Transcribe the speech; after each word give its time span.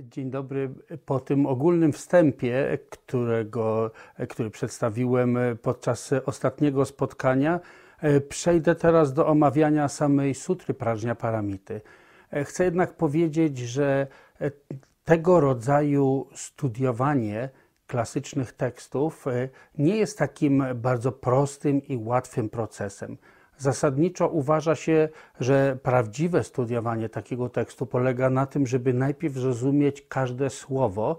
Dzień 0.00 0.30
dobry. 0.30 0.70
Po 1.06 1.20
tym 1.20 1.46
ogólnym 1.46 1.92
wstępie, 1.92 2.78
którego, 2.90 3.90
który 4.28 4.50
przedstawiłem 4.50 5.38
podczas 5.62 6.10
ostatniego 6.26 6.84
spotkania, 6.84 7.60
przejdę 8.28 8.74
teraz 8.74 9.12
do 9.12 9.26
omawiania 9.26 9.88
samej 9.88 10.34
sutry 10.34 10.74
Prażnia 10.74 11.14
Paramity. 11.14 11.80
Chcę 12.44 12.64
jednak 12.64 12.96
powiedzieć, 12.96 13.58
że 13.58 14.06
tego 15.04 15.40
rodzaju 15.40 16.28
studiowanie 16.34 17.48
klasycznych 17.86 18.52
tekstów 18.52 19.24
nie 19.78 19.96
jest 19.96 20.18
takim 20.18 20.64
bardzo 20.74 21.12
prostym 21.12 21.82
i 21.82 21.96
łatwym 21.96 22.48
procesem. 22.48 23.16
Zasadniczo 23.58 24.28
uważa 24.28 24.74
się, 24.74 25.08
że 25.40 25.78
prawdziwe 25.82 26.44
studiowanie 26.44 27.08
takiego 27.08 27.48
tekstu 27.48 27.86
polega 27.86 28.30
na 28.30 28.46
tym, 28.46 28.66
żeby 28.66 28.94
najpierw 28.94 29.34
zrozumieć 29.34 30.06
każde 30.08 30.50
słowo. 30.50 31.18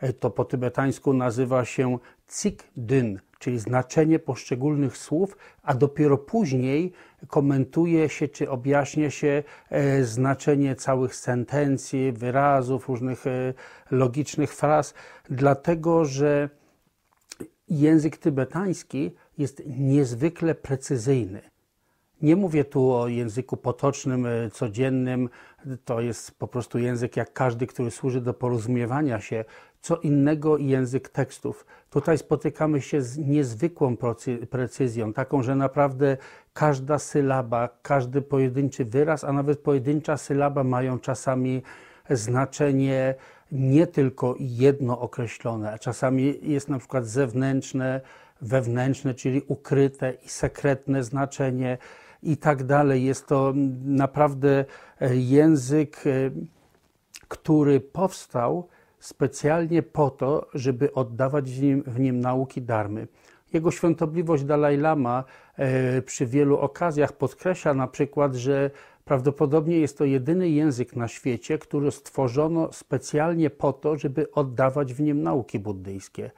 E, 0.00 0.12
to 0.12 0.30
po 0.30 0.44
tybetańsku 0.44 1.12
nazywa 1.12 1.64
się 1.64 1.98
cik-dyn, 2.28 3.18
czyli 3.38 3.58
znaczenie 3.58 4.18
poszczególnych 4.18 4.96
słów, 4.96 5.36
a 5.62 5.74
dopiero 5.74 6.18
później 6.18 6.92
komentuje 7.28 8.08
się 8.08 8.28
czy 8.28 8.50
objaśnia 8.50 9.10
się 9.10 9.42
e, 9.70 10.04
znaczenie 10.04 10.76
całych 10.76 11.14
sentencji, 11.14 12.12
wyrazów, 12.12 12.88
różnych 12.88 13.26
e, 13.26 13.54
logicznych 13.90 14.54
fraz, 14.54 14.94
dlatego 15.30 16.04
że 16.04 16.48
język 17.68 18.16
tybetański 18.16 19.10
jest 19.38 19.62
niezwykle 19.66 20.54
precyzyjny. 20.54 21.51
Nie 22.22 22.36
mówię 22.36 22.64
tu 22.64 22.92
o 22.92 23.08
języku 23.08 23.56
potocznym, 23.56 24.26
e, 24.26 24.50
codziennym. 24.50 25.28
To 25.84 26.00
jest 26.00 26.38
po 26.38 26.48
prostu 26.48 26.78
język 26.78 27.16
jak 27.16 27.32
każdy, 27.32 27.66
który 27.66 27.90
służy 27.90 28.20
do 28.20 28.34
porozumiewania 28.34 29.20
się. 29.20 29.44
Co 29.80 29.96
innego 29.96 30.58
język 30.58 31.08
tekstów. 31.08 31.66
Tutaj 31.90 32.18
spotykamy 32.18 32.80
się 32.80 33.02
z 33.02 33.18
niezwykłą 33.18 33.96
precyzją, 34.50 35.12
taką, 35.12 35.42
że 35.42 35.56
naprawdę 35.56 36.16
każda 36.52 36.98
sylaba, 36.98 37.68
każdy 37.82 38.22
pojedynczy 38.22 38.84
wyraz, 38.84 39.24
a 39.24 39.32
nawet 39.32 39.58
pojedyncza 39.58 40.16
sylaba 40.16 40.64
mają 40.64 40.98
czasami 40.98 41.62
znaczenie 42.10 43.14
nie 43.52 43.86
tylko 43.86 44.34
jedno 44.38 45.00
określone, 45.00 45.72
a 45.72 45.78
czasami 45.78 46.38
jest 46.42 46.68
na 46.68 46.78
przykład 46.78 47.06
zewnętrzne, 47.06 48.00
wewnętrzne, 48.40 49.14
czyli 49.14 49.42
ukryte 49.48 50.12
i 50.24 50.28
sekretne 50.28 51.04
znaczenie 51.04 51.78
i 52.22 52.36
tak 52.36 52.64
dalej. 52.64 53.04
Jest 53.04 53.26
to 53.26 53.52
naprawdę 53.84 54.64
e, 55.00 55.16
język, 55.16 56.06
e, 56.06 56.30
który 57.28 57.80
powstał 57.80 58.68
specjalnie 58.98 59.82
po 59.82 60.10
to, 60.10 60.46
żeby 60.54 60.92
oddawać 60.92 61.50
w 61.50 61.62
nim, 61.62 61.82
w 61.86 62.00
nim 62.00 62.20
nauki 62.20 62.62
darmy. 62.62 63.08
Jego 63.52 63.70
świątobliwość 63.70 64.44
Dalaj 64.44 64.76
Lama 64.76 65.24
e, 65.56 66.02
przy 66.02 66.26
wielu 66.26 66.58
okazjach 66.58 67.12
podkreśla 67.12 67.74
na 67.74 67.86
przykład, 67.86 68.34
że 68.34 68.70
prawdopodobnie 69.04 69.78
jest 69.78 69.98
to 69.98 70.04
jedyny 70.04 70.48
język 70.48 70.96
na 70.96 71.08
świecie, 71.08 71.58
który 71.58 71.90
stworzono 71.90 72.72
specjalnie 72.72 73.50
po 73.50 73.72
to, 73.72 73.96
żeby 73.96 74.32
oddawać 74.32 74.94
w 74.94 75.00
nim 75.00 75.22
nauki 75.22 75.58
buddyjskie. 75.58 76.30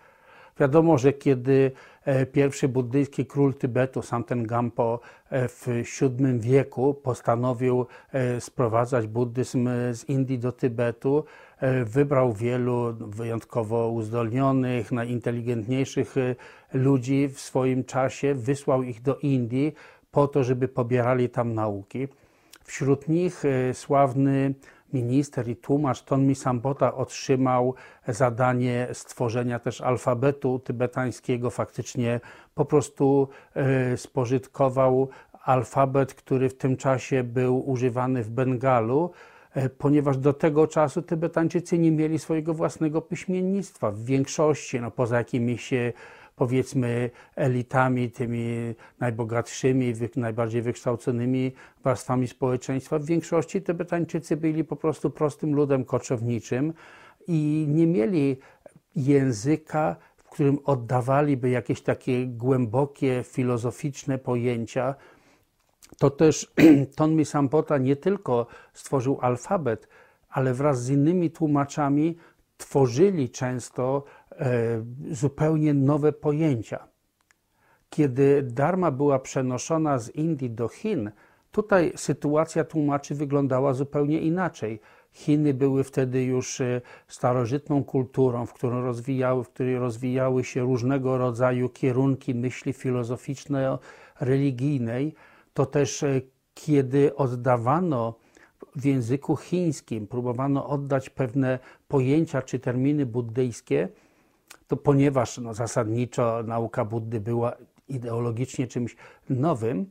Wiadomo, 0.61 0.99
że 0.99 1.13
kiedy 1.13 1.73
e, 2.05 2.27
pierwszy 2.27 2.69
buddyjski 2.69 3.27
król 3.27 3.55
Tybetu, 3.55 4.03
Samten 4.03 4.47
Gampo 4.47 5.01
e, 5.31 5.49
w 5.49 5.67
VII 5.67 6.39
wieku 6.39 6.95
postanowił 6.95 7.87
e, 8.13 8.41
sprowadzać 8.41 9.07
buddyzm 9.07 9.69
z 9.93 10.05
Indii 10.09 10.39
do 10.39 10.53
Tybetu, 10.53 11.25
wybrał 11.85 12.33
wielu 12.33 12.95
wyjątkowo 13.01 13.89
uzdolnionych, 13.89 14.93
najinteligentniejszych 14.93 16.15
ludzi 16.73 17.29
w 17.29 17.41
swoim 17.41 17.85
czasie, 17.85 18.35
wysłał 18.35 18.83
ich 18.83 19.03
do 19.03 19.17
Indii 19.17 19.75
po 20.11 20.29
to, 20.29 20.45
żeby 20.45 20.69
pobierali 20.69 21.29
tam 21.29 21.55
nauki. 21.55 22.09
Wśród 22.65 23.09
nich 23.09 23.43
sławny 23.73 24.55
minister 24.95 25.49
i 25.49 25.57
tłumacz 25.57 26.03
Tonmi 26.03 26.35
Sambota 26.35 26.95
otrzymał 26.95 27.75
zadanie 28.09 28.89
stworzenia 28.93 29.59
też 29.59 29.81
alfabetu 29.81 30.59
tybetańskiego. 30.59 31.51
Faktycznie 31.51 32.21
po 32.55 32.65
prostu 32.65 33.29
e, 33.55 33.97
spożytkował 33.97 35.09
alfabet, 35.45 36.15
który 36.15 36.49
w 36.49 36.57
tym 36.57 36.77
czasie 36.77 37.25
był 37.25 37.71
używany 37.71 38.23
w 38.23 38.31
Bengalu 38.31 39.11
e, 39.55 39.69
ponieważ 39.69 40.19
do 40.19 40.33
tego 40.33 40.67
czasu 40.67 41.03
Tybetańczycy 41.03 41.79
nie 41.79 41.91
mieli 41.91 42.19
swojego 42.19 42.55
własnego 42.55 43.01
piśmiennictwa. 43.01 43.91
W 43.91 44.05
większości, 44.05 44.81
no 44.81 44.91
poza 44.91 45.19
jakimiś 45.19 45.71
powiedzmy 46.37 47.11
elitami, 47.37 48.11
tymi 48.11 48.75
najbogatszymi, 49.01 49.95
najbardziej 50.17 50.63
wykształconymi 50.63 51.53
warstwami 51.85 52.29
społeczeństwa. 52.29 52.99
W 52.99 53.05
większości 53.05 53.63
Tybetańczycy 53.63 54.37
byli 54.37 54.65
po 54.65 54.77
prostu 54.77 55.11
prostym 55.11 55.55
ludem 55.55 55.85
koczowniczym 55.85 56.73
i 57.27 57.67
nie 57.69 57.87
mieli 57.87 58.37
języka, 58.97 59.97
w 60.17 60.25
którym 60.25 60.59
oddawaliby 60.65 61.51
jakieś 61.51 61.83
takie 61.83 62.27
głębokie, 62.27 63.25
filozoficzne 63.27 64.19
pojęcia. 64.19 64.95
To 65.99 66.11
też 66.11 66.53
Tonmi 66.97 67.25
Sampota 67.25 67.79
nie 67.79 67.97
tylko 67.97 68.47
stworzył 68.73 69.19
alfabet, 69.21 69.89
ale 70.29 70.55
wraz 70.55 70.83
z 70.83 70.91
innymi 70.91 71.31
tłumaczami 71.31 72.17
tworzyli 72.65 73.31
często 73.31 74.05
E, 74.41 74.85
zupełnie 75.11 75.75
nowe 75.75 76.13
pojęcia. 76.13 76.89
Kiedy 77.91 78.43
Dharma 78.43 78.91
była 78.91 79.19
przenoszona 79.19 79.99
z 79.99 80.11
Indii 80.11 80.51
do 80.51 80.69
Chin, 80.69 81.11
tutaj 81.53 81.93
sytuacja 81.97 82.65
tłumaczy 82.65 83.15
wyglądała 83.15 83.75
zupełnie 83.75 84.21
inaczej. 84.21 84.81
Chiny 85.13 85.55
były 85.55 85.85
wtedy 85.85 86.25
już 86.25 86.61
e, 86.61 86.81
starożytną 87.09 87.85
kulturą, 87.85 88.47
w, 88.47 88.53
którą 88.53 88.83
rozwijały, 88.83 89.45
w 89.45 89.49
której 89.49 89.79
rozwijały 89.79 90.45
się 90.45 90.63
różnego 90.63 91.19
rodzaju 91.19 91.69
kierunki 91.69 92.35
myśli 92.35 92.73
filozoficzno-religijnej. 92.73 95.15
To 95.53 95.67
też 95.67 96.03
e, 96.03 96.21
kiedy 96.55 97.17
oddawano 97.17 98.15
w 98.75 98.85
języku 98.85 99.37
chińskim, 99.37 100.07
próbowano 100.07 100.69
oddać 100.69 101.11
pewne 101.11 101.59
pojęcia 101.89 102.43
czy 102.43 102.59
terminy 102.59 103.07
buddyjskie, 103.07 103.89
to 104.67 104.77
ponieważ 104.77 105.39
no, 105.39 105.55
zasadniczo 105.55 106.43
nauka 106.43 106.85
Buddy 106.85 107.21
była 107.21 107.53
ideologicznie 107.89 108.67
czymś 108.67 108.97
nowym, 109.31 109.87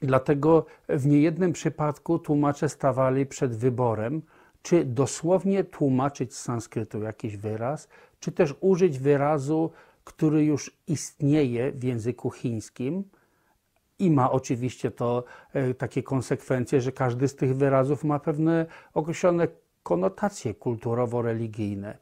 dlatego 0.00 0.66
w 0.88 1.06
niejednym 1.06 1.52
przypadku 1.52 2.18
tłumacze 2.18 2.68
stawali 2.68 3.26
przed 3.26 3.56
wyborem, 3.56 4.22
czy 4.62 4.84
dosłownie 4.84 5.64
tłumaczyć 5.64 6.34
z 6.34 6.40
sanskrytu 6.40 7.02
jakiś 7.02 7.36
wyraz, 7.36 7.88
czy 8.20 8.32
też 8.32 8.54
użyć 8.60 8.98
wyrazu, 8.98 9.70
który 10.04 10.44
już 10.44 10.76
istnieje 10.86 11.72
w 11.72 11.84
języku 11.84 12.30
chińskim 12.30 13.04
i 13.98 14.10
ma 14.10 14.30
oczywiście 14.30 14.90
to 14.90 15.24
e, 15.52 15.74
takie 15.74 16.02
konsekwencje, 16.02 16.80
że 16.80 16.92
każdy 16.92 17.28
z 17.28 17.36
tych 17.36 17.56
wyrazów 17.56 18.04
ma 18.04 18.18
pewne 18.18 18.66
określone 18.94 19.48
konotacje 19.82 20.54
kulturowo-religijne 20.54 21.96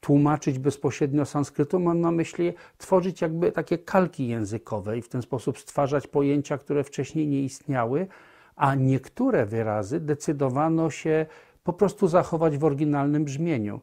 tłumaczyć 0.00 0.58
bezpośrednio 0.58 1.24
sanskrytu, 1.24 1.80
mam 1.80 2.00
na 2.00 2.10
myśli 2.10 2.52
tworzyć 2.78 3.20
jakby 3.20 3.52
takie 3.52 3.78
kalki 3.78 4.28
językowe 4.28 4.98
i 4.98 5.02
w 5.02 5.08
ten 5.08 5.22
sposób 5.22 5.58
stwarzać 5.58 6.06
pojęcia, 6.06 6.58
które 6.58 6.84
wcześniej 6.84 7.26
nie 7.26 7.42
istniały, 7.42 8.06
a 8.56 8.74
niektóre 8.74 9.46
wyrazy 9.46 10.00
decydowano 10.00 10.90
się 10.90 11.26
po 11.64 11.72
prostu 11.72 12.08
zachować 12.08 12.58
w 12.58 12.64
oryginalnym 12.64 13.24
brzmieniu. 13.24 13.80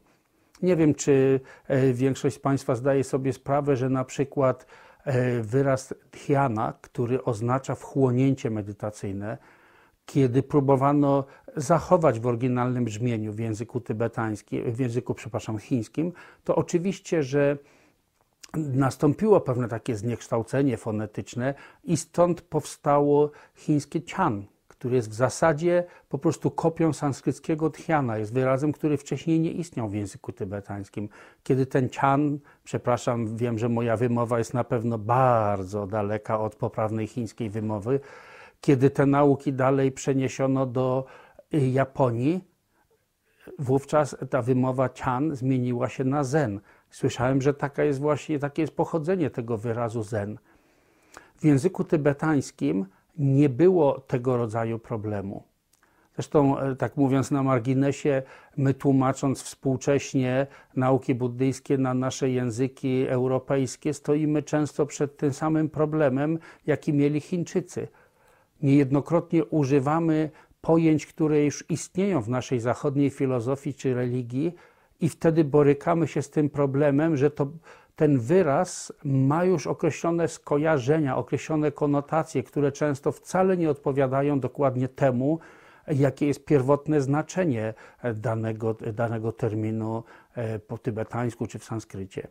Nie 0.62 0.76
wiem, 0.76 0.94
czy 0.94 1.40
e, 1.68 1.92
większość 1.92 2.36
z 2.36 2.38
Państwa 2.38 2.74
zdaje 2.74 3.04
sobie 3.04 3.32
sprawę, 3.32 3.76
że 3.76 3.88
na 3.90 4.04
przykład 4.04 4.66
wyraz 5.42 5.94
dhyana, 6.12 6.72
który 6.80 7.24
oznacza 7.24 7.74
wchłonięcie 7.74 8.50
medytacyjne, 8.50 9.38
kiedy 10.06 10.42
próbowano 10.42 11.24
zachować 11.56 12.20
w 12.20 12.26
oryginalnym 12.26 12.84
brzmieniu 12.84 13.32
w 13.32 13.38
języku 13.38 13.80
tybetańskim, 13.80 14.72
w 14.72 14.78
języku, 14.78 15.14
przepraszam, 15.14 15.58
chińskim, 15.58 16.12
to 16.44 16.56
oczywiście, 16.56 17.22
że 17.22 17.56
nastąpiło 18.56 19.40
pewne 19.40 19.68
takie 19.68 19.96
zniekształcenie 19.96 20.76
fonetyczne 20.76 21.54
i 21.84 21.96
stąd 21.96 22.42
powstało 22.42 23.30
chińskie 23.54 24.02
cian, 24.02 24.46
który 24.82 24.96
jest 24.96 25.10
w 25.10 25.14
zasadzie 25.14 25.84
po 26.08 26.18
prostu 26.18 26.50
kopią 26.50 26.92
sanskryckiego 26.92 27.70
tchiana, 27.70 28.18
jest 28.18 28.32
wyrazem, 28.32 28.72
który 28.72 28.96
wcześniej 28.96 29.40
nie 29.40 29.50
istniał 29.50 29.88
w 29.88 29.94
języku 29.94 30.32
tybetańskim. 30.32 31.08
Kiedy 31.42 31.66
ten 31.66 31.88
cian, 31.88 32.38
przepraszam, 32.64 33.36
wiem, 33.36 33.58
że 33.58 33.68
moja 33.68 33.96
wymowa 33.96 34.38
jest 34.38 34.54
na 34.54 34.64
pewno 34.64 34.98
bardzo 34.98 35.86
daleka 35.86 36.40
od 36.40 36.54
poprawnej 36.54 37.06
chińskiej 37.06 37.50
wymowy, 37.50 38.00
kiedy 38.60 38.90
te 38.90 39.06
nauki 39.06 39.52
dalej 39.52 39.92
przeniesiono 39.92 40.66
do 40.66 41.04
Japonii, 41.52 42.44
wówczas 43.58 44.16
ta 44.30 44.42
wymowa 44.42 44.88
cian 44.88 45.36
zmieniła 45.36 45.88
się 45.88 46.04
na 46.04 46.24
zen. 46.24 46.60
Słyszałem, 46.90 47.42
że 47.42 47.54
taka 47.54 47.84
jest 47.84 48.00
właśnie, 48.00 48.38
takie 48.38 48.62
jest 48.62 48.76
pochodzenie 48.76 49.30
tego 49.30 49.58
wyrazu 49.58 50.02
zen. 50.02 50.38
W 51.36 51.44
języku 51.44 51.84
tybetańskim 51.84 52.86
nie 53.18 53.48
było 53.48 54.00
tego 54.00 54.36
rodzaju 54.36 54.78
problemu. 54.78 55.42
Zresztą, 56.14 56.58
e, 56.58 56.76
tak 56.76 56.96
mówiąc 56.96 57.30
na 57.30 57.42
marginesie, 57.42 58.22
my 58.56 58.74
tłumacząc 58.74 59.42
współcześnie 59.42 60.46
nauki 60.76 61.14
buddyjskie 61.14 61.78
na 61.78 61.94
nasze 61.94 62.30
języki 62.30 63.06
europejskie, 63.08 63.94
stoimy 63.94 64.42
często 64.42 64.86
przed 64.86 65.16
tym 65.16 65.32
samym 65.32 65.70
problemem, 65.70 66.38
jaki 66.66 66.92
mieli 66.92 67.20
Chińczycy. 67.20 67.88
Niejednokrotnie 68.62 69.44
używamy 69.44 70.30
pojęć, 70.60 71.06
które 71.06 71.44
już 71.44 71.64
istnieją 71.70 72.20
w 72.20 72.28
naszej 72.28 72.60
zachodniej 72.60 73.10
filozofii 73.10 73.74
czy 73.74 73.94
religii, 73.94 74.54
i 75.02 75.08
wtedy 75.08 75.44
borykamy 75.44 76.08
się 76.08 76.22
z 76.22 76.30
tym 76.30 76.50
problemem, 76.50 77.16
że 77.16 77.30
to, 77.30 77.48
ten 78.02 78.18
wyraz 78.18 78.92
ma 79.04 79.44
już 79.44 79.66
określone 79.66 80.28
skojarzenia, 80.28 81.16
określone 81.16 81.72
konotacje, 81.72 82.42
które 82.42 82.72
często 82.72 83.12
wcale 83.12 83.56
nie 83.56 83.70
odpowiadają 83.70 84.40
dokładnie 84.40 84.88
temu, 84.88 85.38
jakie 85.88 86.26
jest 86.26 86.44
pierwotne 86.44 87.00
znaczenie 87.00 87.74
danego, 88.14 88.74
danego 88.74 89.32
terminu 89.32 90.04
e, 90.34 90.58
po 90.58 90.78
tybetańsku 90.78 91.46
czy 91.46 91.58
w 91.58 91.64
sanskrycie. 91.64 92.28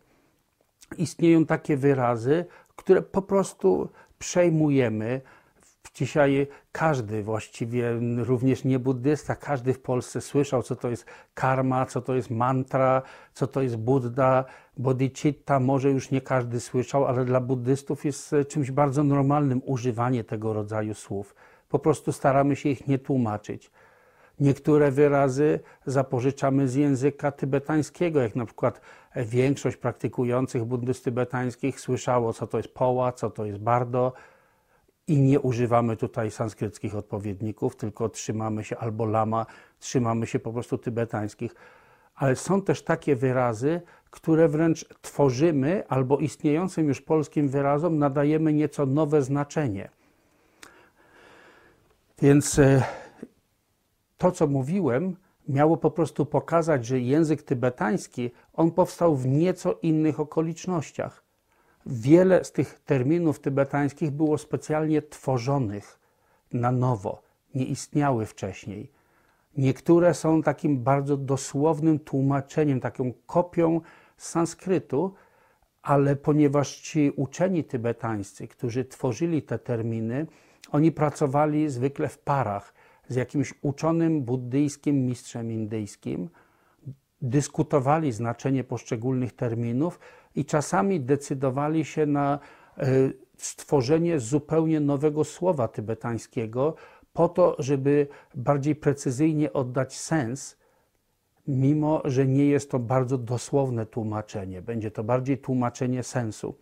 Istnieją 0.98 1.46
takie 1.46 1.78
wyrazy, 1.78 2.46
które 2.76 3.02
po 3.02 3.22
prostu 3.22 3.90
przejmujemy. 4.20 5.22
Dzisiaj 5.94 6.48
każdy 6.72 7.24
właściwie, 7.24 8.00
również 8.18 8.64
nie 8.64 8.80
buddysta, 8.80 9.36
każdy 9.36 9.74
w 9.74 9.82
Polsce 9.82 10.22
słyszał, 10.22 10.64
co 10.64 10.76
to 10.76 10.90
jest 10.90 11.06
karma, 11.34 11.86
co 11.86 12.02
to 12.02 12.16
jest 12.16 12.30
mantra, 12.30 13.02
co 13.34 13.48
to 13.48 13.62
jest 13.62 13.78
Buddha, 13.78 14.46
bodhicitta. 14.78 15.60
Może 15.60 15.92
już 15.92 16.12
nie 16.12 16.22
każdy 16.22 16.60
słyszał, 16.60 17.06
ale 17.06 17.26
dla 17.26 17.42
buddystów 17.42 18.06
jest 18.06 18.36
czymś 18.48 18.72
bardzo 18.72 19.04
normalnym 19.04 19.62
używanie 19.66 20.24
tego 20.24 20.54
rodzaju 20.54 20.94
słów. 20.94 21.36
Po 21.70 21.80
prostu 21.80 22.12
staramy 22.12 22.56
się 22.56 22.70
ich 22.70 22.88
nie 22.88 23.00
tłumaczyć. 23.00 23.72
Niektóre 24.40 24.92
wyrazy 24.92 25.60
zapożyczamy 25.86 26.68
z 26.68 26.76
języka 26.76 27.32
tybetańskiego, 27.32 28.22
jak 28.22 28.36
na 28.36 28.46
przykład 28.46 28.82
większość 29.16 29.78
praktykujących 29.78 30.66
buddyst 30.66 31.04
tybetańskich 31.04 31.80
słyszało, 31.80 32.34
co 32.34 32.48
to 32.48 32.58
jest 32.58 32.74
poła, 32.74 33.12
co 33.12 33.30
to 33.30 33.46
jest 33.46 33.60
bardo, 33.60 34.14
i 35.12 35.20
nie 35.20 35.40
używamy 35.40 35.98
tutaj 35.98 36.32
sanskryckich 36.32 36.96
odpowiedników, 36.96 37.76
tylko 37.76 38.10
trzymamy 38.10 38.64
się 38.64 38.78
albo 38.78 39.06
lama, 39.06 39.46
trzymamy 39.80 40.28
się 40.28 40.40
po 40.40 40.54
prostu 40.54 40.78
tybetańskich. 40.78 41.56
Ale 42.16 42.36
są 42.36 42.62
też 42.62 42.84
takie 42.84 43.16
wyrazy, 43.16 43.82
które 44.10 44.48
wręcz 44.48 44.86
tworzymy 45.02 45.84
albo 45.88 46.18
istniejącym 46.18 46.88
już 46.88 47.02
polskim 47.02 47.50
wyrazom 47.50 47.98
nadajemy 47.98 48.54
nieco 48.54 48.86
nowe 48.86 49.22
znaczenie. 49.22 49.90
Więc 52.22 52.60
e, 52.60 52.84
to, 54.18 54.32
co 54.32 54.48
mówiłem, 54.48 55.16
miało 55.48 55.78
po 55.78 55.92
prostu 55.92 56.26
pokazać, 56.26 56.86
że 56.86 57.00
język 57.00 57.44
tybetański, 57.44 58.32
on 58.54 58.72
powstał 58.72 59.16
w 59.16 59.28
nieco 59.28 59.80
innych 59.82 60.20
okolicznościach. 60.20 61.31
Wiele 61.86 62.44
z 62.44 62.52
tych 62.52 62.80
terminów 62.80 63.40
tybetańskich 63.40 64.12
było 64.12 64.38
specjalnie 64.38 65.02
tworzonych 65.02 66.00
na 66.54 66.72
nowo, 66.72 67.22
nie 67.56 67.66
istniały 67.66 68.26
wcześniej. 68.26 68.92
Niektóre 69.58 70.14
są 70.14 70.42
takim 70.42 70.84
bardzo 70.84 71.18
dosłownym 71.18 72.00
tłumaczeniem, 72.00 72.80
taką 72.80 73.14
kopią 73.26 73.82
sanskrytu, 74.18 75.14
ale 75.82 76.16
ponieważ 76.16 76.76
ci 76.76 77.12
uczeni 77.16 77.64
tybetańscy, 77.64 78.48
którzy 78.48 78.86
tworzyli 78.86 79.42
te 79.42 79.60
terminy, 79.60 80.28
oni 80.72 80.92
pracowali 80.92 81.70
zwykle 81.70 82.08
w 82.08 82.20
parach 82.20 82.74
z 83.08 83.16
jakimś 83.16 83.54
uczonym 83.62 84.22
buddyjskim 84.22 85.06
mistrzem 85.06 85.52
indyjskim, 85.52 86.30
dyskutowali 87.22 88.12
znaczenie 88.12 88.64
poszczególnych 88.64 89.34
terminów 89.34 90.00
i 90.36 90.46
czasami 90.46 91.02
decydowali 91.02 91.86
się 91.86 92.06
na 92.06 92.40
e, 92.78 92.86
stworzenie 93.38 94.20
zupełnie 94.20 94.80
nowego 94.80 95.24
słowa 95.24 95.68
tybetańskiego, 95.68 96.76
po 97.14 97.30
to, 97.30 97.56
żeby 97.60 98.08
bardziej 98.36 98.76
precyzyjnie 98.76 99.54
oddać 99.54 100.00
sens, 100.00 100.58
mimo 101.48 102.02
że 102.06 102.28
nie 102.28 102.46
jest 102.46 102.72
to 102.72 102.80
bardzo 102.80 103.18
dosłowne 103.18 103.86
tłumaczenie, 103.86 104.62
będzie 104.62 104.92
to 104.92 105.04
bardziej 105.04 105.38
tłumaczenie 105.38 106.04
sensu. 106.04 106.56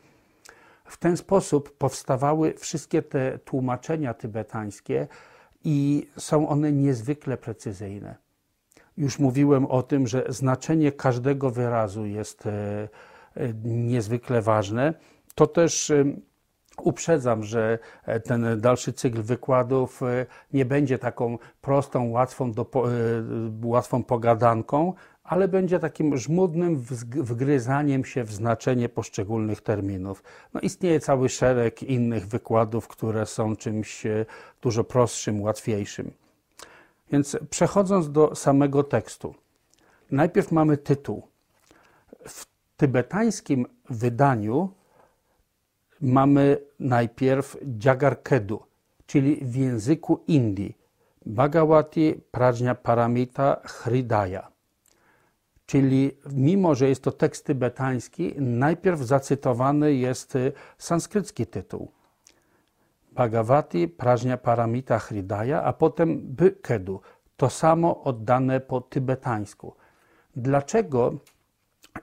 W 0.86 0.98
ten 0.98 1.18
sposób 1.18 1.78
powstawały 1.78 2.54
wszystkie 2.54 3.02
te 3.02 3.40
tłumaczenia 3.40 4.14
tybetańskie 4.14 5.08
i 5.64 6.08
są 6.18 6.50
one 6.50 6.72
niezwykle 6.72 7.38
precyzyjne. 7.38 8.16
Już 8.98 9.20
mówiłem 9.20 9.66
o 9.66 9.84
tym, 9.84 10.08
że 10.08 10.26
znaczenie 10.30 10.92
każdego 10.92 11.50
wyrazu 11.50 12.06
jest 12.06 12.46
e, 12.46 12.90
niezwykle 13.64 14.42
ważne. 14.42 14.94
To 15.36 15.48
też 15.48 15.90
e, 15.90 16.06
uprzedzam, 16.82 17.44
że 17.44 17.80
ten 18.24 18.62
dalszy 18.62 18.94
cykl 18.94 19.22
wykładów 19.22 20.02
nie 20.54 20.66
będzie 20.66 21.00
taką 21.00 21.38
prostą, 21.62 22.10
łatwą, 22.10 22.52
do, 22.52 22.66
łatwą 23.64 24.04
pogadanką, 24.04 24.94
ale 25.30 25.48
będzie 25.48 25.80
takim 25.80 26.18
żmudnym 26.18 26.78
wgryzaniem 27.16 28.06
się 28.06 28.24
w 28.24 28.32
znaczenie 28.32 28.90
poszczególnych 28.90 29.62
terminów. 29.62 30.24
No, 30.54 30.60
istnieje 30.60 31.00
cały 31.00 31.30
szereg 31.30 31.84
innych 31.84 32.28
wykładów, 32.28 32.88
które 32.88 33.26
są 33.26 33.56
czymś 33.56 34.06
e, 34.06 34.26
dużo 34.62 34.84
prostszym, 34.84 35.42
łatwiejszym. 35.42 36.12
Więc 37.12 37.38
przechodząc 37.50 38.12
do 38.12 38.36
samego 38.36 38.84
tekstu. 38.84 39.36
Najpierw 40.12 40.52
mamy 40.52 40.78
tytuł. 40.78 41.28
Tybetańskim 42.80 43.66
wydaniu 43.90 44.70
mamy 46.02 46.58
najpierw 46.80 47.58
Jagarkedu, 47.84 48.64
czyli 49.06 49.46
w 49.46 49.56
języku 49.56 50.24
Indii. 50.28 50.78
Bhagavati 51.26 52.22
Prajna 52.32 52.76
Paramita 52.76 53.62
Hridaya. 53.66 54.48
Czyli 55.66 56.12
mimo, 56.32 56.76
że 56.76 56.90
jest 56.90 57.04
to 57.04 57.12
tekst 57.12 57.46
tybetański, 57.46 58.34
najpierw 58.38 59.00
zacytowany 59.00 59.94
jest 59.94 60.38
sanskrycki 60.78 61.48
tytuł. 61.48 61.92
Bhagavati 63.12 63.88
Prajna 63.88 64.38
Paramita 64.38 65.00
Hridaya, 65.00 65.64
a 65.64 65.74
potem 65.74 66.20
Bykedu. 66.20 67.02
To 67.38 67.50
samo 67.50 68.04
oddane 68.04 68.60
po 68.60 68.82
tybetańsku. 68.82 69.76
Dlaczego 70.36 71.14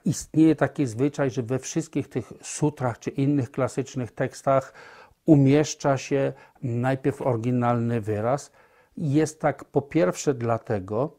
istnieje 0.05 0.55
taki 0.55 0.85
zwyczaj, 0.85 1.31
że 1.31 1.43
we 1.43 1.59
wszystkich 1.59 2.09
tych 2.09 2.33
sutrach 2.41 2.99
czy 2.99 3.09
innych 3.09 3.51
klasycznych 3.51 4.11
tekstach 4.11 4.73
umieszcza 5.25 5.97
się 5.97 6.33
najpierw 6.63 7.21
oryginalny 7.21 8.01
wyraz? 8.01 8.51
Jest 8.97 9.41
tak 9.41 9.65
po 9.65 9.81
pierwsze 9.81 10.33
dlatego, 10.33 11.17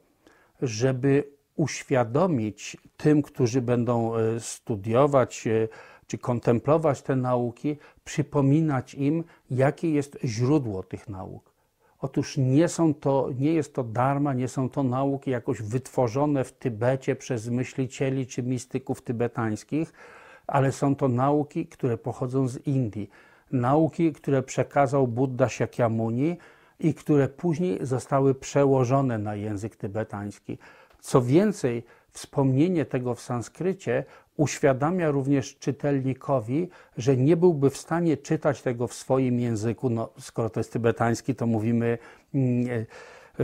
żeby 0.63 1.25
uświadomić 1.57 2.77
tym, 2.97 3.23
którzy 3.23 3.63
będą 3.63 4.17
e, 4.17 4.41
studiować 4.41 5.47
e, 5.47 5.69
czy 6.07 6.19
kontemplować 6.19 7.03
te 7.03 7.17
nauki, 7.17 7.77
przypominać 8.05 8.95
im, 8.95 9.25
jakie 9.51 9.91
jest 9.91 10.19
źródło 10.25 10.83
tych 10.83 11.09
nauk. 11.09 11.48
Otóż 12.01 12.37
nie, 12.37 12.69
są 12.69 12.95
to, 12.95 13.31
nie 13.39 13.53
jest 13.53 13.75
to 13.75 13.85
darma, 13.85 14.35
nie 14.35 14.49
są 14.49 14.69
to 14.69 14.83
nauki 14.83 15.31
jakoś 15.31 15.63
wytworzone 15.63 16.45
w 16.45 16.53
Tybecie 16.53 17.17
przez 17.17 17.49
myślicieli 17.49 18.27
czy 18.27 18.43
mistyków 18.43 19.03
tybetańskich, 19.03 19.93
ale 20.47 20.73
są 20.73 20.97
to 20.97 21.09
nauki, 21.09 21.67
które 21.67 21.99
pochodzą 21.99 22.49
z 22.49 22.67
Indii. 22.67 23.11
Nauki, 23.53 24.13
które 24.13 24.43
przekazał 24.43 25.07
Buddha 25.07 25.49
Shakyamuni 25.49 26.37
i 26.81 26.95
które 26.95 27.29
później 27.29 27.79
zostały 27.83 28.35
przełożone 28.35 29.19
na 29.19 29.35
język 29.35 29.77
tybetański. 29.77 30.59
Co 31.01 31.23
więcej, 31.23 31.85
wspomnienie 32.13 32.85
tego 32.85 33.15
w 33.15 33.21
sanskrycie 33.21 34.05
uświadamia 34.39 35.11
również 35.11 35.57
czytelnikowi, 35.59 36.69
że 36.97 37.17
nie 37.17 37.37
byłby 37.37 37.71
w 37.71 37.77
stanie 37.77 38.17
czytać 38.17 38.63
tego 38.63 38.87
w 38.87 38.95
swoim 38.95 39.41
języku. 39.41 39.91
No, 39.91 40.09
skoro 40.19 40.51
to 40.51 40.61
jest 40.61 40.73
tybetański, 40.73 41.35
to 41.35 41.47
mówimy 41.47 41.99
mm, 42.35 42.87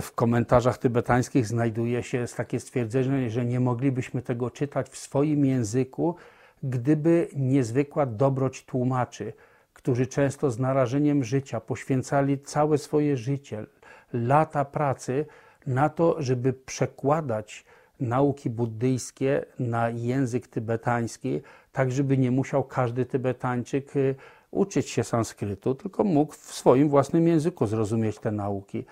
w 0.01 0.13
komentarzach 0.13 0.79
tybetańskich 0.79 1.47
znajduje 1.47 2.03
się 2.03 2.25
takie 2.37 2.61
stwierdzenie, 2.61 3.31
że 3.31 3.45
nie 3.45 3.61
moglibyśmy 3.61 4.23
tego 4.23 4.51
czytać 4.51 4.89
w 4.89 4.97
swoim 4.99 5.45
języku, 5.45 6.15
gdyby 6.63 7.29
niezwykła 7.37 8.07
dobroć 8.07 8.65
tłumaczy, 8.65 9.33
którzy 9.73 10.07
często 10.07 10.51
z 10.51 10.59
narażeniem 10.59 11.25
życia 11.25 11.61
poświęcali 11.61 12.39
całe 12.39 12.79
swoje 12.79 13.17
życie, 13.17 13.67
lata 14.13 14.65
pracy 14.65 15.27
na 15.67 15.89
to, 15.89 16.23
żeby 16.23 16.53
przekładać 16.53 17.65
nauki 18.01 18.51
buddyjskie 18.51 19.45
na 19.59 19.91
język 19.91 20.49
tybetański, 20.49 21.41
tak 21.73 21.93
żeby 21.93 22.19
nie 22.19 22.31
musiał 22.31 22.65
każdy 22.65 23.07
Tybetańczyk 23.07 23.97
y, 23.97 24.15
uczyć 24.51 24.91
się 24.91 25.05
sanskrytu, 25.05 25.75
tylko 25.75 26.05
mógł 26.05 26.33
w 26.33 26.55
swoim 26.55 26.89
własnym 26.89 27.29
języku 27.29 27.67
zrozumieć 27.67 28.19
te 28.19 28.31
nauki. 28.31 28.85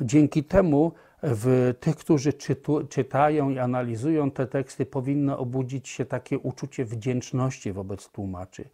Dzięki 0.00 0.44
temu 0.44 0.92
w 1.22 1.74
tych, 1.80 1.96
którzy 1.96 2.32
czytu, 2.32 2.86
czytają 2.86 3.50
i 3.50 3.58
analizują 3.58 4.30
te 4.30 4.46
teksty, 4.46 4.86
powinno 4.86 5.38
obudzić 5.38 5.88
się 5.88 6.04
takie 6.04 6.38
uczucie 6.38 6.84
wdzięczności 6.84 7.72
wobec 7.72 8.08
tłumaczy. 8.08 8.68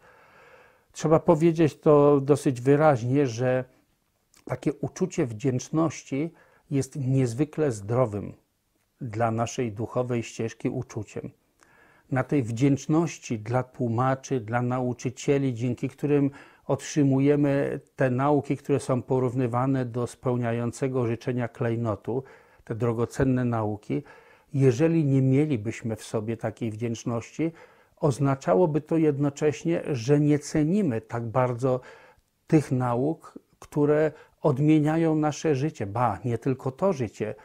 Trzeba 0.91 1.19
powiedzieć 1.19 1.79
to 1.79 2.21
dosyć 2.21 2.61
wyraźnie, 2.61 3.27
że 3.27 3.63
takie 4.45 4.73
uczucie 4.73 5.25
wdzięczności 5.25 6.33
jest 6.71 6.95
niezwykle 6.95 7.71
zdrowym 7.71 8.33
dla 9.03 9.31
naszej 9.31 9.71
duchowej 9.71 10.23
ścieżki 10.23 10.69
uczuciem. 10.69 11.29
Na 12.11 12.23
tej 12.23 12.43
wdzięczności 12.43 13.39
dla 13.39 13.63
tłumaczy, 13.63 14.39
dla 14.39 14.61
nauczycieli, 14.61 15.53
dzięki 15.53 15.89
którym 15.89 16.31
otrzymujemy 16.65 17.79
te 17.95 18.09
nauki, 18.09 18.57
które 18.57 18.79
są 18.79 19.01
porównywane 19.01 19.85
do 19.85 20.07
spełniającego 20.07 21.07
życzenia 21.07 21.47
klejnotu, 21.47 22.23
te 22.63 22.75
drogocenne 22.75 23.45
nauki, 23.45 24.03
jeżeli 24.53 25.05
nie 25.05 25.21
mielibyśmy 25.21 25.95
w 25.95 26.03
sobie 26.03 26.37
takiej 26.37 26.71
wdzięczności, 26.71 27.51
oznaczałoby 27.97 28.81
to 28.81 28.97
jednocześnie, 28.97 29.81
że 29.91 30.19
nie 30.19 30.39
cenimy 30.39 31.01
tak 31.01 31.23
bardzo 31.23 31.79
tych 32.47 32.71
nauk, 32.71 33.39
które 33.59 34.11
odmieniają 34.41 35.15
nasze 35.15 35.55
życie. 35.55 35.85
Ba, 35.85 36.19
nie 36.25 36.37
tylko 36.37 36.71
to 36.71 36.93
życie, 36.93 37.35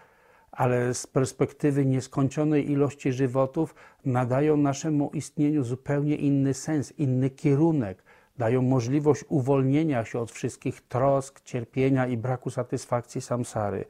ale 0.59 0.95
z 0.95 1.07
perspektywy 1.07 1.87
nieskończonej 1.87 2.71
ilości 2.71 3.13
żywotów 3.13 3.75
nadają 4.05 4.57
naszemu 4.57 5.11
istnieniu 5.11 5.65
zupełnie 5.65 6.17
inny 6.17 6.55
sens, 6.55 6.93
inny 6.99 7.31
kierunek, 7.31 8.03
dają 8.39 8.63
możliwość 8.63 9.25
uwolnienia 9.29 10.05
się 10.05 10.19
od 10.19 10.31
wszystkich 10.31 10.81
trosk, 10.81 11.41
cierpienia 11.41 12.07
i 12.07 12.17
braku 12.17 12.51
satysfakcji 12.51 13.21
samsary. 13.21 13.85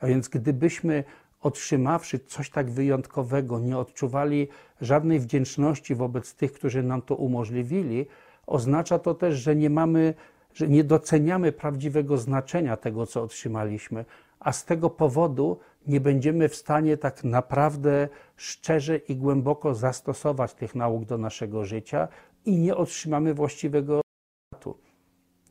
A 0.00 0.06
więc 0.06 0.28
gdybyśmy 0.28 1.04
otrzymawszy 1.40 2.18
coś 2.18 2.50
tak 2.50 2.70
wyjątkowego, 2.70 3.58
nie 3.58 3.78
odczuwali 3.78 4.48
żadnej 4.80 5.20
wdzięczności 5.20 5.94
wobec 5.94 6.34
tych, 6.34 6.52
którzy 6.52 6.82
nam 6.82 7.02
to 7.02 7.14
umożliwili, 7.14 8.06
oznacza 8.46 8.98
to 8.98 9.14
też, 9.14 9.34
że 9.34 9.56
nie 9.56 9.70
mamy, 9.70 10.14
że 10.54 10.68
nie 10.68 10.84
doceniamy 10.84 11.52
prawdziwego 11.52 12.18
znaczenia 12.18 12.76
tego, 12.76 13.06
co 13.06 13.22
otrzymaliśmy, 13.22 14.04
a 14.44 14.52
z 14.52 14.64
tego 14.64 14.90
powodu 14.90 15.58
nie 15.86 16.00
będziemy 16.00 16.48
w 16.48 16.56
stanie 16.56 16.96
tak 16.96 17.24
naprawdę 17.24 18.08
szczerze 18.36 18.96
i 18.96 19.16
głęboko 19.16 19.74
zastosować 19.74 20.54
tych 20.54 20.74
nauk 20.74 21.04
do 21.04 21.18
naszego 21.18 21.64
życia 21.64 22.08
i 22.44 22.58
nie 22.58 22.76
otrzymamy 22.76 23.34
właściwego 23.34 24.00
rezultatu. 24.00 24.80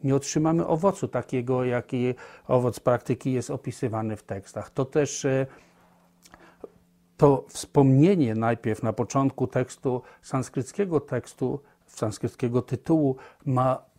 Nie 0.03 0.15
otrzymamy 0.15 0.67
owocu 0.67 1.07
takiego, 1.07 1.63
jaki 1.63 2.13
owoc 2.47 2.79
praktyki 2.79 3.33
jest 3.33 3.49
opisywany 3.49 4.15
w 4.15 4.23
tekstach. 4.23 4.69
To 4.69 4.85
też 4.85 5.25
e, 5.25 5.45
to 7.17 7.45
wspomnienie 7.49 8.35
najpierw 8.35 8.83
na 8.83 8.93
początku 8.93 9.47
tekstu, 9.47 10.01
sanskryckiego 10.21 10.99
tekstu, 10.99 11.59
sanskryckiego 11.87 12.61
tytułu 12.61 13.15
ma 13.45 13.92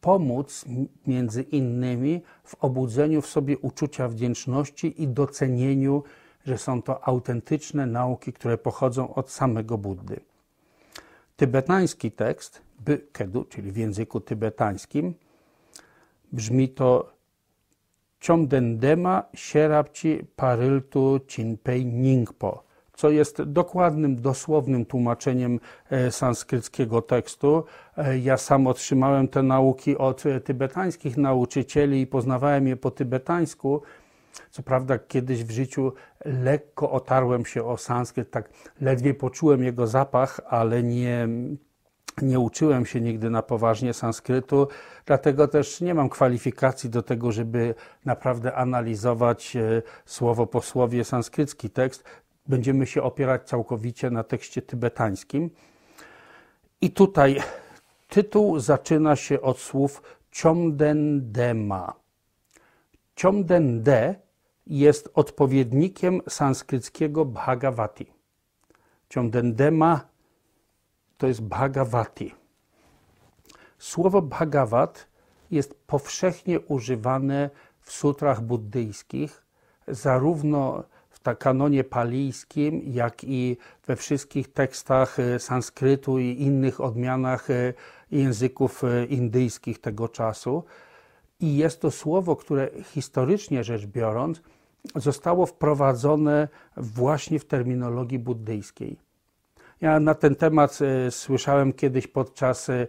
pomóc 0.00 0.64
między 1.06 1.42
innymi 1.42 2.22
w 2.44 2.54
obudzeniu 2.54 3.22
w 3.22 3.26
sobie 3.26 3.58
uczucia 3.58 4.08
wdzięczności 4.08 5.02
i 5.02 5.08
docenieniu, 5.08 6.02
że 6.46 6.58
są 6.58 6.82
to 6.82 7.08
autentyczne 7.08 7.86
nauki, 7.86 8.32
które 8.32 8.58
pochodzą 8.58 9.14
od 9.14 9.30
samego 9.30 9.78
Buddy. 9.78 10.20
Tybetański 11.36 12.12
tekst, 12.12 12.62
by 12.80 12.98
kedu, 13.12 13.44
czyli 13.44 13.72
w 13.72 13.76
języku 13.76 14.20
tybetańskim, 14.20 15.14
brzmi 16.32 16.68
to 16.68 17.12
Chomdendema 18.26 19.22
Sierapci 19.34 20.26
Paryltu 20.36 21.20
Chinpei 21.28 21.86
Ningpo 21.86 22.67
co 22.98 23.10
jest 23.10 23.42
dokładnym, 23.42 24.16
dosłownym 24.16 24.86
tłumaczeniem 24.86 25.60
e, 25.90 26.10
sanskryckiego 26.10 27.02
tekstu. 27.02 27.64
E, 27.96 28.18
ja 28.18 28.36
sam 28.36 28.66
otrzymałem 28.66 29.28
te 29.28 29.42
nauki 29.42 29.98
od 29.98 30.26
e, 30.26 30.40
tybetańskich 30.40 31.16
nauczycieli 31.16 32.00
i 32.00 32.06
poznawałem 32.06 32.68
je 32.68 32.76
po 32.76 32.90
tybetańsku. 32.90 33.82
Co 34.50 34.62
prawda, 34.62 34.98
kiedyś 34.98 35.44
w 35.44 35.50
życiu 35.50 35.92
lekko 36.24 36.90
otarłem 36.90 37.46
się 37.46 37.64
o 37.64 37.76
sanskryt, 37.76 38.30
tak 38.30 38.50
ledwie 38.80 39.14
poczułem 39.14 39.64
jego 39.64 39.86
zapach, 39.86 40.40
ale 40.48 40.82
nie, 40.82 41.28
nie 42.22 42.40
uczyłem 42.40 42.86
się 42.86 43.00
nigdy 43.00 43.30
na 43.30 43.42
poważnie 43.42 43.94
sanskrytu, 43.94 44.68
dlatego 45.06 45.48
też 45.48 45.80
nie 45.80 45.94
mam 45.94 46.08
kwalifikacji 46.08 46.90
do 46.90 47.02
tego, 47.02 47.32
żeby 47.32 47.74
naprawdę 48.04 48.54
analizować 48.54 49.56
słowo 50.06 50.46
po 50.46 50.60
słowie 50.60 51.04
sanskrycki 51.04 51.70
tekst 51.70 52.04
będziemy 52.48 52.86
się 52.86 53.02
opierać 53.02 53.48
całkowicie 53.48 54.10
na 54.10 54.24
tekście 54.24 54.62
tybetańskim. 54.62 55.50
I 56.80 56.90
tutaj 56.90 57.42
tytuł 58.08 58.60
zaczyna 58.60 59.16
się 59.16 59.40
od 59.40 59.58
słów 59.58 60.02
Chomdendema. 60.42 61.92
Chomdende 63.22 64.14
jest 64.66 65.08
odpowiednikiem 65.14 66.20
sanskryckiego 66.28 67.24
Bhagavati. 67.24 68.12
Chomdendema 69.14 70.00
to 71.18 71.26
jest 71.26 71.42
Bhagavati. 71.42 72.34
Słowo 73.78 74.22
Bhagavat 74.22 75.06
jest 75.50 75.74
powszechnie 75.86 76.60
używane 76.60 77.50
w 77.80 77.92
sutrach 77.92 78.42
buddyjskich, 78.42 79.46
zarówno 79.88 80.84
kanonie 81.34 81.84
palijskim, 81.84 82.82
jak 82.86 83.24
i 83.24 83.56
we 83.86 83.96
wszystkich 83.96 84.52
tekstach 84.52 85.18
e, 85.18 85.38
sanskrytu 85.38 86.18
i 86.18 86.42
innych 86.42 86.80
odmianach 86.80 87.50
e, 87.50 87.74
języków 88.10 88.84
e, 88.84 89.04
indyjskich 89.04 89.80
tego 89.80 90.08
czasu. 90.08 90.64
I 91.40 91.56
jest 91.56 91.80
to 91.80 91.90
słowo, 91.90 92.36
które 92.36 92.68
historycznie 92.84 93.64
rzecz 93.64 93.86
biorąc 93.86 94.42
zostało 94.94 95.46
wprowadzone 95.46 96.48
właśnie 96.76 97.38
w 97.38 97.44
terminologii 97.44 98.18
buddyjskiej. 98.18 99.07
Ja 99.80 100.00
na 100.00 100.14
ten 100.14 100.34
temat 100.34 100.78
e, 100.82 101.10
słyszałem 101.10 101.72
kiedyś 101.72 102.06
podczas 102.06 102.68
e, 102.68 102.86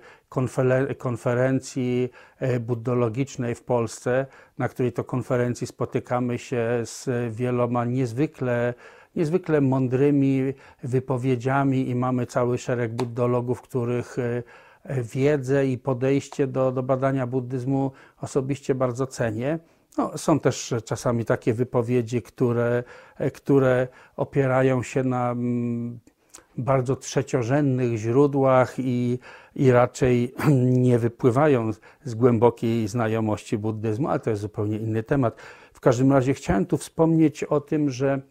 konferencji 0.98 2.10
e, 2.39 2.60
buddologicznej 2.60 3.55
w 3.55 3.63
Polsce, 3.63 4.25
na 4.58 4.69
której 4.69 4.93
to 4.93 5.03
konferencji 5.03 5.67
spotykamy 5.67 6.38
się 6.38 6.81
z 6.84 7.10
wieloma 7.36 7.86
niezwykle, 7.86 8.74
niezwykle 9.15 9.62
mądrymi 9.62 10.53
wypowiedziami 10.84 11.89
i 11.89 11.96
mamy 11.96 12.25
cały 12.25 12.58
szereg 12.58 12.93
buddologów, 12.93 13.62
których 13.62 14.17
wiedzę 15.13 15.67
i 15.67 15.77
podejście 15.77 16.48
do, 16.48 16.72
do 16.72 16.84
badania 16.84 17.27
buddyzmu 17.27 17.91
osobiście 18.22 18.75
bardzo 18.75 19.08
cenię. 19.08 19.60
No, 19.98 20.17
są 20.17 20.39
też 20.39 20.74
czasami 20.86 21.25
takie 21.25 21.53
wypowiedzi, 21.53 22.22
które, 22.22 22.84
które 23.34 23.88
opierają 24.15 24.84
się 24.84 25.03
na 25.03 25.31
mm, 25.31 26.00
bardzo 26.58 26.96
trzeciorzędnych 26.96 27.98
źródłach 27.98 28.75
i, 28.77 29.20
i 29.56 29.72
raczej 29.72 30.34
nie 30.88 31.00
wypływają 31.00 31.72
z 32.03 32.15
głębokiej 32.15 32.88
znajomości 32.88 33.58
buddyzmu, 33.58 34.08
ale 34.08 34.20
to 34.20 34.29
jest 34.29 34.41
zupełnie 34.41 34.77
inny 34.77 35.03
temat. 35.03 35.41
W 35.74 35.79
każdym 35.79 36.12
razie 36.12 36.34
chciałem 36.34 36.65
tu 36.65 36.77
wspomnieć 36.77 37.44
o 37.44 37.62
tym, 37.62 37.89
że 37.89 38.22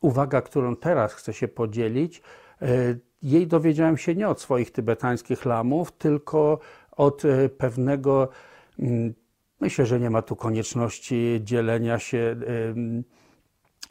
uwaga, 0.00 0.42
którą 0.42 0.76
teraz 0.76 1.14
chcę 1.14 1.32
się 1.32 1.48
podzielić, 1.48 2.22
e, 2.62 2.66
jej 3.22 3.46
dowiedziałem 3.46 3.96
się 3.96 4.14
nie 4.14 4.28
od 4.28 4.40
swoich 4.40 4.70
tybetańskich 4.70 5.44
lamów, 5.44 5.92
tylko 5.92 6.58
od 6.92 7.24
e, 7.24 7.48
pewnego, 7.48 8.28
mm, 8.78 9.14
myślę, 9.60 9.86
że 9.86 10.00
nie 10.00 10.10
ma 10.10 10.22
tu 10.22 10.36
konieczności 10.36 11.40
dzielenia 11.44 11.98
się 11.98 12.36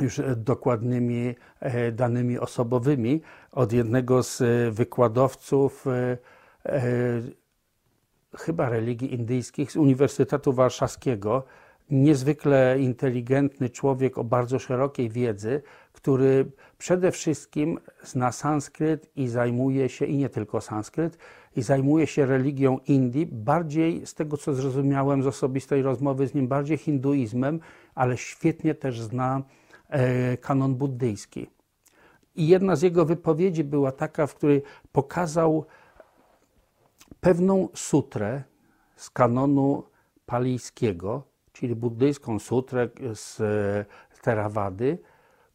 już 0.02 0.22
dokładnymi 0.38 1.36
e, 1.60 1.92
danymi 1.92 2.40
osobowymi. 2.40 3.22
Od 3.52 3.74
jednego 3.74 4.24
z 4.24 4.42
e, 4.42 4.72
wykładowców 4.72 5.86
e, 5.88 6.18
chyba 8.38 8.70
religii 8.70 9.14
indyjskich 9.14 9.72
z 9.72 9.76
Uniwersytetu 9.76 10.54
Warszawskiego, 10.54 11.44
niezwykle 11.92 12.80
inteligentny 12.80 13.70
człowiek 13.70 14.18
o 14.18 14.24
bardzo 14.24 14.60
szerokiej 14.60 15.10
wiedzy, 15.10 15.62
który 15.94 16.52
przede 16.78 17.12
wszystkim 17.12 17.80
zna 18.04 18.32
sanskryt 18.32 19.12
i 19.16 19.28
zajmuje 19.28 19.90
się, 19.90 20.06
i 20.06 20.18
nie 20.18 20.30
tylko 20.30 20.62
sanskryt, 20.62 21.18
i 21.56 21.62
zajmuje 21.62 22.08
się 22.08 22.26
religią 22.26 22.80
Indii, 22.88 23.26
bardziej 23.26 24.06
z 24.06 24.14
tego 24.14 24.38
co 24.38 24.54
zrozumiałem 24.54 25.24
z 25.24 25.28
osobistej 25.28 25.82
rozmowy 25.82 26.28
z 26.28 26.34
nim, 26.34 26.48
bardziej 26.48 26.78
hinduizmem, 26.78 27.60
ale 27.96 28.18
świetnie 28.18 28.76
też 28.76 29.02
zna 29.02 29.38
e, 29.38 29.44
kanon 30.42 30.76
buddyjski. 30.76 31.50
I 32.36 32.48
jedna 32.48 32.76
z 32.76 32.82
jego 32.82 33.06
wypowiedzi 33.06 33.64
była 33.64 33.92
taka, 33.92 34.28
w 34.28 34.36
której 34.36 34.64
pokazał 34.92 35.66
pewną 37.20 37.70
sutrę 37.74 38.44
z 38.96 39.10
kanonu 39.10 39.84
palijskiego, 40.26 41.24
czyli 41.52 41.76
buddyjską 41.76 42.40
sutrę 42.40 42.90
z 43.14 43.38
Theravady, 44.22 44.98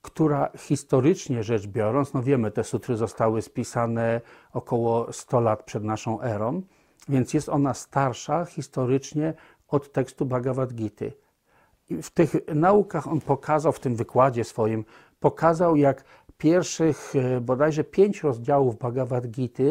która 0.02 0.50
historycznie 0.56 1.42
rzecz 1.42 1.66
biorąc, 1.66 2.14
no 2.14 2.22
wiemy, 2.22 2.50
te 2.50 2.64
sutry 2.64 2.96
zostały 2.96 3.42
spisane 3.42 4.20
około 4.52 5.12
100 5.12 5.40
lat 5.40 5.62
przed 5.62 5.84
naszą 5.84 6.20
erą, 6.20 6.62
więc 7.08 7.34
jest 7.34 7.48
ona 7.48 7.74
starsza 7.74 8.44
historycznie 8.44 9.34
od 9.68 9.92
tekstu 9.92 10.26
Bhagavad 10.26 10.74
Gita. 10.74 11.04
W 12.02 12.10
tych 12.10 12.34
naukach 12.54 13.08
on 13.08 13.20
pokazał, 13.20 13.72
w 13.72 13.80
tym 13.80 13.96
wykładzie 13.96 14.44
swoim, 14.44 14.84
pokazał, 15.20 15.76
jak 15.76 16.04
pierwszych 16.38 17.16
e, 17.16 17.40
bodajże 17.40 17.84
pięć 17.84 18.22
rozdziałów 18.22 18.78
Bhagavad 18.78 19.26
Gita 19.26 19.62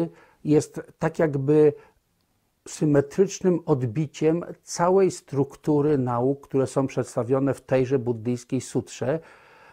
jest 0.44 0.80
tak 0.98 1.18
jakby 1.18 1.72
symetrycznym 2.68 3.60
odbiciem 3.66 4.44
całej 4.62 5.10
struktury 5.10 5.98
nauk, 5.98 6.48
które 6.48 6.66
są 6.66 6.86
przedstawione 6.86 7.54
w 7.54 7.60
tejże 7.60 7.98
buddyjskiej 7.98 8.60
sutrze. 8.60 9.20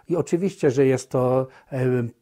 I 0.09 0.15
oczywiście, 0.15 0.71
że 0.71 0.85
jest 0.85 1.09
to 1.09 1.47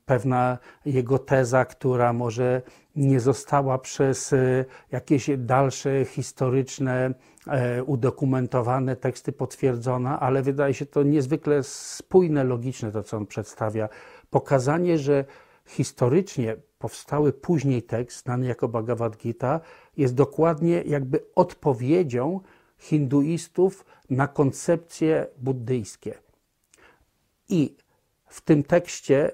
pewna 0.06 0.58
jego 0.86 1.20
teza, 1.20 1.66
która 1.66 2.14
może 2.14 2.62
nie 2.96 3.20
została 3.20 3.78
przez 3.78 4.34
e, 4.34 4.66
jakieś 4.92 5.30
dalsze 5.38 6.06
historyczne, 6.06 7.14
e, 7.48 7.84
udokumentowane 7.84 8.96
teksty 8.96 9.32
potwierdzona, 9.32 10.20
ale 10.20 10.42
wydaje 10.42 10.74
się 10.74 10.86
to 10.86 11.04
niezwykle 11.04 11.64
spójne, 11.64 12.44
logiczne 12.44 12.92
to, 12.92 13.04
co 13.04 13.18
on 13.18 13.26
przedstawia. 13.26 13.90
Pokazanie, 14.30 14.98
że 14.98 15.26
historycznie 15.66 16.56
powstały 16.80 17.34
później 17.34 17.84
tekst, 17.84 18.24
znany 18.24 18.46
jako 18.46 18.68
Bhagavad 18.68 19.18
Gita, 19.18 19.60
jest 19.98 20.16
dokładnie 20.16 20.84
jakby 20.86 21.20
odpowiedzią 21.36 22.40
hinduistów 22.78 23.86
na 24.10 24.28
koncepcje 24.28 25.28
buddyjskie. 25.38 26.14
I 27.52 27.76
w 28.28 28.42
tym 28.42 28.64
tekście, 28.64 29.32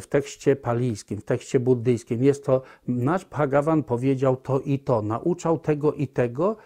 w 0.00 0.06
tekście 0.06 0.56
palijskim, 0.56 1.20
w 1.20 1.24
tekście 1.24 1.60
buddyjskim 1.60 2.24
jest 2.24 2.44
to, 2.44 2.62
nasz 2.88 3.24
Bhagavan 3.24 3.82
powiedział 3.82 4.36
to 4.36 4.60
i 4.60 4.78
to, 4.78 5.02
nauczał 5.02 5.58
tego 5.58 5.92
i 5.92 6.08
tego, 6.08 6.56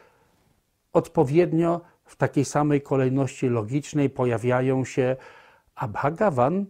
odpowiednio 0.93 1.81
w 2.05 2.17
takiej 2.17 2.45
samej 2.45 2.83
kolejności 2.83 3.49
logicznej 3.49 4.11
pojawiają 4.11 4.85
się, 4.85 5.17
a 5.75 5.88
Bhagavan 5.88 6.67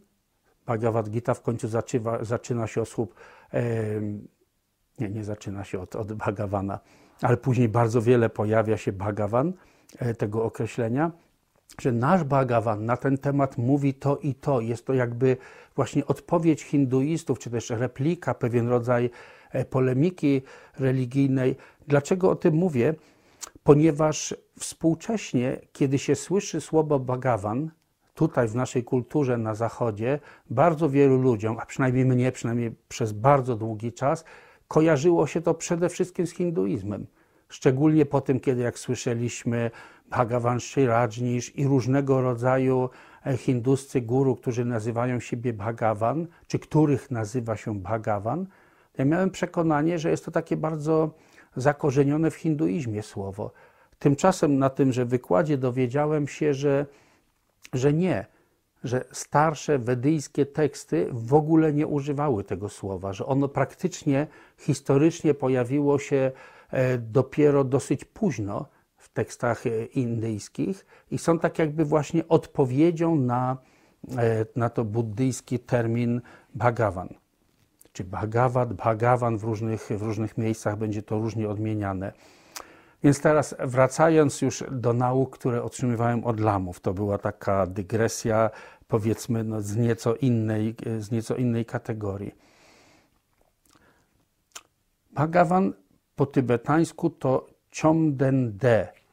Bhagavad 0.67 1.11
Gita 1.11 1.35
w 1.35 1.43
końcu 1.43 1.69
zaczyna, 1.69 2.25
zaczyna 2.25 2.67
się 2.67 2.83
od 2.83 2.89
słów, 2.89 3.15
e, 3.53 3.63
nie, 4.99 5.09
nie 5.09 5.25
zaczyna 5.25 5.65
się 5.65 5.81
od, 5.81 5.97
od 5.97 6.13
Bhagavana, 6.13 6.81
ale 7.23 7.37
później 7.37 7.69
bardzo 7.69 8.03
wiele 8.03 8.31
pojawia 8.31 8.77
się 8.77 8.93
Bhagavan, 8.93 9.53
e, 9.99 10.15
tego 10.15 10.45
określenia, 10.45 11.11
że 11.81 11.93
nasz 11.93 12.25
Bhagavan 12.25 12.85
na 12.85 12.97
ten 12.97 13.19
temat 13.19 13.59
mówi 13.59 13.95
to 13.95 14.19
i 14.19 14.35
to. 14.35 14.61
Jest 14.61 14.87
to 14.87 14.95
jakby 14.95 15.37
właśnie 15.77 16.07
odpowiedź 16.07 16.63
hinduistów, 16.63 17.39
czy 17.39 17.51
też 17.51 17.71
replika, 17.71 18.35
pewien 18.35 18.69
rodzaj 18.69 19.11
e, 19.51 19.65
polemiki 19.65 20.43
religijnej. 20.79 21.57
Dlaczego 21.89 22.31
o 22.31 22.37
tym 22.37 22.55
mówię? 22.55 22.95
Ponieważ 23.65 24.35
współcześnie, 24.59 25.61
kiedy 25.73 25.99
się 25.99 26.15
słyszy 26.15 26.61
słowo 26.61 26.99
Bhagavan, 26.99 27.71
tutaj 28.15 28.49
w 28.49 28.55
naszej 28.55 28.85
kulturze 28.85 29.39
na 29.39 29.55
Zachodzie 29.55 30.21
bardzo 30.51 30.91
wielu 30.91 31.17
ludziom, 31.19 31.57
a 31.61 31.67
przynajmniej 31.67 32.05
mnie, 32.05 32.33
przynajmniej 32.33 32.75
przez 32.89 33.13
bardzo 33.13 33.57
długi 33.57 33.93
czas, 33.93 34.25
kojarzyło 34.69 35.27
się 35.27 35.41
to 35.41 35.55
przede 35.55 35.89
wszystkim 35.89 36.27
z 36.27 36.33
hinduizmem. 36.33 37.07
Szczególnie 37.49 38.07
po 38.07 38.21
tym, 38.21 38.41
kiedy 38.41 38.63
jak 38.63 38.79
słyszeliśmy 38.79 39.71
Bhagavan 40.11 40.61
Sri 40.61 40.87
Rajnish 40.87 41.57
i 41.57 41.67
różnego 41.67 42.21
rodzaju 42.21 42.91
e, 43.27 43.37
hinduscy 43.37 44.01
guru, 44.01 44.37
którzy 44.37 44.65
nazywają 44.65 45.21
siebie 45.21 45.53
Bhagavan, 45.53 46.27
czy 46.47 46.59
których 46.59 47.11
nazywa 47.11 47.57
się 47.57 47.75
Bhagavan, 47.75 48.47
ja 48.99 49.05
miałem 49.05 49.31
przekonanie, 49.31 49.99
że 49.99 50.11
jest 50.11 50.25
to 50.25 50.31
takie 50.31 50.57
bardzo 50.57 51.11
zakorzenione 51.57 52.31
w 52.31 52.35
hinduizmie 52.35 53.03
słowo. 53.03 53.53
Tymczasem 53.99 54.59
na 54.59 54.71
tymże 54.71 55.05
wykładzie 55.05 55.59
dowiedziałem 55.59 56.29
się, 56.29 56.55
że 56.55 56.87
że 57.73 57.93
nie, 57.93 58.27
że 58.85 59.05
starsze 59.13 59.79
wedyjskie 59.79 60.47
teksty 60.47 61.09
w 61.13 61.35
ogóle 61.35 61.73
nie 61.73 61.87
używały 61.87 62.45
tego 62.45 62.69
słowa, 62.69 63.13
że 63.13 63.27
ono 63.27 63.49
praktycznie 63.49 64.27
historycznie 64.59 65.35
pojawiło 65.35 65.99
się 65.99 66.33
e, 66.71 66.99
dopiero 66.99 67.65
dosyć 67.65 68.05
późno 68.05 68.67
tekstach 69.17 69.67
e, 69.67 69.85
indyjskich 69.85 70.87
i 71.11 71.19
są 71.19 71.39
tak 71.39 71.59
jakby 71.59 71.85
właśnie 71.85 72.29
odpowiedzią 72.29 73.17
na, 73.17 73.57
e, 74.19 74.47
na 74.57 74.69
to 74.71 74.85
buddyjski 74.85 75.59
termin 75.59 76.21
Bhagavan. 76.55 77.09
Czy 77.93 78.05
Bhagavad, 78.05 78.73
Bhagavan 78.73 79.39
w 79.39 79.45
różnych, 79.45 79.89
w 79.91 80.03
różnych 80.03 80.39
miejscach 80.39 80.77
będzie 80.79 81.03
to 81.03 81.19
różnie 81.19 81.49
odmieniane. 81.49 82.13
Więc 83.03 83.21
teraz 83.21 83.55
wracając 83.59 84.43
już 84.43 84.65
do 84.71 84.93
nauk, 84.93 85.39
które 85.39 85.63
otrzymywałem 85.63 86.25
od 86.25 86.41
lamów, 86.41 86.81
to 86.81 86.95
była 86.95 87.19
taka 87.19 87.67
dygresja, 87.67 88.51
powiedzmy, 88.89 89.45
no, 89.45 89.61
z, 89.63 89.77
nieco 89.77 90.15
innej, 90.15 90.75
z 90.99 91.11
nieco 91.11 91.37
innej 91.37 91.65
kategorii. 91.65 92.35
Bhagavan 95.11 95.73
po 96.17 96.27
tybetańsku 96.27 97.11
to 97.11 97.47
Chomden-de. 97.83 99.06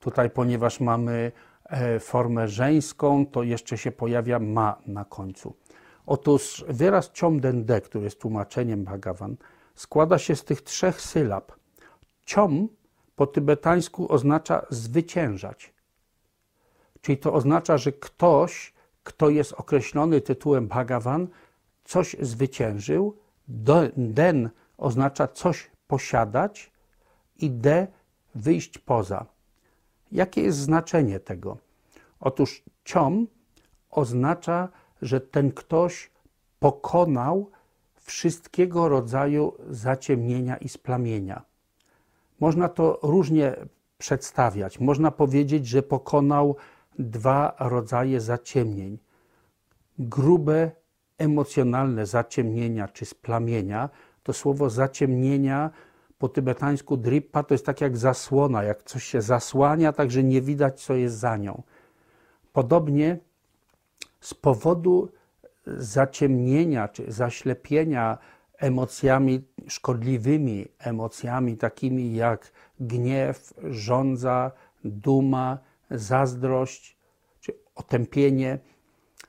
Tutaj, 0.00 0.30
ponieważ 0.30 0.80
mamy 0.80 1.32
e, 1.64 2.00
formę 2.00 2.48
żeńską, 2.48 3.26
to 3.26 3.42
jeszcze 3.42 3.78
się 3.78 3.92
pojawia 3.92 4.38
ma 4.38 4.78
na 4.86 5.04
końcu. 5.04 5.54
Otóż 6.06 6.64
wyraz 6.68 7.10
Chomden-de, 7.20 7.80
który 7.80 8.04
jest 8.04 8.20
tłumaczeniem 8.20 8.84
Bhagavan, 8.84 9.36
składa 9.74 10.18
się 10.18 10.36
z 10.36 10.44
tych 10.44 10.62
trzech 10.62 11.00
sylab. 11.00 11.52
Chom 12.34 12.68
po 13.16 13.26
tybetańsku 13.26 14.12
oznacza 14.12 14.66
zwyciężać. 14.70 15.74
Czyli 17.00 17.18
to 17.18 17.32
oznacza, 17.32 17.78
że 17.78 17.92
ktoś, 17.92 18.72
kto 19.02 19.28
jest 19.30 19.52
określony 19.52 20.20
tytułem 20.20 20.68
Bhagavan, 20.68 21.28
coś 21.84 22.16
zwyciężył. 22.20 23.16
Den 23.96 24.50
oznacza 24.78 25.28
coś 25.28 25.70
posiadać 25.86 26.72
i 27.36 27.50
de 27.50 27.86
wyjść 28.34 28.78
poza. 28.78 29.26
Jakie 30.12 30.42
jest 30.42 30.58
znaczenie 30.58 31.20
tego? 31.20 31.58
Otóż 32.20 32.62
ciom 32.84 33.26
oznacza, 33.90 34.68
że 35.02 35.20
ten 35.20 35.52
ktoś 35.52 36.10
pokonał 36.58 37.50
wszystkiego 37.96 38.88
rodzaju 38.88 39.52
zaciemnienia 39.70 40.56
i 40.56 40.68
splamienia. 40.68 41.42
Można 42.40 42.68
to 42.68 42.98
różnie 43.02 43.56
przedstawiać. 43.98 44.80
Można 44.80 45.10
powiedzieć, 45.10 45.66
że 45.66 45.82
pokonał 45.82 46.56
dwa 46.98 47.54
rodzaje 47.58 48.20
zaciemnień. 48.20 48.98
Grube, 49.98 50.70
emocjonalne 51.18 52.06
zaciemnienia 52.06 52.88
czy 52.88 53.04
splamienia. 53.04 53.88
To 54.22 54.32
słowo 54.32 54.70
zaciemnienia 54.70 55.70
po 56.20 56.28
tybetańsku 56.28 56.96
drippa 56.96 57.42
to 57.42 57.54
jest 57.54 57.66
tak 57.66 57.80
jak 57.80 57.96
zasłona, 57.96 58.62
jak 58.62 58.82
coś 58.82 59.04
się 59.04 59.22
zasłania, 59.22 59.92
tak 59.92 60.10
że 60.10 60.22
nie 60.24 60.42
widać, 60.42 60.82
co 60.82 60.94
jest 60.94 61.16
za 61.16 61.36
nią. 61.36 61.62
Podobnie 62.52 63.18
z 64.20 64.34
powodu 64.34 65.08
zaciemnienia 65.66 66.88
czy 66.88 67.12
zaślepienia 67.12 68.18
emocjami 68.58 69.42
szkodliwymi, 69.68 70.66
emocjami 70.78 71.56
takimi 71.56 72.14
jak 72.14 72.52
gniew, 72.80 73.54
żądza, 73.70 74.52
duma, 74.84 75.58
zazdrość 75.90 76.96
czy 77.40 77.52
otępienie. 77.74 78.58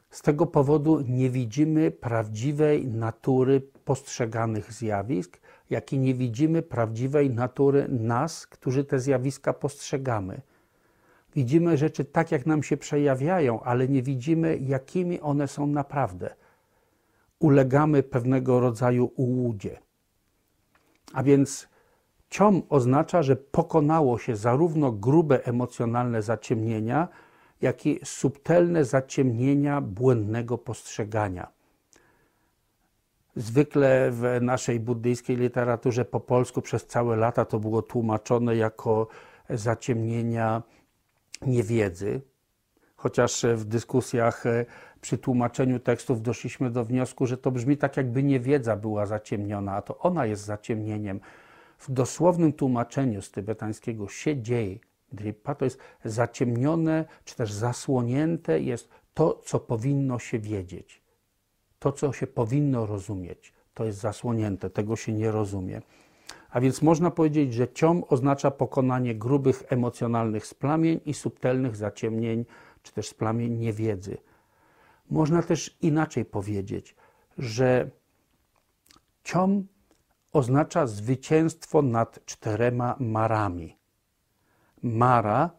Z 0.10 0.21
tego 0.21 0.45
powodu 0.45 1.01
nie 1.01 1.30
widzimy 1.30 1.91
prawdziwej 1.91 2.88
natury 2.88 3.62
postrzeganych 3.86 4.73
zjawisk, 4.73 5.40
jak 5.71 5.93
i 5.93 5.99
nie 5.99 6.13
widzimy 6.13 6.62
prawdziwej 6.62 7.29
natury 7.29 7.88
nas, 7.89 8.47
którzy 8.47 8.84
te 8.84 8.99
zjawiska 8.99 9.53
postrzegamy. 9.53 10.41
Widzimy 11.36 11.77
rzeczy 11.77 12.05
tak, 12.05 12.31
jak 12.31 12.45
nam 12.45 12.63
się 12.63 12.77
przejawiają, 12.77 13.62
ale 13.62 13.88
nie 13.88 14.01
widzimy, 14.03 14.57
jakimi 14.57 15.21
one 15.21 15.47
są 15.47 15.67
naprawdę 15.67 16.36
ulegamy 17.39 18.03
pewnego 18.03 18.60
rodzaju 18.60 19.12
ułudzie. 19.15 19.79
A 21.13 21.23
więc 21.23 21.67
ciom 22.29 22.62
oznacza, 22.69 23.23
że 23.23 23.36
pokonało 23.36 24.17
się 24.19 24.36
zarówno 24.36 24.91
grube 24.91 25.45
emocjonalne 25.45 26.21
zaciemnienia, 26.21 27.07
jak 27.62 27.86
i 27.86 27.99
subtelne 28.03 28.86
zaciemnienia 28.86 29.81
błędnego 29.81 30.57
postrzegania. 30.57 31.61
Zwykle 33.35 34.11
w 34.11 34.23
naszej 34.41 34.79
buddyjskiej 34.79 35.37
literaturze 35.37 36.05
po 36.05 36.19
polsku 36.19 36.61
przez 36.61 36.85
całe 36.87 37.15
lata 37.15 37.45
to 37.45 37.59
było 37.59 37.81
tłumaczone 37.81 38.55
jako 38.55 39.07
zaciemnienia 39.49 40.63
niewiedzy, 41.41 42.21
chociaż 42.95 43.45
w 43.55 43.65
dyskusjach 43.65 44.43
przy 45.01 45.17
tłumaczeniu 45.17 45.79
tekstów 45.79 46.21
doszliśmy 46.21 46.71
do 46.71 46.85
wniosku, 46.85 47.25
że 47.25 47.37
to 47.37 47.51
brzmi 47.51 47.77
tak, 47.77 47.97
jakby 47.97 48.23
niewiedza 48.23 48.75
była 48.75 49.05
zaciemniona, 49.05 49.75
a 49.75 49.81
to 49.81 49.97
ona 49.97 50.25
jest 50.25 50.45
zaciemnieniem. 50.45 51.19
W 51.77 51.91
dosłownym 51.91 52.53
tłumaczeniu 52.53 53.21
z 53.21 53.31
tybetańskiego 53.31 54.07
siedziej 54.07 54.81
dripa 55.11 55.55
to 55.55 55.65
jest 55.65 55.79
zaciemnione, 56.05 57.05
czy 57.25 57.35
też 57.35 57.51
zasłonięte 57.51 58.59
jest 58.59 58.89
to, 59.13 59.41
co 59.45 59.59
powinno 59.59 60.19
się 60.19 60.39
wiedzieć. 60.39 61.00
To, 61.81 61.91
co 61.91 62.13
się 62.13 62.27
powinno 62.27 62.85
rozumieć, 62.85 63.53
to 63.73 63.85
jest 63.85 63.99
zasłonięte, 63.99 64.69
tego 64.69 64.95
się 64.95 65.13
nie 65.13 65.31
rozumie. 65.31 65.81
A 66.49 66.61
więc 66.61 66.81
można 66.81 67.11
powiedzieć, 67.11 67.53
że 67.53 67.67
ciom 67.67 68.03
oznacza 68.09 68.51
pokonanie 68.51 69.15
grubych 69.15 69.63
emocjonalnych 69.69 70.47
splamień 70.47 70.99
i 71.05 71.13
subtelnych 71.13 71.75
zaciemnień, 71.75 72.45
czy 72.83 72.93
też 72.93 73.07
splamień 73.07 73.53
niewiedzy. 73.53 74.17
Można 75.09 75.43
też 75.43 75.77
inaczej 75.81 76.25
powiedzieć, 76.25 76.95
że 77.37 77.89
ciom 79.23 79.67
oznacza 80.33 80.87
zwycięstwo 80.87 81.81
nad 81.81 82.25
czterema 82.25 82.95
marami. 82.99 83.77
Mara 84.83 85.49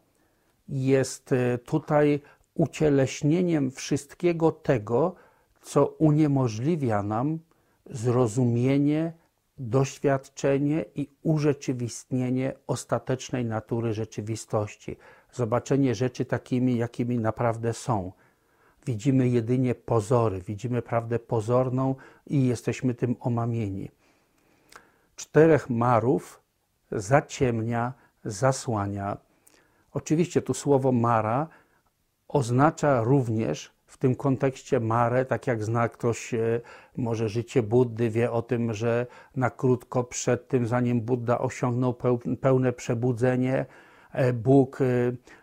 jest 0.69 1.33
e, 1.33 1.59
tutaj 1.59 2.21
ucieleśnieniem 2.55 3.71
wszystkiego 3.71 4.53
tego, 4.53 5.15
co 5.63 5.87
uniemożliwia 5.87 7.03
nam 7.03 7.39
zrozumienie, 7.87 9.13
doświadczenie 9.59 10.85
i 10.95 11.09
urzeczywistnienie 11.23 12.53
ostatecznej 12.67 13.45
natury 13.45 13.95
rzeczywistości, 13.95 14.97
zobaczenie 15.33 15.95
rzeczy 15.95 16.25
takimi, 16.25 16.77
jakimi 16.77 17.19
naprawdę 17.19 17.73
są. 17.73 18.13
Widzimy 18.87 19.29
jedynie 19.29 19.75
pozory, 19.75 20.41
widzimy 20.41 20.83
prawdę 20.83 21.19
pozorną 21.19 21.95
i 22.27 22.47
jesteśmy 22.47 22.95
tym 22.95 23.17
omamieni. 23.21 23.91
Czterech 25.17 25.71
marów 25.71 26.41
zaciemnia, 26.93 27.93
zasłania. 28.25 29.17
Oczywiście 29.93 30.43
tu 30.43 30.55
słowo 30.55 30.93
mara 30.93 31.49
oznacza 32.29 33.03
również 33.03 33.73
w 33.93 33.99
tym 33.99 34.15
kontekście 34.15 34.81
marę, 34.81 35.25
tak 35.25 35.47
jak 35.47 35.65
zna 35.65 35.89
ktoś 35.89 36.35
e, 36.35 36.61
może 36.97 37.29
życie 37.29 37.63
Buddy, 37.63 38.11
wie 38.11 38.31
o 38.33 38.43
tym, 38.43 38.75
że 38.75 39.07
na 39.37 39.51
krótko 39.51 40.05
przed 40.05 40.49
tym, 40.49 40.67
zanim 40.67 41.01
Buddha 41.01 41.39
osiągnął 41.39 41.95
pełne 42.41 42.73
przebudzenie, 42.73 43.67
e, 44.13 44.33
Bóg 44.33 44.81
e, 44.81 44.85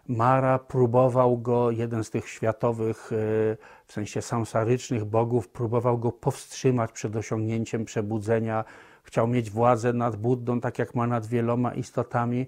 Mara 0.08 0.60
próbował 0.60 1.38
go, 1.38 1.72
jeden 1.72 2.04
z 2.04 2.10
tych 2.10 2.30
światowych, 2.30 3.10
w 3.86 3.94
sensie 3.94 4.22
samsarycznych 4.22 5.06
bogów, 5.06 5.50
próbował 5.50 5.98
go 5.98 6.12
powstrzymać 6.12 6.92
przed 6.92 7.16
osiągnięciem 7.16 7.86
przebudzenia. 7.86 8.66
Chciał 9.04 9.28
mieć 9.28 9.50
władzę 9.50 9.94
nad 9.94 10.16
Buddą, 10.16 10.62
tak 10.62 10.80
jak 10.80 10.96
ma 10.96 11.08
nad 11.08 11.28
wieloma 11.28 11.74
istotami 11.74 12.48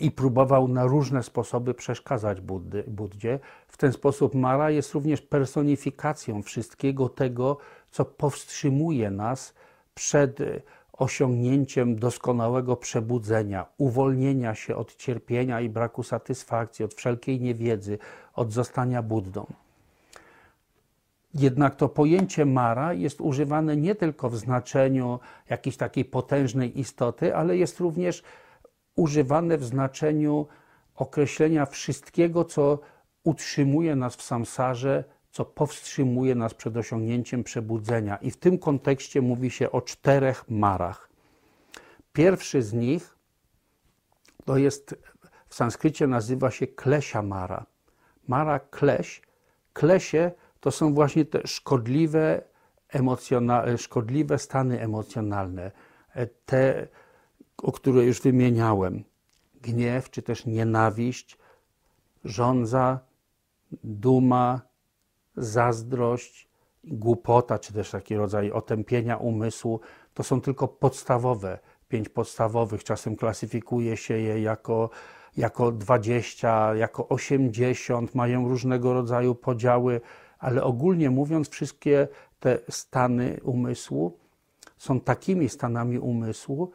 i 0.00 0.10
próbował 0.10 0.68
na 0.68 0.84
różne 0.84 1.22
sposoby 1.22 1.74
przeszkadzać 1.74 2.40
Buddy, 2.40 2.84
Buddzie. 2.86 3.38
W 3.68 3.76
ten 3.76 3.92
sposób 3.92 4.34
Mara 4.34 4.70
jest 4.70 4.94
również 4.94 5.22
personifikacją 5.22 6.42
wszystkiego 6.42 7.08
tego, 7.08 7.56
co 7.90 8.04
powstrzymuje 8.04 9.10
nas 9.10 9.54
przed 9.94 10.38
osiągnięciem 10.92 11.96
doskonałego 11.96 12.76
przebudzenia, 12.76 13.66
uwolnienia 13.78 14.54
się 14.54 14.76
od 14.76 14.96
cierpienia 14.96 15.60
i 15.60 15.68
braku 15.68 16.02
satysfakcji, 16.02 16.84
od 16.84 16.94
wszelkiej 16.94 17.40
niewiedzy, 17.40 17.98
od 18.34 18.52
zostania 18.52 19.02
Buddą. 19.02 19.46
Jednak 21.34 21.76
to 21.76 21.88
pojęcie 21.88 22.46
Mara 22.46 22.92
jest 22.92 23.20
używane 23.20 23.76
nie 23.76 23.94
tylko 23.94 24.30
w 24.30 24.36
znaczeniu 24.36 25.20
jakiejś 25.50 25.76
takiej 25.76 26.04
potężnej 26.04 26.80
istoty, 26.80 27.36
ale 27.36 27.56
jest 27.56 27.80
również 27.80 28.22
używane 28.96 29.58
w 29.58 29.64
znaczeniu 29.64 30.46
określenia 30.94 31.66
wszystkiego, 31.66 32.44
co 32.44 32.78
utrzymuje 33.24 33.96
nas 33.96 34.16
w 34.16 34.22
samsarze, 34.22 35.04
co 35.30 35.44
powstrzymuje 35.44 36.34
nas 36.34 36.54
przed 36.54 36.76
osiągnięciem 36.76 37.44
przebudzenia. 37.44 38.16
I 38.16 38.30
w 38.30 38.36
tym 38.36 38.58
kontekście 38.58 39.20
mówi 39.20 39.50
się 39.50 39.70
o 39.70 39.82
czterech 39.82 40.44
marach. 40.48 41.10
Pierwszy 42.12 42.62
z 42.62 42.72
nich 42.72 43.16
to 44.44 44.56
jest 44.56 44.94
w 45.48 45.54
sanskrycie 45.54 46.06
nazywa 46.06 46.50
się 46.50 46.66
klesia 46.66 47.22
mara. 47.22 47.66
Mara 48.28 48.58
kleś. 48.60 49.22
Klesie 49.72 50.30
to 50.60 50.70
są 50.70 50.94
właśnie 50.94 51.24
te 51.24 51.46
szkodliwe, 51.46 52.42
szkodliwe 53.76 54.38
stany 54.38 54.80
emocjonalne, 54.80 55.70
te 56.46 56.88
o 57.62 57.72
które 57.72 58.04
już 58.04 58.20
wymieniałem. 58.20 59.04
Gniew 59.62 60.10
czy 60.10 60.22
też 60.22 60.46
nienawiść, 60.46 61.38
żądza, 62.24 63.00
duma, 63.84 64.60
zazdrość, 65.36 66.48
głupota, 66.84 67.58
czy 67.58 67.72
też 67.72 67.90
taki 67.90 68.16
rodzaj 68.16 68.50
otępienia 68.50 69.16
umysłu, 69.16 69.80
to 70.14 70.22
są 70.22 70.40
tylko 70.40 70.68
podstawowe, 70.68 71.58
pięć 71.88 72.08
podstawowych. 72.08 72.84
Czasem 72.84 73.16
klasyfikuje 73.16 73.96
się 73.96 74.18
je 74.18 74.42
jako, 74.42 74.90
jako 75.36 75.72
20, 75.72 76.74
jako 76.74 77.08
80, 77.08 78.14
mają 78.14 78.48
różnego 78.48 78.92
rodzaju 78.92 79.34
podziały, 79.34 80.00
ale 80.38 80.64
ogólnie 80.64 81.10
mówiąc, 81.10 81.48
wszystkie 81.48 82.08
te 82.40 82.58
stany 82.68 83.40
umysłu 83.42 84.18
są 84.78 85.00
takimi 85.00 85.48
stanami 85.48 85.98
umysłu, 85.98 86.70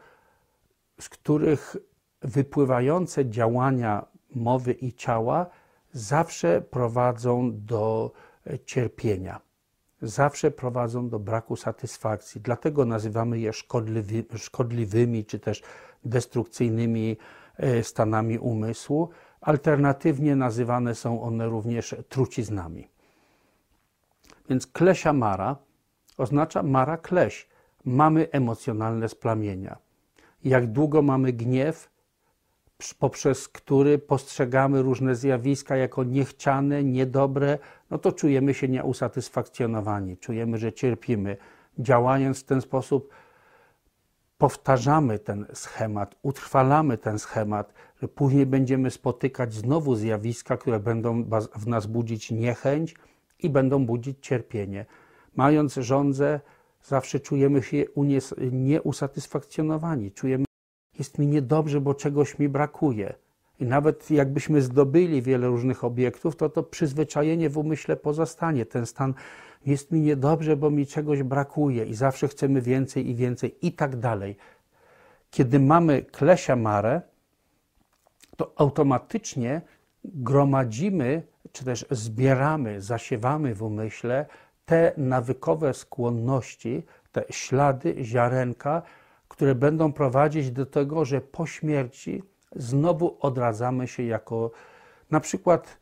z 1.00 1.08
których 1.08 1.76
wypływające 2.22 3.30
działania 3.30 4.06
mowy 4.34 4.72
i 4.72 4.92
ciała 4.92 5.46
zawsze 5.92 6.60
prowadzą 6.60 7.50
do 7.54 8.12
e, 8.46 8.58
cierpienia, 8.58 9.40
zawsze 10.02 10.50
prowadzą 10.50 11.08
do 11.08 11.18
braku 11.18 11.56
satysfakcji. 11.56 12.40
Dlatego 12.40 12.84
nazywamy 12.84 13.38
je 13.38 13.52
szkodliwy, 13.52 14.24
szkodliwymi 14.38 15.24
czy 15.24 15.38
też 15.38 15.62
destrukcyjnymi 16.04 17.16
e, 17.56 17.82
stanami 17.82 18.38
umysłu. 18.38 19.10
Alternatywnie 19.40 20.36
nazywane 20.36 20.94
są 20.94 21.22
one 21.22 21.46
również 21.46 21.94
truciznami. 22.08 22.88
Więc 24.48 24.66
klesia 24.66 25.12
mara 25.12 25.56
oznacza 26.18 26.62
mara 26.62 26.96
kleś. 26.96 27.48
Mamy 27.84 28.30
emocjonalne 28.30 29.08
splamienia 29.08 29.85
jak 30.46 30.66
długo 30.66 31.02
mamy 31.02 31.32
gniew, 31.32 31.90
poprzez 32.98 33.48
który 33.48 33.98
postrzegamy 33.98 34.82
różne 34.82 35.16
zjawiska 35.16 35.76
jako 35.76 36.04
niechciane, 36.04 36.84
niedobre, 36.84 37.58
no 37.90 37.98
to 37.98 38.12
czujemy 38.12 38.54
się 38.54 38.68
nieusatysfakcjonowani, 38.68 40.16
czujemy, 40.16 40.58
że 40.58 40.72
cierpimy. 40.72 41.36
Działając 41.78 42.40
w 42.40 42.44
ten 42.44 42.60
sposób, 42.60 43.10
powtarzamy 44.38 45.18
ten 45.18 45.46
schemat, 45.52 46.16
utrwalamy 46.22 46.98
ten 46.98 47.18
schemat, 47.18 47.72
że 48.02 48.08
później 48.08 48.46
będziemy 48.46 48.90
spotykać 48.90 49.54
znowu 49.54 49.94
zjawiska, 49.94 50.56
które 50.56 50.80
będą 50.80 51.24
w 51.54 51.66
nas 51.66 51.86
budzić 51.86 52.30
niechęć 52.30 52.94
i 53.38 53.50
będą 53.50 53.86
budzić 53.86 54.18
cierpienie. 54.20 54.86
Mając 55.36 55.74
żądzę, 55.74 56.40
zawsze 56.86 57.20
czujemy 57.20 57.62
się 57.62 57.84
nieusatysfakcjonowani. 58.52 60.12
Czujemy, 60.12 60.44
jest 60.98 61.18
mi 61.18 61.26
niedobrze, 61.26 61.80
bo 61.80 61.94
czegoś 61.94 62.38
mi 62.38 62.48
brakuje. 62.48 63.14
I 63.60 63.64
nawet 63.64 64.10
jakbyśmy 64.10 64.62
zdobyli 64.62 65.22
wiele 65.22 65.46
różnych 65.46 65.84
obiektów, 65.84 66.36
to 66.36 66.48
to 66.48 66.62
przyzwyczajenie 66.62 67.50
w 67.50 67.58
umyśle 67.58 67.96
pozostanie. 67.96 68.66
Ten 68.66 68.86
stan 68.86 69.14
jest 69.66 69.92
mi 69.92 70.00
niedobrze, 70.00 70.56
bo 70.56 70.70
mi 70.70 70.86
czegoś 70.86 71.22
brakuje 71.22 71.84
i 71.84 71.94
zawsze 71.94 72.28
chcemy 72.28 72.60
więcej 72.62 73.10
i 73.10 73.14
więcej 73.14 73.66
i 73.66 73.72
tak 73.72 73.96
dalej. 73.96 74.36
Kiedy 75.30 75.60
mamy 75.60 76.02
klesia 76.02 76.56
mare, 76.56 77.02
to 78.36 78.52
automatycznie 78.56 79.60
gromadzimy, 80.04 81.22
czy 81.52 81.64
też 81.64 81.86
zbieramy, 81.90 82.80
zasiewamy 82.80 83.54
w 83.54 83.62
umyśle 83.62 84.26
te 84.66 84.92
nawykowe 84.96 85.74
skłonności, 85.74 86.82
te 87.12 87.24
ślady, 87.30 87.96
ziarenka, 88.02 88.82
które 89.28 89.54
będą 89.54 89.92
prowadzić 89.92 90.50
do 90.50 90.66
tego, 90.66 91.04
że 91.04 91.20
po 91.20 91.46
śmierci 91.46 92.22
znowu 92.56 93.16
odradzamy 93.20 93.88
się 93.88 94.02
jako 94.02 94.50
na 95.10 95.20
przykład 95.20 95.78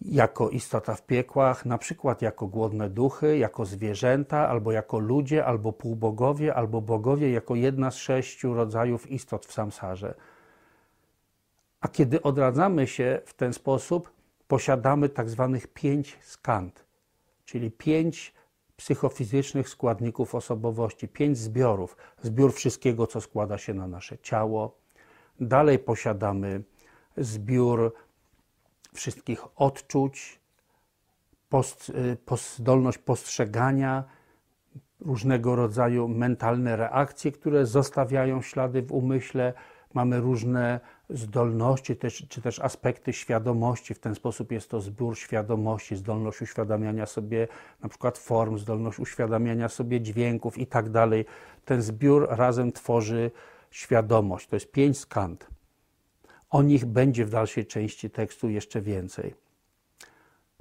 jako 0.00 0.50
istota 0.50 0.94
w 0.94 1.02
piekłach, 1.02 1.66
na 1.66 1.78
przykład 1.78 2.22
jako 2.22 2.46
głodne 2.46 2.90
duchy, 2.90 3.38
jako 3.38 3.64
zwierzęta, 3.64 4.48
albo 4.48 4.72
jako 4.72 4.98
ludzie, 4.98 5.44
albo 5.44 5.72
półbogowie, 5.72 6.54
albo 6.54 6.80
bogowie, 6.80 7.30
jako 7.30 7.54
jedna 7.54 7.90
z 7.90 7.96
sześciu 7.96 8.54
rodzajów 8.54 9.10
istot 9.10 9.46
w 9.46 9.52
samsarze. 9.52 10.14
A 11.80 11.88
kiedy 11.88 12.22
odradzamy 12.22 12.86
się 12.86 13.20
w 13.24 13.34
ten 13.34 13.52
sposób, 13.52 14.12
posiadamy 14.48 15.08
tak 15.08 15.30
zwanych 15.30 15.66
pięć 15.66 16.18
skant, 16.22 16.85
czyli 17.46 17.70
pięć 17.70 18.34
psychofizycznych 18.76 19.68
składników 19.68 20.34
osobowości, 20.34 21.08
pięć 21.08 21.38
zbiorów. 21.38 21.96
Zbiór 22.22 22.52
wszystkiego, 22.52 23.06
co 23.06 23.20
składa 23.20 23.58
się 23.58 23.74
na 23.74 23.86
nasze 23.88 24.18
ciało. 24.18 24.76
Dalej 25.40 25.78
posiadamy 25.78 26.62
zbiór 27.16 27.94
wszystkich 28.94 29.44
odczuć, 29.56 30.40
post, 31.48 31.88
y, 31.88 32.16
post, 32.24 32.58
zdolność 32.58 32.98
postrzegania, 32.98 34.04
różnego 35.00 35.56
rodzaju 35.56 36.08
mentalne 36.08 36.76
reakcje, 36.76 37.32
które 37.32 37.66
zostawiają 37.66 38.42
ślady 38.42 38.82
w 38.82 38.92
umyśle. 38.92 39.54
Mamy 39.94 40.20
różne 40.20 40.80
zdolności 41.10 41.96
też, 41.96 42.26
czy 42.28 42.42
też 42.42 42.58
aspekty 42.58 43.12
świadomości. 43.12 43.94
W 43.94 43.98
ten 43.98 44.14
sposób 44.14 44.52
jest 44.52 44.70
to 44.70 44.80
zbiór 44.80 45.18
świadomości, 45.18 45.96
zdolność 45.96 46.42
uświadamiania 46.42 47.06
sobie 47.06 47.48
na 47.82 47.88
przykład 47.88 48.18
form, 48.18 48.58
zdolność 48.58 48.98
uświadamiania 48.98 49.68
sobie 49.68 50.00
dźwięków 50.00 50.58
i 50.58 50.66
tak 50.66 50.90
dalej. 50.90 51.24
Ten 51.64 51.82
zbiór 51.82 52.26
razem 52.30 52.72
tworzy 52.72 53.30
świadomość. 53.70 54.48
To 54.48 54.56
jest 54.56 54.72
pięć 54.72 54.98
skant. 54.98 55.46
O 56.50 56.62
nich 56.62 56.84
będzie 56.84 57.24
w 57.24 57.30
dalszej 57.30 57.66
części 57.66 58.10
tekstu 58.10 58.48
jeszcze 58.48 58.82
więcej. 58.82 59.34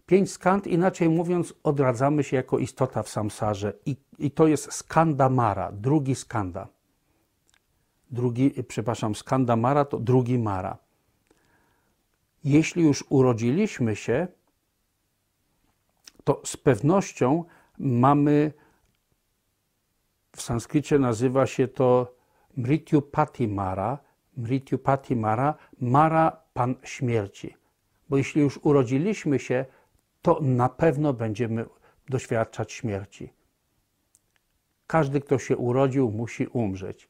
Pięć 0.05 0.31
skand, 0.31 0.67
inaczej 0.67 1.09
mówiąc, 1.09 1.53
odradzamy 1.63 2.23
się 2.23 2.35
jako 2.35 2.59
istota 2.59 3.03
w 3.03 3.09
samsarze 3.09 3.73
i, 3.85 3.95
i 4.17 4.31
to 4.31 4.47
jest 4.47 4.73
skandamara, 4.73 5.71
drugi 5.71 6.15
skanda. 6.15 6.67
Drugi, 8.11 8.63
przepraszam, 8.67 9.15
skandamara 9.15 9.85
to 9.85 9.99
drugi 9.99 10.39
mara. 10.39 10.77
Jeśli 12.43 12.83
już 12.83 13.05
urodziliśmy 13.09 13.95
się, 13.95 14.27
to 16.23 16.41
z 16.45 16.57
pewnością 16.57 17.43
mamy, 17.79 18.53
w 20.35 20.41
sanskrycie 20.41 20.99
nazywa 20.99 21.47
się 21.47 21.67
to 21.67 22.15
Mrityu 22.57 23.01
Patimara, 23.01 23.97
Mrityu 24.37 24.77
Patimara, 24.77 25.55
Mara 25.79 26.41
Pan 26.53 26.75
Śmierci. 26.83 27.55
Bo 28.09 28.17
jeśli 28.17 28.41
już 28.41 28.59
urodziliśmy 28.63 29.39
się, 29.39 29.65
to 30.21 30.39
na 30.41 30.69
pewno 30.69 31.13
będziemy 31.13 31.65
doświadczać 32.09 32.73
śmierci. 32.73 33.33
Każdy, 34.87 35.21
kto 35.21 35.39
się 35.39 35.57
urodził, 35.57 36.11
musi 36.11 36.47
umrzeć. 36.47 37.09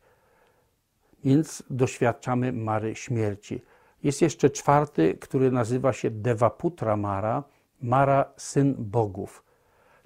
Więc 1.26 1.64
doświadczamy 1.70 2.54
Mary 2.54 2.96
śmierci. 2.96 3.62
Jest 4.04 4.22
jeszcze 4.22 4.50
czwarty, 4.50 5.18
który 5.22 5.52
nazywa 5.52 5.94
się 5.94 6.12
Devaputra 6.12 6.98
Mara, 6.98 7.44
Mara 7.82 8.26
syn 8.38 8.76
bogów. 8.78 9.44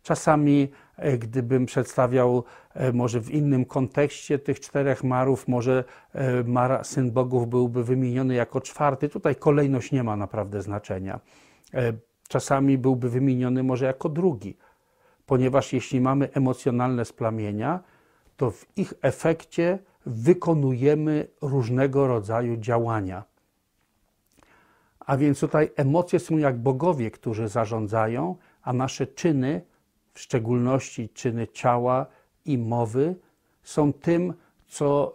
Czasami, 0.03 0.71
e, 0.97 1.17
gdybym 1.17 1.65
przedstawiał 1.65 2.43
e, 2.73 2.93
może 2.93 3.21
w 3.21 3.31
innym 3.31 3.65
kontekście 3.65 4.39
tych 4.39 4.59
czterech 4.59 5.03
marów, 5.03 5.47
może 5.47 5.83
e, 6.13 6.43
Mara, 6.43 6.83
syn 6.83 7.11
bogów, 7.11 7.49
byłby 7.49 7.83
wymieniony 7.83 8.33
jako 8.33 8.61
czwarty. 8.61 9.09
Tutaj 9.09 9.35
kolejność 9.35 9.91
nie 9.91 10.03
ma 10.03 10.15
naprawdę 10.15 10.61
znaczenia. 10.61 11.19
Czasami 12.27 12.77
byłby 12.77 13.09
wymieniony 13.09 13.63
może 13.63 13.85
jako 13.85 14.09
drugi, 14.09 14.57
ponieważ 15.25 15.73
jeśli 15.73 16.01
mamy 16.01 16.29
emocjonalne 16.33 17.05
splamienia, 17.05 17.79
to 18.37 18.51
w 18.51 18.77
ich 18.77 18.93
efekcie 19.01 19.79
wykonujemy 20.05 21.27
różnego 21.41 22.07
rodzaju 22.07 22.57
działania. 22.57 23.23
A 24.99 25.17
więc 25.17 25.39
tutaj 25.39 25.71
emocje 25.75 26.19
są 26.19 26.37
jak 26.37 26.57
bogowie, 26.57 27.11
którzy 27.11 27.47
zarządzają, 27.47 28.35
a 28.61 28.73
nasze 28.73 29.07
czyny 29.07 29.61
w 30.13 30.19
szczególności 30.19 31.09
czyny 31.09 31.47
ciała 31.47 32.05
i 32.45 32.57
mowy, 32.57 33.15
są 33.63 33.93
tym, 33.93 34.33
co 34.67 35.13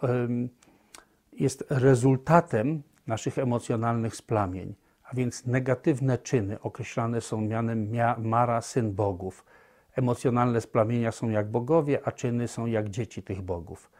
jest 1.32 1.64
rezultatem 1.70 2.82
naszych 3.06 3.38
emocjonalnych 3.38 4.16
splamień. 4.16 4.74
A 5.04 5.14
więc 5.14 5.46
negatywne 5.46 6.18
czyny 6.18 6.60
określane 6.60 7.20
są 7.20 7.40
mianem 7.40 7.88
Mara, 8.18 8.60
syn 8.60 8.94
bogów. 8.94 9.44
Emocjonalne 9.96 10.60
splamienia 10.60 11.12
są 11.12 11.28
jak 11.28 11.50
bogowie, 11.50 12.00
a 12.04 12.12
czyny 12.12 12.48
są 12.48 12.66
jak 12.66 12.90
dzieci 12.90 13.22
tych 13.22 13.42
bogów. 13.42 13.90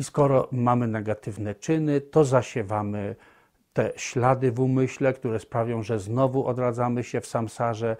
I 0.00 0.04
skoro 0.04 0.48
mamy 0.52 0.86
negatywne 0.86 1.54
czyny, 1.54 2.00
to 2.00 2.24
zasiewamy 2.24 3.16
te 3.72 3.92
ślady 3.96 4.52
w 4.52 4.60
umyśle, 4.60 5.12
które 5.12 5.40
sprawią, 5.40 5.82
że 5.82 5.98
znowu 5.98 6.46
odradzamy 6.46 7.04
się 7.04 7.20
w 7.20 7.26
samsarze 7.26 7.96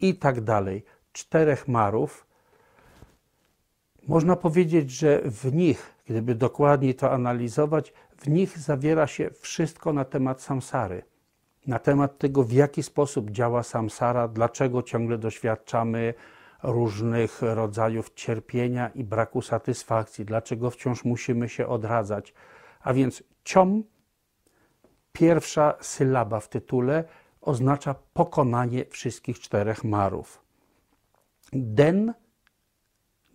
i 0.00 0.14
tak 0.14 0.40
dalej 0.40 0.84
czterech 1.12 1.68
marów, 1.68 2.26
można 4.08 4.36
powiedzieć, 4.36 4.90
że 4.90 5.20
w 5.24 5.54
nich, 5.54 5.94
gdyby 6.06 6.34
dokładniej 6.34 6.94
to 6.94 7.10
analizować, 7.10 7.92
w 8.16 8.28
nich 8.28 8.58
zawiera 8.58 9.06
się 9.06 9.30
wszystko 9.40 9.92
na 9.92 10.04
temat 10.04 10.42
samsary. 10.42 11.02
Na 11.66 11.78
temat 11.78 12.18
tego, 12.18 12.42
w 12.42 12.52
jaki 12.52 12.82
sposób 12.82 13.30
działa 13.30 13.62
samsara, 13.62 14.28
dlaczego 14.28 14.82
ciągle 14.82 15.18
doświadczamy 15.18 16.14
różnych 16.62 17.42
rodzajów 17.42 18.14
cierpienia 18.14 18.88
i 18.88 19.04
braku 19.04 19.42
satysfakcji, 19.42 20.24
dlaczego 20.24 20.70
wciąż 20.70 21.04
musimy 21.04 21.48
się 21.48 21.66
odradzać. 21.66 22.34
A 22.80 22.94
więc 22.94 23.22
ciom, 23.44 23.82
pierwsza 25.12 25.74
sylaba 25.80 26.40
w 26.40 26.48
tytule, 26.48 27.04
oznacza 27.40 27.94
pokonanie 28.14 28.84
wszystkich 28.84 29.40
czterech 29.40 29.84
marów. 29.84 30.42
Den, 31.52 32.14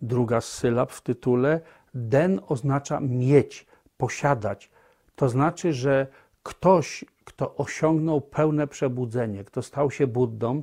druga 0.02 0.40
sylab 0.40 0.92
w 0.92 1.02
tytule, 1.02 1.60
den 1.94 2.40
oznacza 2.46 3.00
mieć, 3.00 3.66
posiadać. 3.96 4.70
To 5.16 5.28
znaczy, 5.28 5.72
że 5.72 6.06
ktoś, 6.42 7.04
kto 7.24 7.56
osiągnął 7.56 8.20
pełne 8.20 8.66
przebudzenie, 8.66 9.44
kto 9.44 9.62
stał 9.62 9.90
się 9.90 10.06
Buddą, 10.06 10.62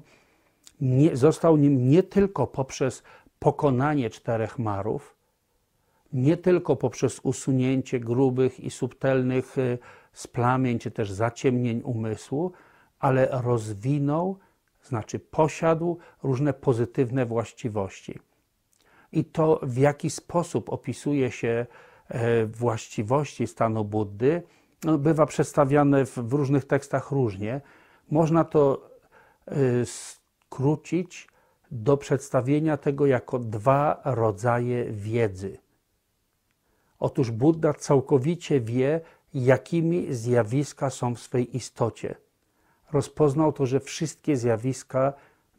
nie, 0.81 1.17
został 1.17 1.57
nim 1.57 1.89
nie 1.89 2.03
tylko 2.03 2.47
poprzez 2.47 3.03
pokonanie 3.39 4.09
czterech 4.09 4.59
marów, 4.59 5.15
nie 6.13 6.37
tylko 6.37 6.75
poprzez 6.75 7.19
usunięcie 7.23 7.99
grubych 7.99 8.59
i 8.59 8.69
subtelnych 8.71 9.57
y, 9.57 9.77
splamień 10.13 10.79
czy 10.79 10.91
też 10.91 11.11
zaciemnień 11.11 11.81
umysłu, 11.83 12.51
ale 12.99 13.27
rozwinął 13.31 14.37
znaczy 14.87 15.19
posiadł 15.19 15.97
różne 16.23 16.53
pozytywne 16.53 17.25
właściwości. 17.25 18.19
I 19.11 19.25
to, 19.25 19.59
w 19.63 19.77
jaki 19.77 20.09
sposób 20.09 20.69
opisuje 20.69 21.31
się 21.31 21.65
e, 22.07 22.45
właściwości 22.45 23.47
stanu 23.47 23.85
Buddy, 23.85 24.43
no, 24.83 24.97
bywa 24.97 25.25
przedstawiane 25.25 26.05
w, 26.05 26.33
różnych 26.33 26.65
tekstach 26.65 27.11
różnie. 27.11 27.61
Można 28.11 28.43
to 28.43 28.89
e, 29.47 29.55
skrócić 30.55 31.27
do 31.71 31.97
przedstawienia 31.97 32.77
tego 32.77 33.05
jako 33.05 33.39
dwa 33.39 34.01
rodzaje 34.05 34.91
wiedzy. 34.91 35.57
Otóż 36.99 37.31
Buddha 37.31 37.73
całkowicie 37.73 38.61
wie, 38.61 39.01
jakimi 39.33 40.13
zjawiska 40.13 40.89
są 40.89 41.15
w 41.15 41.19
swej 41.19 41.57
istocie 41.57 42.15
rozpoznał 42.91 43.53
to, 43.53 43.65
że 43.65 43.79
wszystkie 43.79 44.37
zjawiska, 44.37 45.13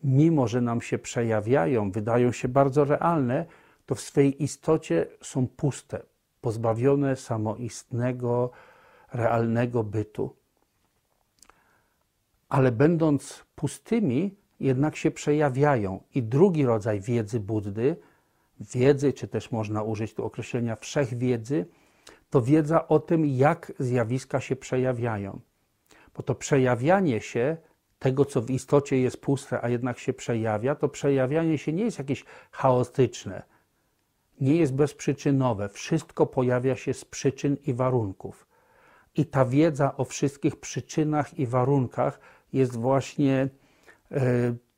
mimo 0.05 0.49
że 0.49 0.61
nam 0.61 0.81
się 0.81 0.99
przejawiają, 0.99 1.91
wydają 1.91 2.33
się 2.33 2.49
bardzo 2.49 2.85
realne, 2.85 3.47
to 3.87 3.95
w 3.95 4.01
swej 4.01 4.43
istocie 4.43 5.07
są 5.23 5.47
puste, 5.47 6.03
pozbawione 6.41 7.17
samoistnego, 7.17 8.51
realnego 9.13 9.85
bytu. 9.85 10.37
Ale 12.49 12.73
będąc 12.73 13.45
pustymi, 13.55 14.46
jednak 14.61 14.97
się 14.97 15.11
przejawiają. 15.11 16.01
I 16.15 16.23
drugi 16.23 16.67
rodzaj 16.67 17.01
wiedzy 17.01 17.41
Buddy, 17.41 17.97
wiedzy, 18.61 19.13
czy 19.13 19.29
też 19.29 19.53
można 19.53 19.83
użyć 19.83 20.15
tu 20.15 20.25
określenia 20.25 20.77
wszechwiedzy, 20.77 21.67
to 22.31 22.43
wiedza 22.43 22.89
o 22.89 22.99
tym, 22.99 23.27
jak 23.27 23.73
zjawiska 23.79 24.41
się 24.41 24.57
przejawiają. 24.57 25.41
Bo 26.17 26.23
to 26.23 26.35
przejawianie 26.35 27.21
się 27.21 27.57
tego, 27.99 28.25
co 28.25 28.43
w 28.43 28.51
istocie 28.51 29.01
jest 29.01 29.21
puste, 29.21 29.65
a 29.65 29.69
jednak 29.69 29.99
się 29.99 30.13
przejawia, 30.13 30.75
to 30.75 30.89
przejawianie 30.89 31.59
się 31.59 31.73
nie 31.73 31.85
jest 31.85 31.99
jakieś 31.99 32.25
chaotyczne. 32.51 33.43
nie 34.41 34.57
jest 34.57 34.75
bezprzyczynowe. 34.75 35.69
Wszystko 35.69 36.27
pojawia 36.27 36.77
się 36.77 36.95
z 36.95 37.05
przyczyn 37.05 37.57
i 37.67 37.75
warunków. 37.75 38.47
I 39.15 39.27
ta 39.27 39.45
wiedza 39.45 39.97
o 39.97 40.05
wszystkich 40.05 40.57
przyczynach 40.57 41.39
i 41.39 41.47
warunkach 41.47 42.21
jest 42.53 42.77
właśnie 42.77 43.49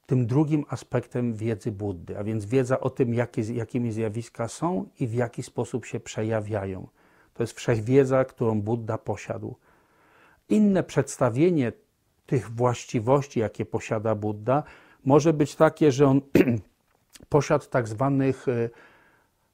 tym 0.07 0.27
drugim 0.27 0.65
aspektem 0.69 1.35
wiedzy 1.35 1.73
Buddy, 1.73 2.19
a 2.19 2.25
więc 2.25 2.45
wiedza 2.45 2.81
o 2.81 2.91
tym, 2.91 3.15
jakie, 3.15 3.43
jakimi 3.43 3.93
zjawiska 3.93 4.49
są 4.49 4.89
i 5.01 5.07
w 5.07 5.15
jaki 5.15 5.43
sposób 5.43 5.87
się 5.87 6.01
przejawiają. 6.01 6.89
To 7.35 7.43
jest 7.43 7.53
wszechwiedza, 7.53 8.25
którą 8.25 8.63
Buddha 8.63 8.99
posiadł. 8.99 9.57
Inne 10.49 10.83
przedstawienie 10.83 11.73
tych 12.27 12.51
właściwości, 12.51 13.41
jakie 13.41 13.67
posiada 13.67 14.15
Buddha, 14.15 14.63
może 15.05 15.33
być 15.33 15.55
takie, 15.55 15.93
że 15.93 16.07
on 16.07 16.21
posiadł 17.29 17.65
tak 17.71 17.89
zwanych 17.89 18.49
e, 18.49 18.71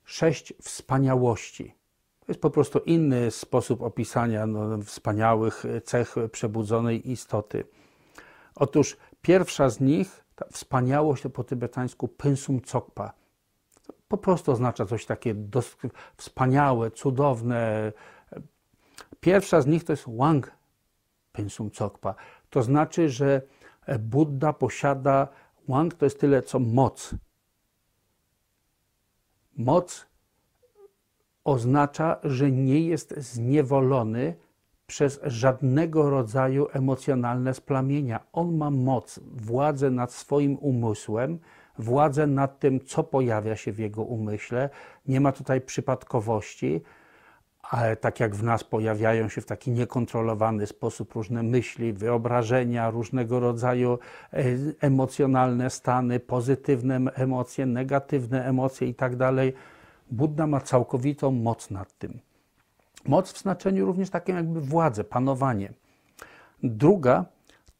sześć 0.04 0.54
wspaniałości. 0.62 1.74
To 2.20 2.26
jest 2.28 2.40
po 2.40 2.50
prostu 2.50 2.78
inny 2.78 3.30
sposób 3.30 3.82
opisania 3.82 4.46
no, 4.46 4.78
wspaniałych 4.78 5.64
cech 5.84 6.14
przebudzonej 6.32 7.10
istoty. 7.10 7.64
Otóż 8.54 8.96
pierwsza 9.24 9.68
z 9.68 9.80
nich, 9.80 10.24
ta 10.34 10.46
wspaniałość 10.52 11.22
to 11.22 11.30
po 11.30 11.44
tybetańsku 11.44 12.08
Pynsum 12.08 12.60
Cokpa. 12.60 13.12
Po 14.08 14.18
prostu 14.18 14.52
oznacza 14.52 14.86
coś 14.86 15.06
takie 15.06 15.34
wspaniałe, 16.16 16.90
cudowne. 16.90 17.92
Pierwsza 19.20 19.60
z 19.60 19.66
nich 19.66 19.84
to 19.84 19.92
jest 19.92 20.04
Wang 20.16 20.52
Pynsum 21.32 21.70
Cokpa. 21.70 22.14
To 22.50 22.62
znaczy, 22.62 23.08
że 23.08 23.42
Buddha 23.98 24.52
posiada, 24.52 25.28
Wang 25.68 25.94
to 25.94 26.06
jest 26.06 26.20
tyle 26.20 26.42
co 26.42 26.58
moc. 26.58 27.14
Moc 29.56 30.06
oznacza, 31.44 32.20
że 32.24 32.50
nie 32.50 32.80
jest 32.80 33.14
zniewolony 33.16 34.36
przez 34.86 35.20
żadnego 35.22 36.10
rodzaju 36.10 36.66
emocjonalne 36.72 37.54
splamienia. 37.54 38.20
On 38.32 38.56
ma 38.56 38.70
moc, 38.70 39.20
władzę 39.32 39.90
nad 39.90 40.12
swoim 40.12 40.58
umysłem, 40.58 41.38
władzę 41.78 42.26
nad 42.26 42.58
tym, 42.58 42.80
co 42.80 43.04
pojawia 43.04 43.56
się 43.56 43.72
w 43.72 43.78
jego 43.78 44.02
umyśle. 44.02 44.70
Nie 45.06 45.20
ma 45.20 45.32
tutaj 45.32 45.60
przypadkowości, 45.60 46.82
ale 47.62 47.96
tak 47.96 48.20
jak 48.20 48.34
w 48.34 48.42
nas 48.42 48.64
pojawiają 48.64 49.28
się 49.28 49.40
w 49.40 49.46
taki 49.46 49.70
niekontrolowany 49.70 50.66
sposób 50.66 51.12
różne 51.12 51.42
myśli, 51.42 51.92
wyobrażenia, 51.92 52.90
różnego 52.90 53.40
rodzaju 53.40 53.98
e, 54.32 54.44
emocjonalne 54.80 55.70
stany, 55.70 56.20
pozytywne 56.20 57.00
emocje, 57.14 57.66
negatywne 57.66 58.44
emocje 58.44 58.86
itd. 58.86 59.18
Tak 59.18 59.54
Buddha 60.10 60.46
ma 60.46 60.60
całkowitą 60.60 61.30
moc 61.30 61.70
nad 61.70 61.98
tym. 61.98 62.20
Moc 63.06 63.32
w 63.32 63.38
znaczeniu 63.38 63.86
również 63.86 64.10
takim 64.10 64.36
jakby 64.36 64.60
władzę, 64.60 65.04
panowanie. 65.04 65.72
Druga 66.62 67.24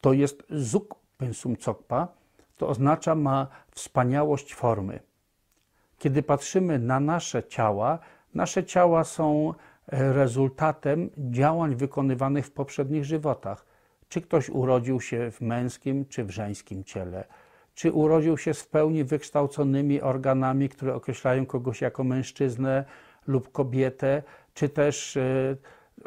to 0.01 0.13
jest 0.13 0.43
zuk 0.49 0.95
pensum 1.17 1.57
cokpa, 1.57 2.07
to 2.57 2.67
oznacza 2.67 3.15
ma 3.15 3.47
wspaniałość 3.71 4.53
formy. 4.53 4.99
Kiedy 5.99 6.23
patrzymy 6.23 6.79
na 6.79 6.99
nasze 6.99 7.43
ciała, 7.43 7.99
nasze 8.33 8.63
ciała 8.63 9.03
są 9.03 9.53
e, 9.87 10.13
rezultatem 10.13 11.09
działań 11.17 11.75
wykonywanych 11.75 12.45
w 12.45 12.51
poprzednich 12.51 13.05
żywotach. 13.05 13.65
Czy 14.09 14.21
ktoś 14.21 14.49
urodził 14.49 15.01
się 15.01 15.31
w 15.31 15.41
męskim 15.41 16.05
czy 16.05 16.23
w 16.23 16.31
żeńskim 16.31 16.83
ciele, 16.83 17.23
czy 17.75 17.91
urodził 17.91 18.37
się 18.37 18.53
z 18.53 18.61
w 18.61 18.67
pełni 18.67 19.03
wykształconymi 19.03 20.01
organami, 20.01 20.69
które 20.69 20.95
określają 20.95 21.45
kogoś 21.45 21.81
jako 21.81 22.03
mężczyznę 22.03 22.85
lub 23.27 23.51
kobietę, 23.51 24.23
czy 24.55 24.69
też 24.69 25.17
e, 25.17 25.55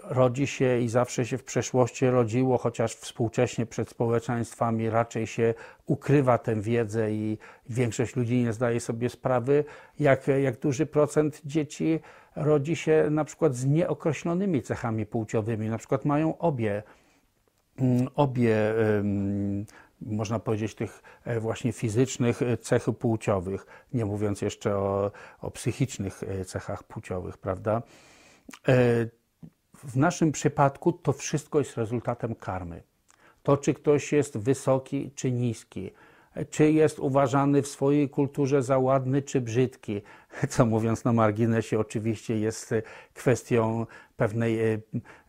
rodzi 0.03 0.47
się 0.47 0.79
i 0.79 0.89
zawsze 0.89 1.27
się 1.27 1.39
w 1.39 1.45
przeszłości 1.45 2.07
rodziło, 2.07 2.59
chociaż 2.59 2.95
współcześnie 2.95 3.67
przed 3.67 3.89
społeczeństwami 3.89 4.91
raczej 4.91 5.27
się 5.27 5.55
ukrywa 5.87 6.39
tę 6.39 6.61
wiedzę 6.61 7.13
i 7.13 7.39
większość 7.69 8.17
ludzi 8.17 8.43
nie 8.45 8.53
zdaje 8.53 8.81
sobie 8.81 9.09
sprawy, 9.09 9.65
jak, 10.01 10.29
jak 10.43 10.61
duży 10.61 10.87
procent 10.87 11.41
dzieci 11.45 12.01
rodzi 12.37 12.77
się 12.77 13.09
na 13.11 13.25
przykład 13.25 13.55
z 13.55 13.67
nieokreślonymi 13.67 14.63
cechami 14.63 15.07
płciowymi, 15.07 15.69
na 15.69 15.79
przykład 15.79 16.05
mają 16.05 16.39
obie, 16.39 16.83
mm, 17.79 18.09
obie 18.15 18.75
można 20.01 20.39
powiedzieć, 20.39 20.75
tych 20.75 21.03
e, 21.25 21.41
właśnie 21.41 21.73
fizycznych 21.73 22.41
cech 22.61 22.85
płciowych, 22.99 23.67
nie 23.93 24.05
mówiąc 24.05 24.43
jeszcze 24.43 24.77
o, 24.77 25.11
o 25.41 25.51
psychicznych 25.51 26.23
e, 26.23 26.45
cechach 26.45 26.83
płciowych, 26.83 27.39
prawda? 27.39 27.83
E, 28.69 29.07
w 29.85 29.97
naszym 29.97 30.33
przypadku 30.33 30.93
to 30.93 31.13
wszystko 31.13 31.59
jest 31.59 31.77
rezultatem 31.77 32.35
karmy. 32.35 32.83
To, 33.43 33.57
czy 33.57 33.75
ktoś 33.75 34.13
jest 34.13 34.39
wysoki 34.39 35.11
czy 35.15 35.33
niski, 35.33 35.91
czy 36.51 36.73
jest 36.73 36.99
uważany 36.99 37.63
w 37.63 37.69
swojej 37.69 38.09
kulturze 38.09 38.63
za 38.63 38.79
ładny 38.79 39.23
czy 39.23 39.41
brzydki, 39.41 40.03
co 40.51 40.67
mówiąc 40.67 41.05
na 41.05 41.13
marginesie, 41.13 41.79
oczywiście 41.79 42.39
jest 42.39 42.75
kwestią 43.15 43.87
pewnej 44.17 44.61
e, 44.61 44.79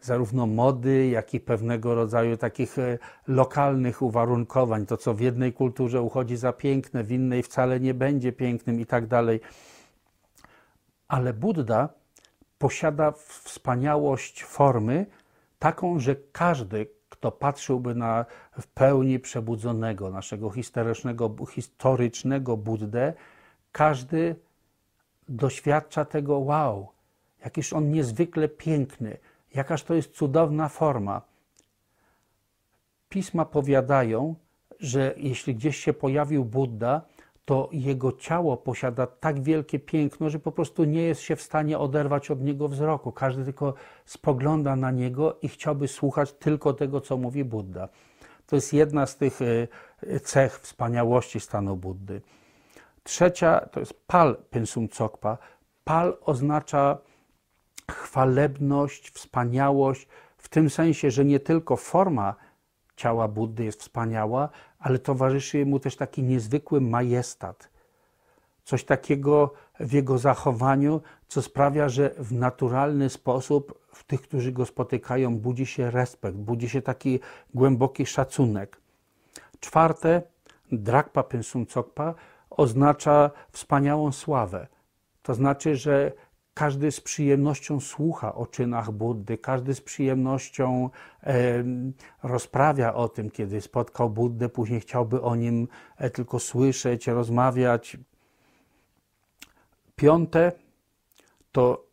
zarówno 0.02 0.48
mody, 0.48 1.08
jak 1.08 1.34
i 1.34 1.40
pewnego 1.40 1.96
rodzaju 1.96 2.38
takich 2.38 2.80
e, 2.80 2.98
lokalnych 3.28 4.02
uwarunkowań. 4.02 4.86
To, 4.86 4.98
co 4.98 5.14
w 5.14 5.20
jednej 5.20 5.54
kulturze 5.54 6.02
uchodzi 6.02 6.38
za 6.38 6.54
piękne, 6.54 7.04
w 7.04 7.12
innej 7.12 7.44
wcale 7.44 7.80
nie 7.80 7.94
będzie 7.94 8.32
pięknym 8.32 8.80
i 8.80 8.86
tak 8.86 9.08
dalej. 9.08 9.40
Ale 11.08 11.34
Buddha 11.34 11.90
posiada 12.60 13.12
wspaniałość 13.12 14.44
formy, 14.44 15.06
taką, 15.60 16.00
że 16.00 16.16
każdy, 16.32 16.88
kto 17.10 17.32
patrzyłby 17.32 17.96
na 17.96 18.26
w 18.62 18.68
pełni 18.68 19.20
przebudzonego, 19.20 20.10
naszego 20.10 20.50
historycznego, 20.50 21.36
historycznego 21.50 22.58
Buddę, 22.58 23.14
każdy 23.72 24.36
doświadcza 25.30 26.06
tego 26.06 26.40
wow, 26.40 26.88
jakiż 27.44 27.74
on 27.74 27.92
niezwykle 27.92 28.50
piękny, 28.50 29.18
jakaż 29.54 29.84
to 29.84 29.94
jest 29.94 30.12
cudowna 30.12 30.70
forma. 30.70 31.22
Pisma 33.10 33.46
powiadają, 33.46 34.36
że 34.80 35.14
jeśli 35.18 35.56
gdzieś 35.56 35.78
się 35.78 35.94
pojawił 35.94 36.46
Buddha, 36.46 37.02
to 37.50 37.70
jego 37.72 38.12
ciało 38.12 38.58
posiada 38.58 39.08
tak 39.08 39.42
wielkie 39.42 39.80
piękno, 39.80 40.30
że 40.30 40.40
po 40.40 40.52
prostu 40.52 40.84
nie 40.84 41.02
jest 41.02 41.22
się 41.22 41.36
w 41.36 41.42
stanie 41.42 41.80
oderwać 41.80 42.32
od 42.32 42.42
niego 42.42 42.68
wzroku. 42.68 43.12
Każdy 43.12 43.44
tylko 43.44 43.74
spogląda 44.06 44.76
na 44.76 44.92
niego 44.92 45.38
i 45.42 45.50
chciałby 45.50 45.88
słuchać 45.88 46.34
tylko 46.34 46.74
tego, 46.74 47.02
co 47.02 47.18
mówi 47.18 47.44
Buddha. 47.44 47.90
To 48.46 48.56
jest 48.56 48.74
jedna 48.74 49.06
z 49.06 49.18
tych 49.18 49.40
e, 49.42 50.20
cech 50.20 50.60
wspaniałości 50.60 51.40
stanu 51.40 51.76
Buddy. 51.76 52.22
Trzecia 53.04 53.60
to 53.72 53.80
jest 53.80 54.08
pal 54.08 54.38
pensum 54.50 54.90
cokpa. 54.90 55.38
Pal 55.84 56.18
oznacza 56.22 56.98
chwalebność, 57.92 59.10
wspaniałość, 59.10 60.08
w 60.38 60.50
tym 60.50 60.70
sensie, 60.70 61.12
że 61.12 61.26
nie 61.26 61.40
tylko 61.40 61.76
forma 61.76 62.36
ciała 62.96 63.28
Buddy 63.28 63.64
jest 63.64 63.82
wspaniała, 63.82 64.50
ale 64.80 65.00
towarzyszy 65.00 65.66
mu 65.66 65.80
też 65.80 65.96
taki 65.96 66.24
niezwykły 66.24 66.82
majestat. 66.82 67.70
Coś 68.64 68.84
takiego 68.84 69.54
w 69.80 69.94
jego 69.94 70.18
zachowaniu, 70.18 71.02
co 71.28 71.42
sprawia, 71.42 71.90
że 71.90 72.10
w 72.18 72.32
naturalny 72.32 73.10
sposób 73.10 73.80
w 73.94 74.04
tych, 74.04 74.22
którzy 74.22 74.52
go 74.52 74.66
spotykają, 74.66 75.38
budzi 75.38 75.66
się 75.66 75.92
respekt, 75.92 76.38
budzi 76.38 76.70
się 76.70 76.82
taki 76.82 77.20
głęboki 77.54 78.06
szacunek. 78.06 78.82
Czwarte, 79.60 80.22
drakpa 80.72 81.24
pensum 81.24 81.66
cokpa 81.66 82.16
oznacza 82.50 83.32
wspaniałą 83.52 84.12
sławę. 84.12 84.68
To 85.24 85.34
znaczy, 85.34 85.76
że 85.76 86.12
każdy 86.60 86.92
z 86.92 87.02
przyjemnością 87.02 87.80
słucha 87.80 88.36
o 88.36 88.46
czynach 88.46 88.92
Buddy, 88.92 89.38
każdy 89.38 89.76
z 89.76 89.82
przyjemnością 89.82 90.90
e, 91.24 91.64
rozprawia 92.24 92.94
o 92.94 93.10
tym, 93.10 93.32
kiedy 93.32 93.62
spotkał 93.62 94.10
Buddę, 94.10 94.50
później 94.50 94.80
chciałby 94.82 95.22
o 95.22 95.36
nim 95.36 95.68
e, 95.98 96.10
tylko 96.10 96.40
słyszeć, 96.40 97.08
rozmawiać. 97.08 97.98
Piąte 99.96 100.52
to 101.52 101.86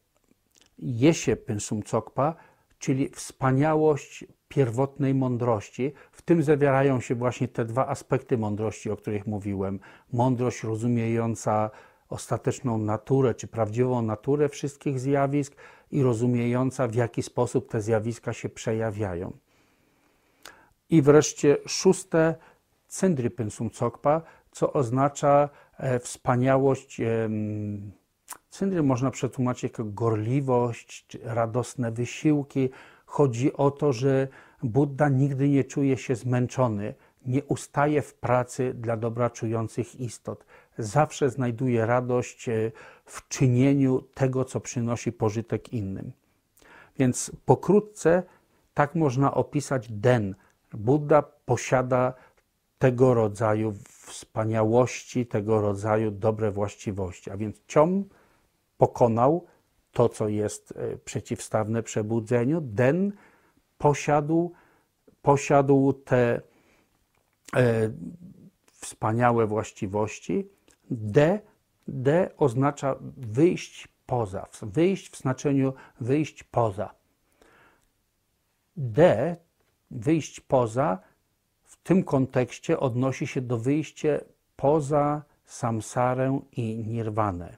jesie 0.79 1.37
pensum 1.37 1.83
cokpa, 1.83 2.35
czyli 2.79 3.09
wspaniałość 3.09 4.25
pierwotnej 4.49 5.15
mądrości. 5.15 5.93
W 6.13 6.23
tym 6.23 6.43
zawierają 6.43 7.01
się 7.01 7.15
właśnie 7.15 7.49
te 7.49 7.65
dwa 7.65 7.87
aspekty 7.87 8.39
mądrości, 8.39 8.91
o 8.91 8.97
których 8.97 9.27
mówiłem. 9.27 9.81
Mądrość 10.13 10.63
rozumiejąca 10.63 11.71
ostateczną 12.09 12.79
naturę, 12.79 13.35
czy 13.35 13.47
prawdziwą 13.47 14.03
naturę 14.03 14.49
wszystkich 14.49 15.01
zjawisk 15.01 15.57
i 15.91 16.03
rozumiejąca, 16.03 16.89
w 16.89 16.95
jaki 16.95 17.23
sposób 17.23 17.71
te 17.71 17.81
zjawiska 17.81 18.33
się 18.33 18.49
przejawiają. 18.49 19.33
I 20.91 21.03
wreszcie 21.03 21.57
szóste, 21.67 22.35
cyndry 22.89 23.31
pensum 23.31 23.71
cokpa, 23.71 24.23
co 24.51 24.73
oznacza 24.73 25.49
e, 25.79 25.99
wspaniałość 25.99 27.01
Cyndry 28.51 28.83
można 28.83 29.11
przetłumaczyć 29.11 29.63
jako 29.63 29.85
gorliwość, 29.85 31.19
radosne 31.23 31.93
wysiłki. 31.93 32.71
Chodzi 33.07 33.53
o 33.53 33.71
to, 33.71 33.93
że 33.93 34.29
Buddha 34.63 35.09
nigdy 35.09 35.49
nie 35.49 35.65
czuje 35.65 35.97
się 35.97 36.17
zmęczony, 36.17 36.95
nie 37.27 37.45
ustaje 37.45 38.03
w 38.03 38.15
pracy 38.15 38.75
dla 38.75 38.97
dobra 38.97 39.31
czujących 39.31 40.01
istot. 40.01 40.45
Zawsze 40.79 41.31
znajduje 41.31 41.87
radość 41.87 42.49
e, 42.49 42.73
w 43.05 43.29
czynieniu 43.29 44.01
tego, 44.15 44.45
co 44.45 44.61
przynosi 44.61 45.13
pożytek 45.13 45.73
innym. 45.73 46.13
Więc 46.99 47.33
pokrótce 47.45 48.23
tak 48.75 48.95
można 48.95 49.35
opisać 49.35 49.93
den. 49.93 50.35
Buddha 50.73 51.23
posiada 51.23 52.15
tego 52.79 53.15
rodzaju 53.15 53.75
wspaniałości, 54.07 55.27
tego 55.27 55.61
rodzaju 55.61 56.11
dobre 56.11 56.51
właściwości. 56.51 57.31
A 57.31 57.37
więc 57.37 57.57
ciom 57.67 58.05
pokonał 58.79 59.47
to, 59.93 60.09
co 60.09 60.29
jest 60.29 60.75
e, 60.77 60.97
przeciwstawne 60.97 61.83
przebudzeniu. 61.83 62.61
Den 62.61 63.13
posiadł, 63.79 64.53
posiadł 65.23 65.93
te 65.93 66.41
e, 67.57 67.91
wspaniałe 68.81 69.47
właściwości. 69.47 70.49
D, 70.91 71.41
D 71.89 72.31
oznacza 72.37 72.97
wyjść 73.17 73.89
poza, 74.07 74.47
wyjść 74.63 75.11
w 75.11 75.17
znaczeniu 75.17 75.73
wyjść 76.01 76.45
poza. 76.45 76.95
D, 78.77 79.37
wyjść 79.91 80.41
poza, 80.41 80.99
w 81.65 81.77
tym 81.77 82.05
kontekście 82.05 82.81
odnosi 82.81 83.27
się 83.27 83.41
do 83.41 83.59
wyjścia 83.59 84.09
poza 84.57 85.23
samsarę 85.45 86.41
i 86.53 86.85
nirwanę. 86.87 87.57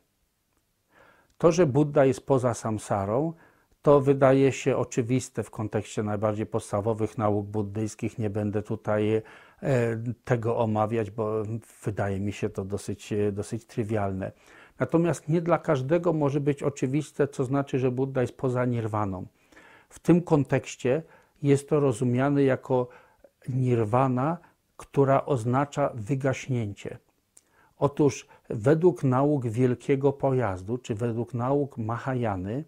To, 1.39 1.53
że 1.53 1.66
Buddha 1.66 2.05
jest 2.05 2.26
poza 2.26 2.55
samsarą, 2.55 3.33
to 3.83 4.01
wydaje 4.01 4.53
się 4.53 4.76
oczywiste 4.76 5.43
w 5.43 5.51
kontekście 5.51 6.03
najbardziej 6.03 6.47
podstawowych 6.47 7.18
nauk 7.18 7.47
buddyjskich. 7.47 8.18
Nie 8.18 8.31
będę 8.31 8.62
tutaj 8.62 9.14
e, 9.14 9.22
tego 10.24 10.59
omawiać, 10.59 11.11
bo 11.11 11.42
wydaje 11.84 12.20
mi 12.20 12.32
się 12.32 12.50
to 12.50 12.64
dosyć, 12.64 13.12
e, 13.12 13.32
dosyć 13.32 13.64
trywialne. 13.64 14.32
Natomiast 14.78 15.28
nie 15.28 15.40
dla 15.40 15.59
każdego 15.59 16.12
może 16.12 16.40
być 16.40 16.62
oczywiste, 16.62 17.28
co 17.28 17.44
znaczy, 17.44 17.78
że 17.78 17.90
Buddha 17.90 18.20
jest 18.20 18.36
poza 18.36 18.64
nirwaną. 18.64 19.26
W 19.88 19.98
tym 19.98 20.22
kontekście 20.22 21.02
jest 21.42 21.68
to 21.68 21.80
rozumiane 21.80 22.42
jako 22.42 22.88
nirwana, 23.48 24.38
która 24.76 25.24
oznacza 25.24 25.90
wygaśnięcie. 25.94 26.98
Otóż 27.78 28.26
według 28.48 29.04
nauk 29.04 29.46
wielkiego 29.46 30.12
pojazdu, 30.12 30.78
czy 30.78 30.94
według 30.94 31.34
nauk 31.34 31.78
Mahajany, 31.78 32.64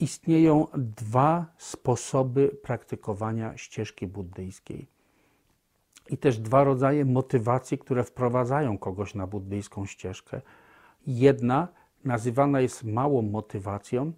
istnieją 0.00 0.66
dwa 0.74 1.46
sposoby 1.58 2.48
praktykowania 2.48 3.56
ścieżki 3.56 4.06
buddyjskiej. 4.06 4.97
I 6.08 6.18
też 6.18 6.38
dwa 6.38 6.64
rodzaje 6.64 7.04
motywacji, 7.04 7.78
które 7.78 8.04
wprowadzają 8.04 8.78
kogoś 8.78 9.14
na 9.14 9.26
buddyjską 9.26 9.86
ścieżkę. 9.86 10.40
Jedna 11.06 11.68
nazywana 12.04 12.60
jest 12.60 12.84
małą 12.84 13.22
motywacją, 13.22 14.12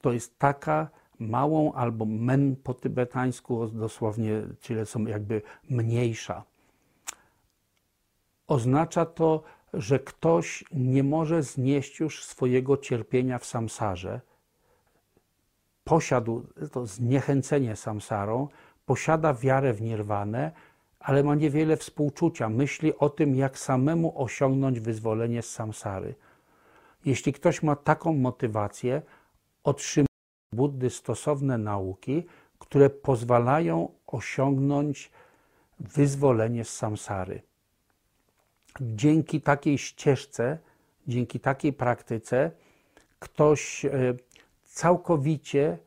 to 0.00 0.12
jest 0.12 0.38
taka 0.38 0.88
małą 1.18 1.72
albo 1.72 2.04
men 2.04 2.56
po 2.56 2.74
tybetańsku, 2.74 3.66
dosłownie, 3.66 4.42
czyli 4.60 4.86
są 4.86 5.06
jakby 5.06 5.42
mniejsza. 5.70 6.44
Oznacza 8.46 9.06
to, 9.06 9.42
że 9.72 9.98
ktoś 9.98 10.64
nie 10.72 11.02
może 11.04 11.42
znieść 11.42 12.00
już 12.00 12.24
swojego 12.24 12.76
cierpienia 12.76 13.38
w 13.38 13.44
samsarze, 13.44 14.20
posiadł 15.84 16.42
to 16.72 16.86
zniechęcenie 16.86 17.76
samsarą, 17.76 18.48
posiada 18.86 19.34
wiarę 19.34 19.72
w 19.72 19.82
nirwanę, 19.82 20.52
ale 21.02 21.22
ma 21.22 21.34
niewiele 21.34 21.76
współczucia, 21.76 22.48
myśli 22.48 22.98
o 22.98 23.10
tym, 23.10 23.34
jak 23.34 23.58
samemu 23.58 24.22
osiągnąć 24.22 24.80
wyzwolenie 24.80 25.42
z 25.42 25.50
samsary. 25.50 26.14
Jeśli 27.04 27.32
ktoś 27.32 27.62
ma 27.62 27.76
taką 27.76 28.12
motywację, 28.12 29.02
otrzymuje 29.64 30.06
Buddy 30.52 30.90
stosowne 30.90 31.58
nauki, 31.58 32.26
które 32.58 32.90
pozwalają 32.90 33.88
osiągnąć 34.06 35.10
wyzwolenie 35.80 36.64
z 36.64 36.76
samsary. 36.76 37.42
Dzięki 38.80 39.40
takiej 39.40 39.78
ścieżce, 39.78 40.58
dzięki 41.06 41.40
takiej 41.40 41.72
praktyce, 41.72 42.50
ktoś 43.18 43.84
e, 43.84 43.90
całkowicie 44.64 45.78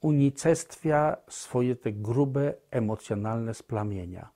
unicestwia 0.00 1.16
swoje 1.28 1.76
te 1.76 1.92
grube 1.92 2.54
emocjonalne 2.70 3.54
splamienia. 3.54 4.33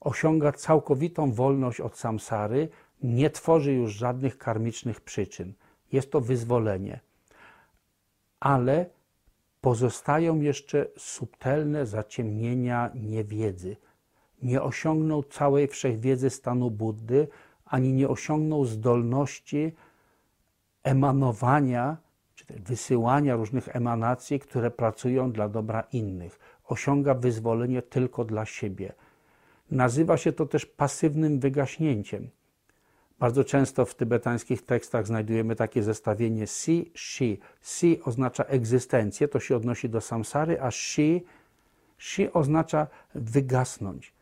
Osiąga 0.00 0.52
całkowitą 0.52 1.32
wolność 1.32 1.80
od 1.80 1.98
samsary, 1.98 2.68
nie 3.02 3.30
tworzy 3.30 3.72
już 3.72 3.92
żadnych 3.92 4.38
karmicznych 4.38 5.00
przyczyn. 5.00 5.52
Jest 5.92 6.12
to 6.12 6.20
wyzwolenie. 6.20 7.00
Ale 8.40 8.86
pozostają 9.60 10.40
jeszcze 10.40 10.86
subtelne 10.96 11.86
zaciemnienia 11.86 12.90
niewiedzy. 12.94 13.76
Nie 14.42 14.62
osiągnął 14.62 15.22
całej 15.22 15.68
wszechwiedzy 15.68 16.30
stanu 16.30 16.70
Buddy, 16.70 17.28
ani 17.64 17.92
nie 17.92 18.08
osiągnął 18.08 18.64
zdolności 18.64 19.72
emanowania, 20.82 21.96
czy 22.34 22.44
wysyłania 22.48 23.36
różnych 23.36 23.76
emanacji, 23.76 24.40
które 24.40 24.70
pracują 24.70 25.32
dla 25.32 25.48
dobra 25.48 25.80
innych. 25.92 26.38
Osiąga 26.64 27.14
wyzwolenie 27.14 27.82
tylko 27.82 28.24
dla 28.24 28.44
siebie. 28.44 28.92
Nazywa 29.70 30.16
się 30.16 30.32
to 30.32 30.46
też 30.46 30.66
pasywnym 30.66 31.40
wygaśnięciem. 31.40 32.30
Bardzo 33.18 33.44
często 33.44 33.84
w 33.84 33.94
tybetańskich 33.94 34.62
tekstach 34.62 35.06
znajdujemy 35.06 35.56
takie 35.56 35.82
zestawienie 35.82 36.46
si, 36.46 36.90
shi. 36.94 37.38
Si 37.62 38.00
oznacza 38.04 38.44
egzystencję, 38.44 39.28
to 39.28 39.40
się 39.40 39.56
odnosi 39.56 39.88
do 39.88 40.00
samsary, 40.00 40.60
a 40.60 40.70
shi, 40.70 41.24
shi 41.98 42.32
oznacza 42.32 42.86
wygasnąć. 43.14 44.12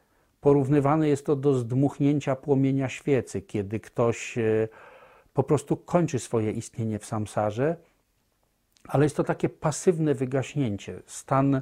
Porównywane 0.41 1.09
jest 1.09 1.27
to 1.27 1.37
do 1.37 1.55
zdmuchnięcia 1.55 2.37
płomienia 2.37 2.89
świecy, 2.89 3.43
kiedy 3.43 3.81
ktoś 3.81 4.39
e, 4.39 4.69
po 5.35 5.43
prostu 5.43 5.77
kończy 5.77 6.19
swoje 6.19 6.53
istnienie 6.53 6.99
w 6.99 7.07
samsarze, 7.07 7.77
ale 8.89 9.05
jest 9.05 9.17
to 9.17 9.25
takie 9.25 9.49
pasywne 9.49 10.15
wygaśnięcie, 10.15 11.03
stan 11.07 11.61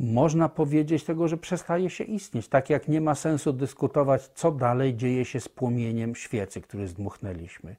można 0.00 0.48
powiedzieć 0.48 1.04
tego, 1.04 1.28
że 1.28 1.36
przestaje 1.36 1.90
się 1.90 2.04
istnieć. 2.04 2.48
Tak 2.48 2.70
jak 2.70 2.88
nie 2.88 3.00
ma 3.00 3.14
sensu 3.14 3.52
dyskutować, 3.52 4.28
co 4.28 4.52
dalej 4.52 4.96
dzieje 4.96 5.24
się 5.24 5.40
z 5.40 5.48
płomieniem 5.48 6.14
świecy, 6.14 6.60
który 6.60 6.88
zdmuchnęliśmy. 6.88 7.76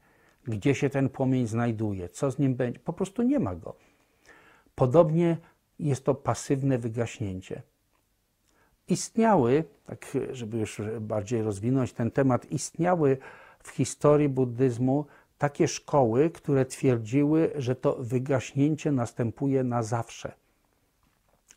Gdzie 0.47 0.76
się 0.76 0.89
ten 0.89 1.09
płomień 1.09 1.47
znajduje, 1.47 2.09
co 2.09 2.32
z 2.32 2.39
nim 2.39 2.55
będzie. 2.55 2.80
Po 2.80 2.93
prostu 2.93 3.22
nie 3.22 3.39
ma 3.39 3.55
go. 3.55 3.76
Podobnie 4.76 5.38
jest 5.80 6.05
to 6.05 6.15
pasywne 6.15 6.78
wygaśnięcie. 6.78 7.61
Istniały, 8.88 9.63
tak 9.86 10.17
żeby 10.32 10.57
już 10.57 10.82
bardziej 11.01 11.41
rozwinąć 11.41 11.93
ten 11.93 12.11
temat, 12.11 12.51
istniały 12.51 13.17
w 13.63 13.69
historii 13.69 14.30
buddyzmu 14.30 15.05
takie 15.38 15.67
szkoły, 15.67 16.30
które 16.30 16.65
twierdziły, 16.65 17.51
że 17.55 17.76
to 17.76 17.95
wygaśnięcie 17.99 18.91
następuje 18.91 19.63
na 19.63 19.84
zawsze 19.84 20.41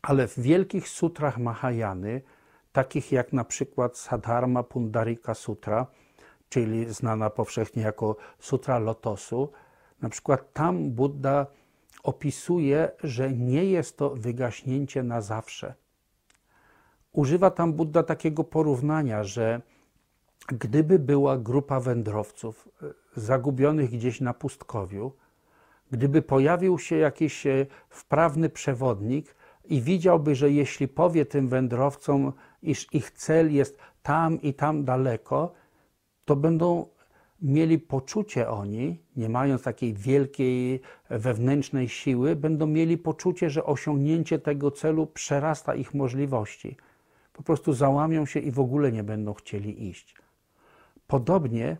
ale 0.05 0.27
w 0.27 0.39
wielkich 0.39 0.89
sutrach 0.89 1.37
Mahajany, 1.37 2.21
takich 2.71 3.11
jak 3.11 3.33
na 3.33 3.43
przykład 3.43 3.97
Sadharma 3.97 4.63
Pundarika 4.63 5.33
Sutra, 5.33 5.87
czyli 6.49 6.93
znana 6.93 7.29
powszechnie 7.29 7.83
jako 7.83 8.15
Sutra 8.39 8.79
Lotosu, 8.79 9.51
na 10.01 10.09
przykład 10.09 10.53
tam 10.53 10.91
Buddha 10.91 11.47
opisuje, 12.03 12.91
że 13.03 13.31
nie 13.31 13.65
jest 13.65 13.97
to 13.97 14.09
wygaśnięcie 14.09 15.03
na 15.03 15.21
zawsze. 15.21 15.73
Używa 17.11 17.51
tam 17.51 17.73
Buddha 17.73 18.03
takiego 18.03 18.43
porównania, 18.43 19.23
że 19.23 19.61
gdyby 20.47 20.99
była 20.99 21.37
grupa 21.37 21.79
wędrowców 21.79 22.69
e, 22.83 22.85
zagubionych 23.15 23.89
gdzieś 23.89 24.21
na 24.21 24.33
pustkowiu, 24.33 25.11
gdyby 25.91 26.21
pojawił 26.21 26.79
się 26.79 26.95
jakiś 26.95 27.47
e, 27.47 27.65
wprawny 27.89 28.49
przewodnik, 28.49 29.35
i 29.69 29.81
widziałby, 29.81 30.35
że 30.35 30.51
jeśli 30.51 30.87
powie 30.87 31.25
tym 31.25 31.47
wędrowcom, 31.47 32.33
iż 32.61 32.93
ich 32.93 33.11
cel 33.11 33.53
jest 33.53 33.77
tam 34.03 34.41
i 34.41 34.53
tam 34.53 34.85
daleko, 34.85 35.53
to 36.25 36.35
będą 36.35 36.87
mieli 37.41 37.79
poczucie 37.79 38.49
oni, 38.49 38.99
nie 39.15 39.29
mając 39.29 39.63
takiej 39.63 39.93
wielkiej 39.93 40.81
wewnętrznej 41.09 41.89
siły, 41.89 42.35
będą 42.35 42.67
mieli 42.67 42.97
poczucie, 42.97 43.49
że 43.49 43.65
osiągnięcie 43.65 44.39
tego 44.39 44.71
celu 44.71 45.07
przerasta 45.07 45.75
ich 45.75 45.93
możliwości. 45.93 46.77
Po 47.33 47.43
prostu 47.43 47.73
załamią 47.73 48.25
się 48.25 48.39
i 48.39 48.51
w 48.51 48.59
ogóle 48.59 48.91
nie 48.91 49.03
będą 49.03 49.33
chcieli 49.33 49.89
iść. 49.89 50.15
Podobnie 51.07 51.77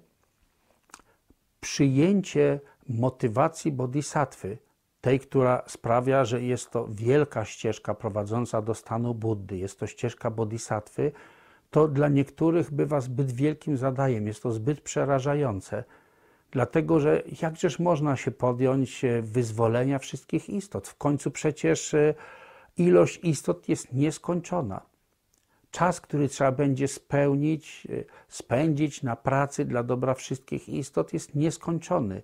przyjęcie 1.62 2.60
motywacji 2.90 3.72
bodhisattwy, 3.72 4.58
tej, 5.06 5.20
która 5.20 5.64
sprawia, 5.68 6.26
że 6.26 6.42
jest 6.42 6.72
to 6.72 6.88
wielka 6.90 7.46
ścieżka 7.46 7.94
prowadząca 7.94 8.62
do 8.62 8.74
stanu 8.74 9.14
Buddy, 9.14 9.58
jest 9.58 9.80
to 9.80 9.88
ścieżka 9.88 10.32
bodhisattwy, 10.32 11.12
to 11.72 11.88
dla 11.88 12.08
niektórych 12.08 12.72
bywa 12.72 13.02
zbyt 13.02 13.32
wielkim 13.32 13.78
zadaniem, 13.78 14.28
jest 14.28 14.44
to 14.44 14.52
zbyt 14.52 14.82
przerażające. 14.82 15.84
Dlatego, 16.52 17.00
że 17.00 17.24
jakżeż 17.42 17.80
można 17.80 18.16
się 18.16 18.32
podjąć 18.32 19.06
e, 19.06 19.22
wyzwolenia 19.22 20.00
wszystkich 20.00 20.50
istot? 20.50 20.88
W 20.88 20.96
końcu 20.96 21.32
przecież 21.32 21.94
e, 21.94 22.14
ilość 22.78 23.20
istot 23.24 23.70
jest 23.70 23.94
nieskończona. 23.94 24.82
Czas, 25.72 26.02
który 26.02 26.30
trzeba 26.30 26.52
będzie 26.52 26.88
spełnić, 26.88 27.88
e, 27.90 28.04
spędzić 28.28 29.04
na 29.04 29.16
pracy 29.16 29.66
dla 29.66 29.84
dobra 29.84 30.14
wszystkich 30.14 30.70
istot 30.70 31.14
jest 31.14 31.36
nieskończony. 31.36 32.22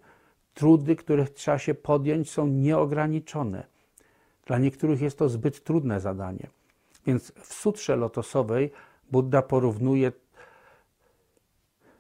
Trudy, 0.53 0.95
których 0.95 1.29
trzeba 1.29 1.57
się 1.57 1.73
podjąć, 1.73 2.31
są 2.31 2.47
nieograniczone. 2.47 3.63
Dla 4.45 4.57
niektórych 4.57 5.01
jest 5.01 5.17
to 5.17 5.29
zbyt 5.29 5.63
trudne 5.63 5.99
zadanie. 5.99 6.47
Więc 7.05 7.31
w 7.31 7.53
sutrze 7.53 7.95
lotosowej 7.95 8.71
Buddha 9.11 9.41
porównuje 9.41 10.11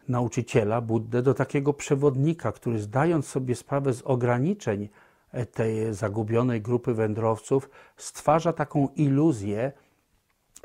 nauczyciela, 0.07 0.81
Buddę, 0.81 1.21
do 1.21 1.33
takiego 1.33 1.73
przewodnika, 1.73 2.51
który 2.51 2.79
zdając 2.79 3.27
sobie 3.27 3.55
sprawę 3.55 3.93
z 3.93 4.01
ograniczeń 4.01 4.89
tej 5.51 5.93
zagubionej 5.93 6.61
grupy 6.61 6.93
wędrowców, 6.93 7.69
stwarza 7.97 8.53
taką 8.53 8.87
iluzję 8.95 9.71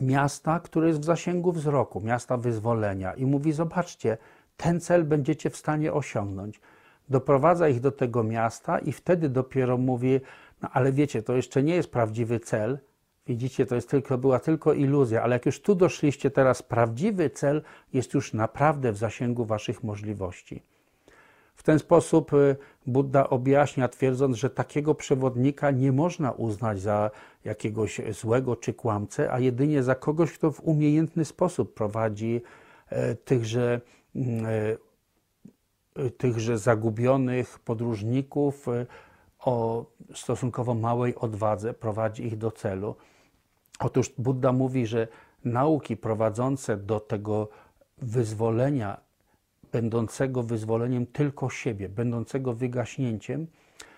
miasta, 0.00 0.60
które 0.60 0.88
jest 0.88 1.00
w 1.00 1.04
zasięgu 1.04 1.52
wzroku, 1.52 2.00
miasta 2.00 2.36
wyzwolenia 2.36 3.14
i 3.14 3.26
mówi: 3.26 3.52
Zobaczcie, 3.52 4.18
ten 4.56 4.80
cel 4.80 5.04
będziecie 5.04 5.50
w 5.50 5.56
stanie 5.56 5.92
osiągnąć. 5.92 6.60
Doprowadza 7.08 7.68
ich 7.68 7.80
do 7.80 7.92
tego 7.92 8.22
miasta 8.22 8.78
i 8.78 8.92
wtedy 8.92 9.28
dopiero 9.28 9.78
mówi: 9.78 10.20
No 10.62 10.68
ale 10.72 10.92
wiecie, 10.92 11.22
to 11.22 11.36
jeszcze 11.36 11.62
nie 11.62 11.74
jest 11.74 11.90
prawdziwy 11.90 12.40
cel, 12.40 12.78
Widzicie, 13.26 13.66
to 13.66 13.74
jest 13.74 13.90
tylko, 13.90 14.18
była 14.18 14.38
tylko 14.38 14.72
iluzja, 14.72 15.22
ale 15.22 15.36
jak 15.36 15.46
już 15.46 15.60
tu 15.60 15.74
doszliście, 15.74 16.30
teraz 16.30 16.62
prawdziwy 16.62 17.30
cel 17.30 17.62
jest 17.92 18.14
już 18.14 18.32
naprawdę 18.32 18.92
w 18.92 18.96
zasięgu 18.96 19.44
waszych 19.44 19.84
możliwości. 19.84 20.62
W 21.54 21.62
ten 21.62 21.78
sposób 21.78 22.32
y, 22.32 22.56
Buddha 22.86 23.30
objaśnia, 23.30 23.88
twierdząc, 23.88 24.36
że 24.36 24.50
takiego 24.50 24.94
przewodnika 24.94 25.70
nie 25.70 25.92
można 25.92 26.32
uznać 26.32 26.80
za 26.80 27.10
jakiegoś 27.44 28.00
złego 28.10 28.56
czy 28.56 28.74
kłamcę, 28.74 29.32
a 29.32 29.38
jedynie 29.38 29.82
za 29.82 29.94
kogoś, 29.94 30.32
kto 30.32 30.52
w 30.52 30.60
umiejętny 30.60 31.24
sposób 31.24 31.74
prowadzi 31.74 32.42
e, 32.88 33.14
tychże, 33.14 33.80
mm, 34.16 34.46
e, 34.46 34.76
tychże 36.18 36.58
zagubionych 36.58 37.58
podróżników 37.58 38.68
e, 38.68 38.86
o 39.38 39.86
stosunkowo 40.14 40.74
małej 40.74 41.14
odwadze, 41.14 41.74
prowadzi 41.74 42.26
ich 42.26 42.38
do 42.38 42.50
celu. 42.50 42.96
Otóż 43.80 44.10
Buddha 44.18 44.52
mówi, 44.52 44.86
że 44.86 45.08
nauki 45.44 45.96
prowadzące 45.96 46.76
do 46.76 47.00
tego 47.00 47.48
wyzwolenia, 47.98 49.00
będącego 49.72 50.42
wyzwoleniem 50.42 51.06
tylko 51.06 51.50
siebie, 51.50 51.88
będącego 51.88 52.52
wygaśnięciem, 52.52 53.46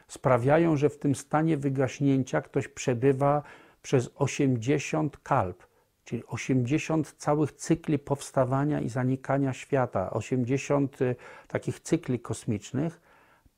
sprawiają, 0.09 0.77
że 0.77 0.89
w 0.89 0.99
tym 0.99 1.15
stanie 1.15 1.57
wygaśnięcia 1.57 2.43
ktoś 2.43 2.69
przebywa 2.69 3.43
przez 3.83 4.11
80 4.17 5.19
kalp, 5.23 5.68
czyli 6.09 6.27
80 6.27 7.15
całych 7.19 7.53
cykli 7.53 7.99
powstawania 7.99 8.81
i 8.81 8.89
zanikania 8.89 9.53
świata, 9.53 10.11
80 10.11 11.03
y, 11.03 11.17
takich 11.49 11.81
cykli 11.81 12.21
kosmicznych, 12.21 13.01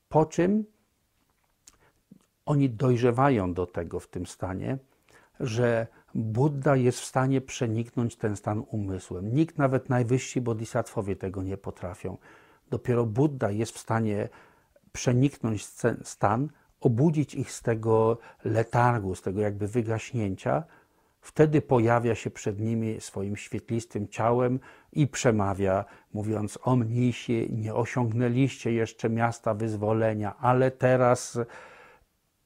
po 0.08 0.26
czym 0.26 0.64
oni 2.46 2.70
dojrzewają 2.70 3.54
do 3.54 3.66
tego 3.66 4.00
w 4.00 4.08
tym 4.08 4.26
stanie, 4.26 4.78
że 5.40 5.86
Buddha 6.14 6.76
jest 6.76 7.00
w 7.00 7.04
stanie 7.04 7.40
przeniknąć 7.40 8.16
ten 8.16 8.36
stan 8.36 8.62
umysłem. 8.70 9.34
Nikt, 9.34 9.58
nawet 9.58 9.88
najwyżsi 9.88 10.40
bodhisattwowie 10.40 11.16
tego 11.16 11.42
nie 11.42 11.56
potrafią. 11.56 12.18
Dopiero 12.70 13.06
Buddha 13.06 13.50
jest 13.50 13.72
w 13.72 13.78
stanie 13.78 14.28
przeniknąć 14.92 15.66
stan, 16.02 16.48
obudzić 16.80 17.34
ich 17.34 17.52
z 17.52 17.62
tego 17.62 18.18
letargu, 18.44 19.14
z 19.14 19.22
tego 19.22 19.40
jakby 19.40 19.68
wygaśnięcia. 19.68 20.64
Wtedy 21.20 21.62
pojawia 21.62 22.14
się 22.14 22.30
przed 22.30 22.60
nimi 22.60 23.00
swoim 23.00 23.36
świetlistym 23.36 24.08
ciałem 24.08 24.60
i 24.92 25.06
przemawia, 25.06 25.84
mówiąc: 26.12 26.58
O 26.62 26.76
mnisi, 26.76 27.48
nie 27.52 27.74
osiągnęliście 27.74 28.72
jeszcze 28.72 29.10
miasta 29.10 29.54
wyzwolenia, 29.54 30.36
ale 30.38 30.70
teraz 30.70 31.38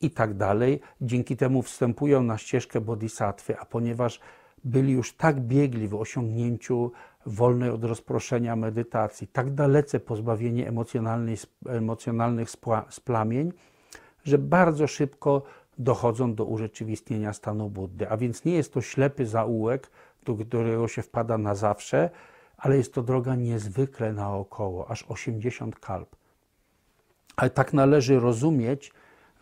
i 0.00 0.10
tak 0.10 0.34
dalej. 0.34 0.80
Dzięki 1.00 1.36
temu 1.36 1.62
wstępują 1.62 2.22
na 2.22 2.38
ścieżkę 2.38 2.80
bodhisattwy, 2.80 3.58
a 3.58 3.64
ponieważ 3.64 4.20
byli 4.64 4.92
już 4.92 5.16
tak 5.16 5.40
biegli 5.40 5.88
w 5.88 5.94
osiągnięciu 5.94 6.92
wolnej 7.26 7.70
od 7.70 7.84
rozproszenia 7.84 8.56
medytacji, 8.56 9.28
tak 9.28 9.54
dalece 9.54 10.00
pozbawieni 10.00 10.64
emocjonalnych 11.66 12.50
splamień, 12.90 13.52
że 14.24 14.38
bardzo 14.38 14.86
szybko 14.86 15.42
dochodzą 15.78 16.34
do 16.34 16.44
urzeczywistnienia 16.44 17.32
stanu 17.32 17.70
Buddy. 17.70 18.08
A 18.08 18.16
więc 18.16 18.44
nie 18.44 18.54
jest 18.54 18.72
to 18.72 18.80
ślepy 18.80 19.26
zaułek, 19.26 19.90
do 20.24 20.34
którego 20.34 20.88
się 20.88 21.02
wpada 21.02 21.38
na 21.38 21.54
zawsze, 21.54 22.10
ale 22.56 22.76
jest 22.76 22.94
to 22.94 23.02
droga 23.02 23.34
niezwykle 23.34 24.12
naokoło, 24.12 24.90
aż 24.90 25.02
80 25.02 25.78
kalp. 25.78 26.16
Ale 27.36 27.50
tak 27.50 27.72
należy 27.72 28.20
rozumieć, 28.20 28.92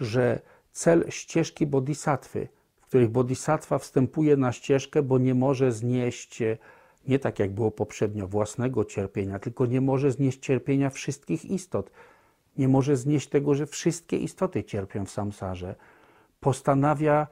że 0.00 0.40
cel 0.72 1.04
ścieżki 1.08 1.66
bodhisattwy, 1.66 2.48
w 2.80 2.86
których 2.86 3.10
bodhisattva 3.10 3.78
wstępuje 3.78 4.36
na 4.36 4.52
ścieżkę, 4.52 5.02
bo 5.02 5.18
nie 5.18 5.34
może 5.34 5.72
znieść, 5.72 6.42
e, 6.42 6.58
nie 7.08 7.18
tak 7.18 7.38
jak 7.38 7.50
było 7.50 7.70
poprzednio, 7.70 8.28
własnego 8.28 8.84
cierpienia, 8.84 9.38
tylko 9.38 9.66
nie 9.66 9.80
może 9.80 10.10
znieść 10.10 10.38
cierpienia 10.38 10.90
wszystkich 10.90 11.44
istot. 11.44 11.90
Nie 12.58 12.68
może 12.68 12.96
znieść 12.96 13.28
tego, 13.28 13.54
że 13.54 13.66
wszystkie 13.66 14.16
istoty 14.16 14.64
cierpią 14.64 15.06
w 15.06 15.10
samsarze. 15.10 15.74
Postanawia 16.42 17.26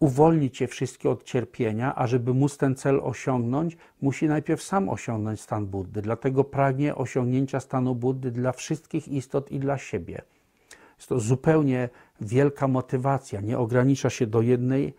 uwolnić 0.00 0.60
je 0.60 0.66
wszystkie 0.66 1.10
od 1.10 1.24
cierpienia, 1.24 1.94
a 1.96 2.06
żeby 2.06 2.34
móc 2.34 2.56
ten 2.56 2.74
cel 2.74 3.00
osiągnąć, 3.02 3.76
musi 4.02 4.26
najpierw 4.28 4.62
sam 4.62 4.88
osiągnąć 4.88 5.40
stan 5.40 5.66
Buddy. 5.66 6.02
Dlatego 6.02 6.44
pragnie 6.44 6.94
osiągnięcia 6.94 7.60
stanu 7.60 7.94
Buddy 7.94 8.30
dla 8.30 8.52
wszystkich 8.52 9.08
istot 9.08 9.50
i 9.50 9.58
dla 9.58 9.78
siebie. 9.78 10.22
Jest 10.96 11.08
to 11.08 11.20
zupełnie 11.20 11.88
wielka 12.20 12.68
motywacja. 12.68 13.40
Nie 13.40 13.58
ogranicza 13.58 14.10
się 14.10 14.26
do 14.26 14.42
jednej 14.42 14.94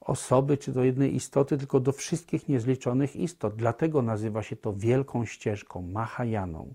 osoby 0.00 0.56
czy 0.58 0.72
do 0.72 0.84
jednej 0.84 1.14
istoty, 1.14 1.58
tylko 1.58 1.80
do 1.80 1.92
wszystkich 1.92 2.48
niezliczonych 2.48 3.16
istot. 3.16 3.54
Dlatego 3.56 4.02
nazywa 4.02 4.42
się 4.42 4.56
to 4.56 4.72
wielką 4.72 5.24
ścieżką, 5.24 5.82
Mahajaną. 5.82 6.74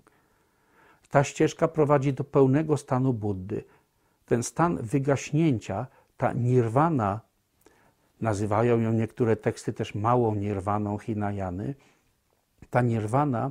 Ta 1.10 1.24
ścieżka 1.24 1.68
prowadzi 1.68 2.12
do 2.12 2.24
pełnego 2.24 2.76
stanu 2.76 3.12
Buddy. 3.12 3.64
Ten 4.26 4.42
stan 4.42 4.76
wygaśnięcia, 4.82 5.86
ta 6.16 6.32
nirwana, 6.32 7.20
nazywają 8.20 8.80
ją 8.80 8.92
niektóre 8.92 9.36
teksty 9.36 9.72
też 9.72 9.94
małą 9.94 10.34
nirwaną 10.34 10.98
Hinayany, 10.98 11.74
ta 12.70 12.82
nirwana 12.82 13.50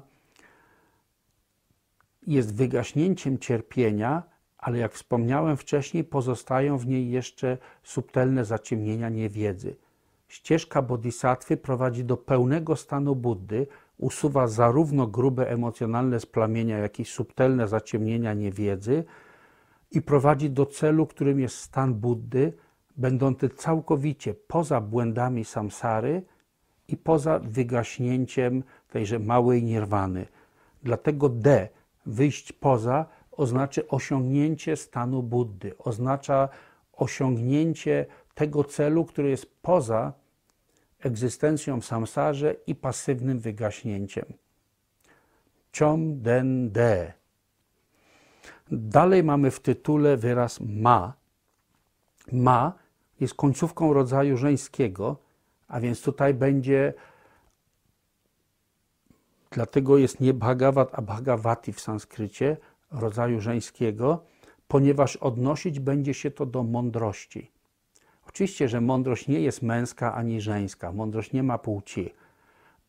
jest 2.28 2.56
wygaśnięciem 2.56 3.40
cierpienia, 3.40 4.24
ale 4.58 4.78
jak 4.78 4.94
wspomniałem 4.94 5.58
wcześniej, 5.58 6.04
pozostają 6.04 6.78
w 6.78 6.88
niej 6.88 7.10
jeszcze 7.12 7.58
subtelne 7.84 8.46
zaciemnienia 8.46 9.10
niewiedzy. 9.10 9.76
Ścieżka 10.28 10.82
bodhisattwy 10.82 11.58
prowadzi 11.58 12.04
do 12.04 12.18
pełnego 12.18 12.76
stanu 12.76 13.16
Buddy, 13.16 13.68
usuwa 13.98 14.48
zarówno 14.48 15.08
grube 15.08 15.50
emocjonalne 15.50 16.20
splamienia, 16.20 16.78
jak 16.78 17.00
i 17.00 17.06
subtelne 17.06 17.68
zaciemnienia 17.68 18.34
niewiedzy 18.34 19.04
i 19.92 20.02
prowadzi 20.02 20.50
do 20.50 20.66
celu, 20.66 21.08
którym 21.08 21.40
jest 21.40 21.58
stan 21.58 21.94
Buddy, 21.94 22.54
będący 22.98 23.50
całkowicie 23.50 24.34
poza 24.34 24.82
błędami 24.82 25.46
samsary 25.46 26.24
i 26.88 26.98
poza 26.98 27.40
wygaśnięciem 27.40 28.64
tejże 28.90 29.20
małej 29.20 29.64
nirwany. 29.64 30.26
Dlatego 30.84 31.30
D, 31.30 31.70
wyjść 32.06 32.52
poza, 32.52 33.06
oznacza 33.32 33.82
osiągnięcie 33.90 34.76
stanu 34.76 35.24
Buddy, 35.24 35.78
oznacza 35.78 36.50
osiągnięcie 36.94 38.06
tego 38.36 38.64
celu, 38.64 39.06
który 39.06 39.30
jest 39.30 39.62
poza 39.62 40.14
egzystencją 41.00 41.82
samsarze 41.82 42.56
i 42.68 42.76
pasywnym 42.76 43.40
wygaśnięciem. 43.40 44.26
Chom 45.80 46.22
den 46.22 46.72
de. 46.72 47.14
Dalej 48.72 49.24
mamy 49.24 49.52
w 49.52 49.60
tytule 49.60 50.18
wyraz 50.18 50.60
ma. 50.62 51.14
Ma 52.32 52.74
jest 53.20 53.34
końcówką 53.34 53.94
rodzaju 53.94 54.38
żeńskiego, 54.38 55.18
a 55.68 55.80
więc 55.80 56.02
tutaj 56.02 56.34
będzie, 56.34 56.94
dlatego 59.52 59.98
jest 59.98 60.20
nie 60.20 60.34
Bhagavat, 60.34 60.90
a 60.94 61.02
Bhagavati 61.02 61.74
w 61.74 61.80
sanskrycie, 61.80 62.58
rodzaju 62.92 63.42
żeńskiego, 63.42 64.24
ponieważ 64.68 65.16
odnosić 65.16 65.80
będzie 65.80 66.14
się 66.14 66.32
to 66.32 66.46
do 66.46 66.64
mądrości. 66.64 67.52
Oczywiście, 68.28 68.70
że 68.70 68.82
mądrość 68.82 69.28
nie 69.28 69.40
jest 69.40 69.62
męska 69.62 70.14
ani 70.16 70.42
żeńska, 70.42 70.92
mądrość 70.92 71.34
nie 71.34 71.44
ma 71.44 71.58
płci, 71.58 72.14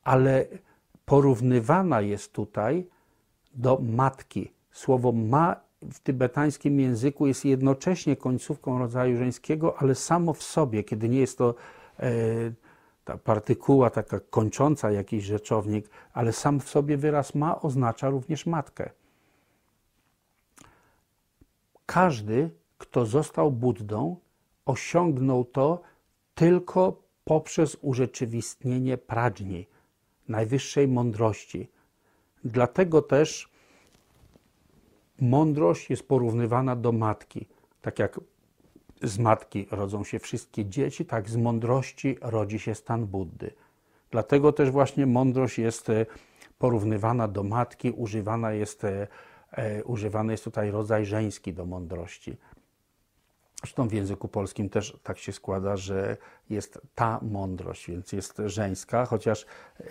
ale 0.04 0.46
porównywana 1.04 2.00
jest 2.00 2.32
tutaj 2.32 2.88
do 3.54 3.78
matki. 3.82 4.52
Słowo 4.72 5.12
ma 5.12 5.65
w 5.92 6.00
tybetańskim 6.00 6.80
języku 6.80 7.26
jest 7.26 7.44
jednocześnie 7.44 8.16
końcówką 8.16 8.78
rodzaju 8.78 9.16
żeńskiego, 9.16 9.78
ale 9.78 9.94
samo 9.94 10.32
w 10.32 10.42
sobie, 10.42 10.84
kiedy 10.84 11.08
nie 11.08 11.20
jest 11.20 11.38
to 11.38 11.54
e, 12.00 12.10
ta 13.04 13.18
partykuła 13.18 13.90
taka 13.90 14.20
kończąca 14.20 14.90
jakiś 14.90 15.24
rzeczownik, 15.24 15.90
ale 16.12 16.32
sam 16.32 16.60
w 16.60 16.68
sobie 16.68 16.96
wyraz 16.96 17.34
ma 17.34 17.60
oznacza 17.60 18.08
również 18.08 18.46
matkę. 18.46 18.90
Każdy, 21.86 22.50
kto 22.78 23.06
został 23.06 23.52
Buddą, 23.52 24.16
osiągnął 24.64 25.44
to 25.44 25.82
tylko 26.34 27.02
poprzez 27.24 27.76
urzeczywistnienie 27.80 28.98
pradźni, 28.98 29.66
najwyższej 30.28 30.88
mądrości. 30.88 31.70
Dlatego 32.44 33.02
też 33.02 33.50
mądrość 35.20 35.90
jest 35.90 36.08
porównywana 36.08 36.76
do 36.76 36.92
matki. 36.92 37.46
Tak 37.82 37.98
jak 37.98 38.20
z 39.02 39.18
matki 39.18 39.66
rodzą 39.70 40.04
się 40.04 40.18
wszystkie 40.18 40.64
dzieci, 40.64 41.06
tak 41.06 41.30
z 41.30 41.36
mądrości 41.36 42.18
rodzi 42.20 42.58
się 42.58 42.74
stan 42.74 43.06
Buddy. 43.06 43.50
Dlatego 44.10 44.52
też 44.52 44.70
właśnie 44.70 45.06
mądrość 45.06 45.58
jest 45.58 45.90
e, 45.90 46.06
porównywana 46.58 47.28
do 47.28 47.42
matki, 47.42 47.90
używana 47.90 48.52
jest, 48.52 48.84
e, 48.84 49.06
e, 49.52 49.84
używany 49.84 50.32
jest 50.32 50.44
tutaj 50.44 50.70
rodzaj 50.70 51.06
żeński 51.06 51.52
do 51.52 51.66
mądrości. 51.66 52.36
Zresztą 53.60 53.88
w 53.88 53.92
języku 53.92 54.28
polskim 54.28 54.68
też 54.68 54.98
tak 55.02 55.18
się 55.18 55.32
składa, 55.32 55.76
że 55.76 56.16
jest 56.50 56.80
ta 56.94 57.20
mądrość, 57.22 57.90
więc 57.90 58.12
jest 58.12 58.42
żeńska, 58.46 59.06
chociaż 59.06 59.46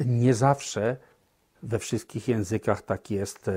nie 0.05 0.33
zawsze 0.33 0.97
we 1.63 1.79
wszystkich 1.79 2.27
językach 2.27 2.81
tak 2.81 3.11
jest, 3.11 3.49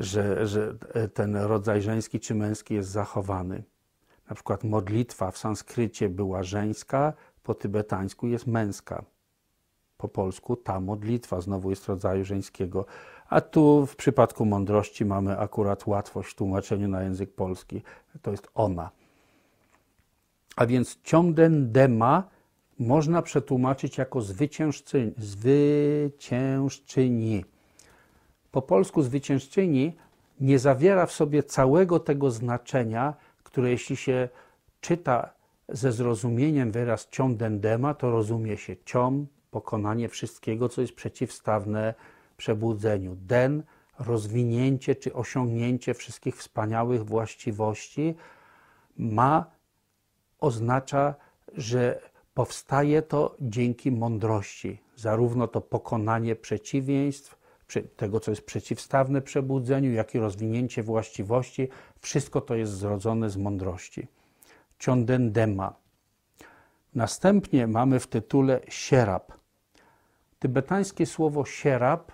że, 0.00 0.46
że 0.46 0.74
ten 1.14 1.36
rodzaj 1.36 1.82
żeński 1.82 2.20
czy 2.20 2.34
męski 2.34 2.74
jest 2.74 2.90
zachowany. 2.90 3.62
Na 4.28 4.34
przykład 4.34 4.64
modlitwa 4.64 5.30
w 5.30 5.38
sanskrycie 5.38 6.08
była 6.08 6.42
żeńska, 6.42 7.12
po 7.42 7.54
tybetańsku 7.54 8.26
jest 8.26 8.46
męska. 8.46 9.04
Po 9.96 10.08
polsku 10.08 10.56
ta 10.56 10.80
modlitwa 10.80 11.40
znowu 11.40 11.70
jest 11.70 11.88
rodzaju 11.88 12.24
żeńskiego. 12.24 12.86
A 13.28 13.40
tu 13.40 13.86
w 13.86 13.96
przypadku 13.96 14.44
mądrości 14.44 15.04
mamy 15.04 15.38
akurat 15.38 15.86
łatwość 15.86 16.30
w 16.30 16.34
tłumaczeniu 16.34 16.88
na 16.88 17.02
język 17.02 17.34
polski. 17.34 17.82
To 18.22 18.30
jest 18.30 18.48
ona. 18.54 18.90
A 20.56 20.66
więc 20.66 20.98
ciąden 21.02 21.72
dema 21.72 22.28
można 22.78 23.22
przetłumaczyć 23.22 23.98
jako 23.98 24.20
zwyciężczyni. 24.20 25.12
zwyciężczyni. 25.16 27.44
Po 28.50 28.62
polsku 28.62 29.02
zwyciężczyni 29.02 29.96
nie 30.40 30.58
zawiera 30.58 31.06
w 31.06 31.12
sobie 31.12 31.42
całego 31.42 32.00
tego 32.00 32.30
znaczenia, 32.30 33.14
które 33.42 33.70
jeśli 33.70 33.96
się 33.96 34.28
czyta 34.80 35.30
ze 35.68 35.92
zrozumieniem 35.92 36.72
wyraz 36.72 37.08
ciom 37.08 37.36
dendema, 37.36 37.94
to 37.94 38.10
rozumie 38.10 38.56
się 38.56 38.76
ciom, 38.84 39.26
pokonanie 39.50 40.08
wszystkiego, 40.08 40.68
co 40.68 40.80
jest 40.80 40.94
przeciwstawne 40.94 41.94
przebudzeniu. 42.36 43.16
Den, 43.16 43.62
rozwinięcie 43.98 44.94
czy 44.94 45.14
osiągnięcie 45.14 45.94
wszystkich 45.94 46.36
wspaniałych 46.36 47.04
właściwości 47.04 48.14
ma, 48.96 49.50
oznacza, 50.40 51.14
że 51.54 52.00
powstaje 52.34 53.02
to 53.02 53.36
dzięki 53.40 53.92
mądrości. 53.92 54.78
Zarówno 54.96 55.48
to 55.48 55.60
pokonanie 55.60 56.36
przeciwieństw, 56.36 57.39
tego, 57.96 58.20
co 58.20 58.30
jest 58.30 58.46
przeciwstawne 58.46 59.22
przebudzeniu, 59.22 59.92
jak 59.92 60.14
i 60.14 60.18
rozwinięcie 60.18 60.82
właściwości, 60.82 61.68
wszystko 62.00 62.40
to 62.40 62.54
jest 62.54 62.72
zrodzone 62.72 63.30
z 63.30 63.36
mądrości. 63.36 64.08
Ciondendema. 64.78 65.74
Następnie 66.94 67.66
mamy 67.66 68.00
w 68.00 68.06
tytule 68.06 68.60
sierab. 68.68 69.32
Tybetańskie 70.38 71.06
słowo 71.06 71.44
sierab 71.44 72.12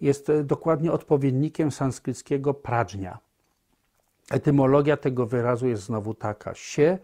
jest 0.00 0.32
dokładnie 0.44 0.92
odpowiednikiem 0.92 1.70
sanskryckiego 1.70 2.54
pradżnia. 2.54 3.18
Etymologia 4.30 4.96
tego 4.96 5.26
wyrazu 5.26 5.68
jest 5.68 5.82
znowu 5.82 6.14
taka. 6.14 6.54
Sie 6.54 6.98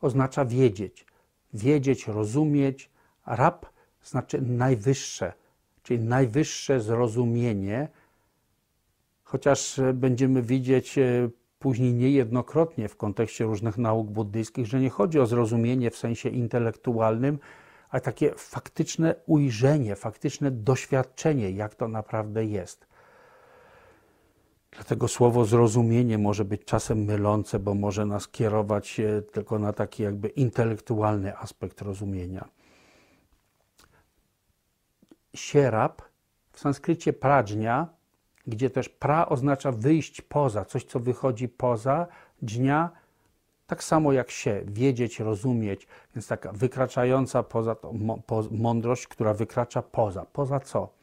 oznacza 0.00 0.44
wiedzieć, 0.44 1.06
wiedzieć, 1.54 2.06
rozumieć. 2.06 2.90
Rab 3.26 3.66
znaczy 4.02 4.42
najwyższe, 4.42 5.32
czyli 5.88 6.04
najwyższe 6.04 6.80
zrozumienie, 6.80 7.88
chociaż 9.24 9.80
będziemy 9.94 10.42
widzieć 10.42 10.98
e, 10.98 11.28
później 11.58 11.94
niejednokrotnie 11.94 12.88
w 12.88 12.96
kontekście 12.96 13.44
różnych 13.44 13.78
nauk 13.78 14.10
buddyjskich, 14.10 14.66
że 14.66 14.80
nie 14.80 14.90
chodzi 14.90 15.20
o 15.20 15.26
zrozumienie 15.26 15.90
w 15.90 15.96
sensie 15.96 16.28
intelektualnym, 16.28 17.38
ale 17.90 18.00
takie 18.00 18.34
faktyczne 18.36 19.14
ujrzenie, 19.26 19.96
faktyczne 19.96 20.50
doświadczenie, 20.50 21.50
jak 21.50 21.74
to 21.74 21.88
naprawdę 21.88 22.44
jest. 22.44 22.86
Dlatego 24.70 25.08
słowo 25.08 25.44
zrozumienie 25.44 26.18
może 26.18 26.44
być 26.44 26.64
czasem 26.64 27.04
mylące, 27.04 27.58
bo 27.58 27.74
może 27.74 28.06
nas 28.06 28.28
kierować 28.28 29.00
tylko 29.32 29.58
na 29.58 29.72
taki 29.72 30.02
jakby 30.02 30.28
intelektualny 30.28 31.36
aspekt 31.36 31.82
rozumienia 31.82 32.57
sierab, 35.34 36.02
w 36.52 36.60
sanskrycie 36.60 37.12
pradżnia, 37.12 37.88
gdzie 38.46 38.70
też 38.70 38.88
pra 38.88 39.28
oznacza 39.28 39.72
wyjść 39.72 40.20
poza, 40.20 40.64
coś 40.64 40.84
co 40.84 41.00
wychodzi 41.00 41.48
poza, 41.48 42.06
dnia, 42.42 42.90
tak 43.66 43.84
samo 43.84 44.12
jak 44.12 44.30
się, 44.30 44.62
wiedzieć, 44.66 45.20
rozumieć, 45.20 45.86
więc 46.14 46.26
taka 46.26 46.52
wykraczająca 46.52 47.42
poza 47.42 47.74
to 47.74 47.92
mądrość, 48.50 49.06
która 49.06 49.34
wykracza 49.34 49.82
poza. 49.82 50.24
Poza 50.24 50.60
co? 50.60 50.98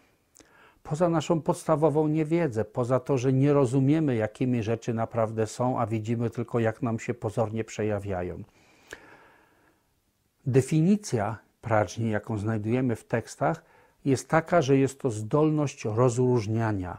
Poza 0.83 1.09
naszą 1.09 1.41
podstawową 1.41 2.07
niewiedzę, 2.07 2.65
poza 2.65 2.99
to, 2.99 3.17
że 3.17 3.33
nie 3.33 3.53
rozumiemy, 3.53 4.15
jakimi 4.15 4.63
rzeczy 4.63 4.93
naprawdę 4.93 5.47
są, 5.47 5.79
a 5.79 5.85
widzimy 5.85 6.29
tylko, 6.29 6.59
jak 6.59 6.81
nam 6.81 6.99
się 6.99 7.13
pozornie 7.13 7.63
przejawiają. 7.63 8.43
Definicja 10.45 11.37
pradżni, 11.61 12.09
jaką 12.09 12.37
znajdujemy 12.37 12.95
w 12.95 13.03
tekstach, 13.03 13.63
jest 14.05 14.29
taka, 14.29 14.61
że 14.61 14.77
jest 14.77 14.99
to 14.99 15.09
zdolność 15.09 15.85
rozróżniania. 15.85 16.97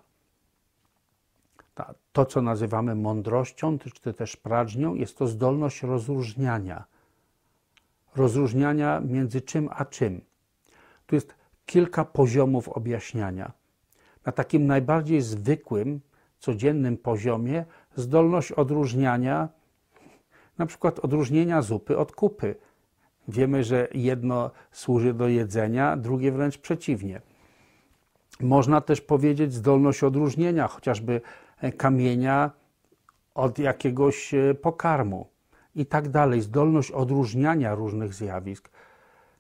To, 2.13 2.27
co 2.27 2.43
nazywamy 2.43 2.95
mądrością, 2.95 3.79
czy 3.79 4.15
też 4.15 4.37
pradżnią, 4.37 4.95
jest 4.95 5.19
to 5.19 5.27
zdolność 5.27 5.83
rozróżniania. 5.83 6.85
Rozróżniania 8.17 9.01
między 9.01 9.41
czym 9.41 9.69
a 9.73 9.85
czym. 9.85 10.21
Tu 11.07 11.15
jest 11.15 11.35
kilka 11.67 12.05
poziomów 12.05 12.69
objaśniania. 12.69 13.53
Na 14.27 14.33
takim 14.33 14.67
najbardziej 14.67 15.21
zwykłym, 15.21 16.01
codziennym 16.39 16.97
poziomie 16.97 17.65
zdolność 17.97 18.53
odróżniania, 18.53 19.49
na 20.59 20.67
przykład 20.67 20.99
odróżnienia 20.99 21.63
zupy 21.63 21.99
od 21.99 22.13
kupy, 22.13 22.55
Wiemy, 23.29 23.65
że 23.65 23.89
jedno 23.95 24.51
służy 24.73 25.15
do 25.15 25.29
jedzenia, 25.29 25.97
drugie 25.97 26.33
wręcz 26.33 26.59
przeciwnie. 26.59 27.21
Można 28.41 28.81
też 28.81 29.01
powiedzieć 29.01 29.55
zdolność 29.55 30.05
odróżnienia 30.05 30.69
chociażby 30.69 31.21
e, 31.61 31.73
kamienia 31.73 32.51
od 33.35 33.59
jakiegoś 33.59 34.35
e, 34.35 34.55
pokarmu 34.55 35.27
i 35.75 35.87
tak 35.87 36.09
dalej, 36.09 36.41
zdolność 36.41 36.91
odróżniania 36.91 37.75
różnych 37.75 38.15
zjawisk. 38.15 38.71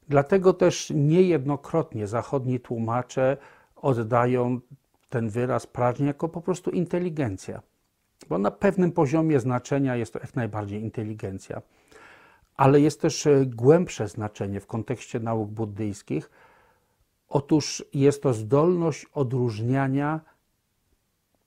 Dlatego 0.09 0.53
też 0.53 0.93
niejednokrotnie 0.95 2.07
zachodni 2.07 2.61
tłumacze 2.61 3.37
oddają 3.76 4.61
ten 5.09 5.28
wyraz 5.28 5.66
prażnie 5.66 6.07
jako 6.07 6.28
po 6.28 6.41
prostu 6.41 6.70
inteligencja, 6.70 7.62
bo 8.28 8.39
na 8.39 8.51
pewnym 8.51 8.93
poziomie 8.93 9.41
znaczenia 9.41 9.97
jest 9.97 10.12
to 10.12 10.18
jak 10.18 10.37
najbardziej 10.37 10.82
inteligencja 10.82 11.62
ale 12.57 12.80
jest 12.80 13.00
też 13.00 13.26
e, 13.26 13.46
głębsze 13.46 14.09
znaczenie 14.09 14.61
w 14.61 14.66
kontekście 14.66 15.20
nauk 15.20 15.50
buddyjskich. 15.50 16.30
Otóż 17.28 17.84
jest 17.94 18.22
to 18.22 18.34
zdolność 18.34 19.07
odróżniania 19.14 20.20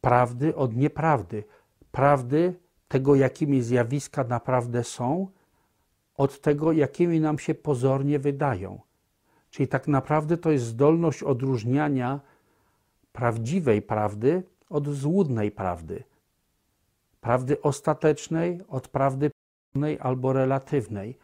prawdy 0.02 0.56
od 0.56 0.76
nieprawdy. 0.76 1.44
Prawdy 1.92 2.54
tego, 2.88 3.16
jakimi 3.16 3.62
zjawiska 3.62 4.24
naprawdę 4.24 4.84
są, 4.84 5.28
od 6.18 6.42
tego, 6.42 6.72
jakimi 6.72 7.20
nam 7.20 7.40
się 7.40 7.56
pozornie 7.56 8.20
wydają. 8.20 8.82
Czyli 9.50 9.68
tak 9.68 9.88
naprawdę 9.88 10.38
to 10.38 10.52
jest 10.52 10.66
zdolność 10.66 11.24
odróżniania 11.24 12.20
prawdziwej 13.14 13.82
prawdy 13.82 14.44
od 14.70 14.88
złudnej 14.88 15.52
prawdy. 15.52 16.04
prawdy 17.22 17.62
ostatecznej 17.62 18.62
od 18.68 18.88
prawdy 18.88 19.32
albo 20.00 20.34
relatywnej. 20.34 21.18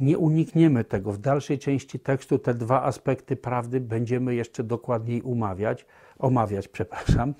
Nie 0.00 0.18
unikniemy 0.18 0.84
tego. 0.84 1.12
W 1.12 1.18
dalszej 1.18 1.58
części 1.58 2.00
tekstu 2.00 2.38
te 2.38 2.54
dwa 2.54 2.82
aspekty 2.82 3.36
prawdy 3.36 3.80
będziemy 3.80 4.34
jeszcze 4.34 4.64
dokładniej 4.64 5.22
umawiać, 5.22 5.86
omawiać. 6.18 6.68
Przepraszam. 6.68 7.34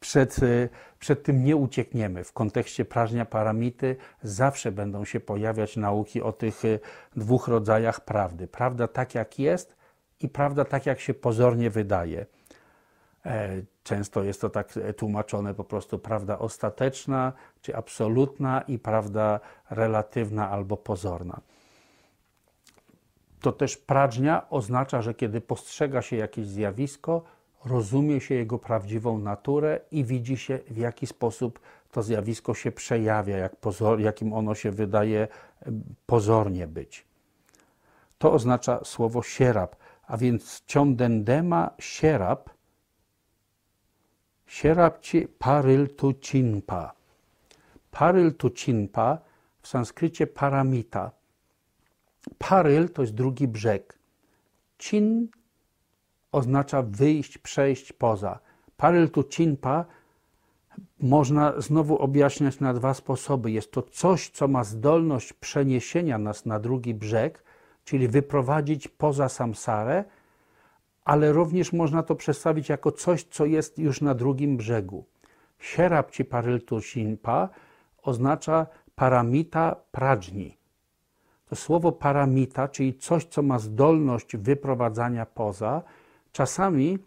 Przed, 0.00 0.38
y, 0.38 0.68
przed 0.98 1.22
tym 1.22 1.44
nie 1.44 1.56
uciekniemy. 1.56 2.24
W 2.24 2.32
kontekście 2.32 2.84
prażnia 2.84 3.24
paramity 3.24 3.96
zawsze 4.22 4.72
będą 4.72 5.04
się 5.04 5.20
pojawiać 5.20 5.76
nauki 5.76 6.22
o 6.22 6.32
tych 6.32 6.64
y, 6.64 6.80
dwóch 7.16 7.48
rodzajach 7.48 8.04
prawdy. 8.04 8.46
Prawda 8.48 8.88
tak 8.88 9.14
jak 9.14 9.38
jest 9.38 9.76
i 10.20 10.28
prawda 10.28 10.64
tak 10.64 10.86
jak 10.86 11.00
się 11.00 11.14
pozornie 11.14 11.70
wydaje. 11.70 12.26
Często 13.90 14.22
jest 14.22 14.40
to 14.40 14.50
tak 14.50 14.78
tłumaczone 14.96 15.54
po 15.54 15.64
prostu 15.64 15.98
prawda 15.98 16.38
ostateczna, 16.38 17.32
czy 17.62 17.76
absolutna 17.76 18.60
i 18.60 18.78
prawda 18.78 19.40
relatywna 19.70 20.50
albo 20.50 20.76
pozorna. 20.76 21.40
To 23.40 23.52
też 23.52 23.76
prażnia 23.76 24.50
oznacza, 24.50 25.02
że 25.02 25.14
kiedy 25.14 25.40
postrzega 25.40 26.02
się 26.02 26.16
jakieś 26.16 26.46
zjawisko, 26.46 27.22
rozumie 27.64 28.20
się 28.20 28.34
jego 28.34 28.58
prawdziwą 28.58 29.18
naturę 29.18 29.80
i 29.90 30.04
widzi 30.04 30.36
się, 30.36 30.58
w 30.70 30.76
jaki 30.76 31.06
sposób 31.06 31.60
to 31.90 32.02
zjawisko 32.02 32.54
się 32.54 32.72
przejawia, 32.72 33.36
jak 33.36 33.56
pozor, 33.56 34.00
jakim 34.00 34.32
ono 34.32 34.54
się 34.54 34.70
wydaje 34.70 35.28
pozornie 36.06 36.66
być. 36.66 37.04
To 38.18 38.32
oznacza 38.32 38.84
słowo 38.84 39.22
sierab, 39.22 39.76
a 40.06 40.16
więc 40.16 40.62
ciądendema 40.66 41.70
sierab, 41.78 42.50
sierabci 44.50 45.28
paryl 45.38 45.88
tu 45.88 46.12
cinpa. 46.12 46.92
Paryl 47.90 48.34
tu 48.34 48.50
cinpa 48.50 49.18
w 49.62 49.68
sanskrycie 49.68 50.26
paramita. 50.26 51.10
Paryl 52.38 52.88
to 52.88 53.02
jest 53.02 53.14
drugi 53.14 53.48
brzeg. 53.48 53.98
Cin 54.78 55.28
oznacza 56.32 56.82
wyjść, 56.82 57.38
przejść 57.38 57.92
poza. 57.92 58.38
Paryl 58.76 59.10
tu 59.10 59.22
cinpa 59.22 59.84
można 61.00 61.60
znowu 61.60 61.98
objaśniać 61.98 62.60
na 62.60 62.74
dwa 62.74 62.94
sposoby. 62.94 63.50
Jest 63.50 63.72
to 63.72 63.82
coś, 63.82 64.30
co 64.30 64.48
ma 64.48 64.64
zdolność 64.64 65.32
przeniesienia 65.32 66.18
nas 66.18 66.46
na 66.46 66.60
drugi 66.60 66.94
brzeg, 66.94 67.44
czyli 67.84 68.08
wyprowadzić 68.08 68.88
poza 68.88 69.28
samsarę, 69.28 70.04
ale 71.04 71.32
również 71.32 71.72
można 71.72 72.02
to 72.02 72.14
przedstawić 72.14 72.68
jako 72.68 72.92
coś, 72.92 73.24
co 73.24 73.44
jest 73.44 73.78
już 73.78 74.00
na 74.00 74.14
drugim 74.14 74.56
brzegu. 74.56 75.04
Sierapci 75.58 76.24
paryltu 76.24 76.80
shinpa 76.80 77.48
oznacza 78.02 78.66
paramita 78.94 79.76
pradżni. 79.90 80.58
To 81.48 81.56
słowo 81.56 81.92
paramita, 81.92 82.68
czyli 82.68 82.94
coś, 82.94 83.24
co 83.24 83.42
ma 83.42 83.58
zdolność 83.58 84.36
wyprowadzania 84.36 85.26
poza, 85.26 85.82
czasami 86.32 86.98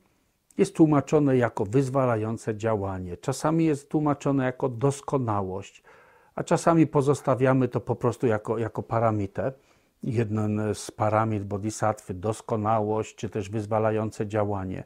jest 0.57 0.75
tłumaczone 0.75 1.37
jako 1.37 1.65
wyzwalające 1.65 2.55
działanie, 2.55 3.17
czasami 3.17 3.65
jest 3.65 3.89
tłumaczone 3.89 4.45
jako 4.45 4.69
doskonałość, 4.69 5.83
a 6.35 6.43
czasami 6.43 6.87
pozostawiamy 6.87 7.67
to 7.67 7.79
po 7.79 7.95
prostu 7.95 8.27
jako, 8.27 8.57
jako 8.57 8.83
paramitę 8.83 9.51
jeden 10.03 10.61
z 10.73 10.91
paramit 10.91 11.43
bodhisattwy, 11.43 12.13
doskonałość, 12.13 13.15
czy 13.15 13.29
też 13.29 13.49
wyzwalające 13.49 14.27
działanie. 14.27 14.83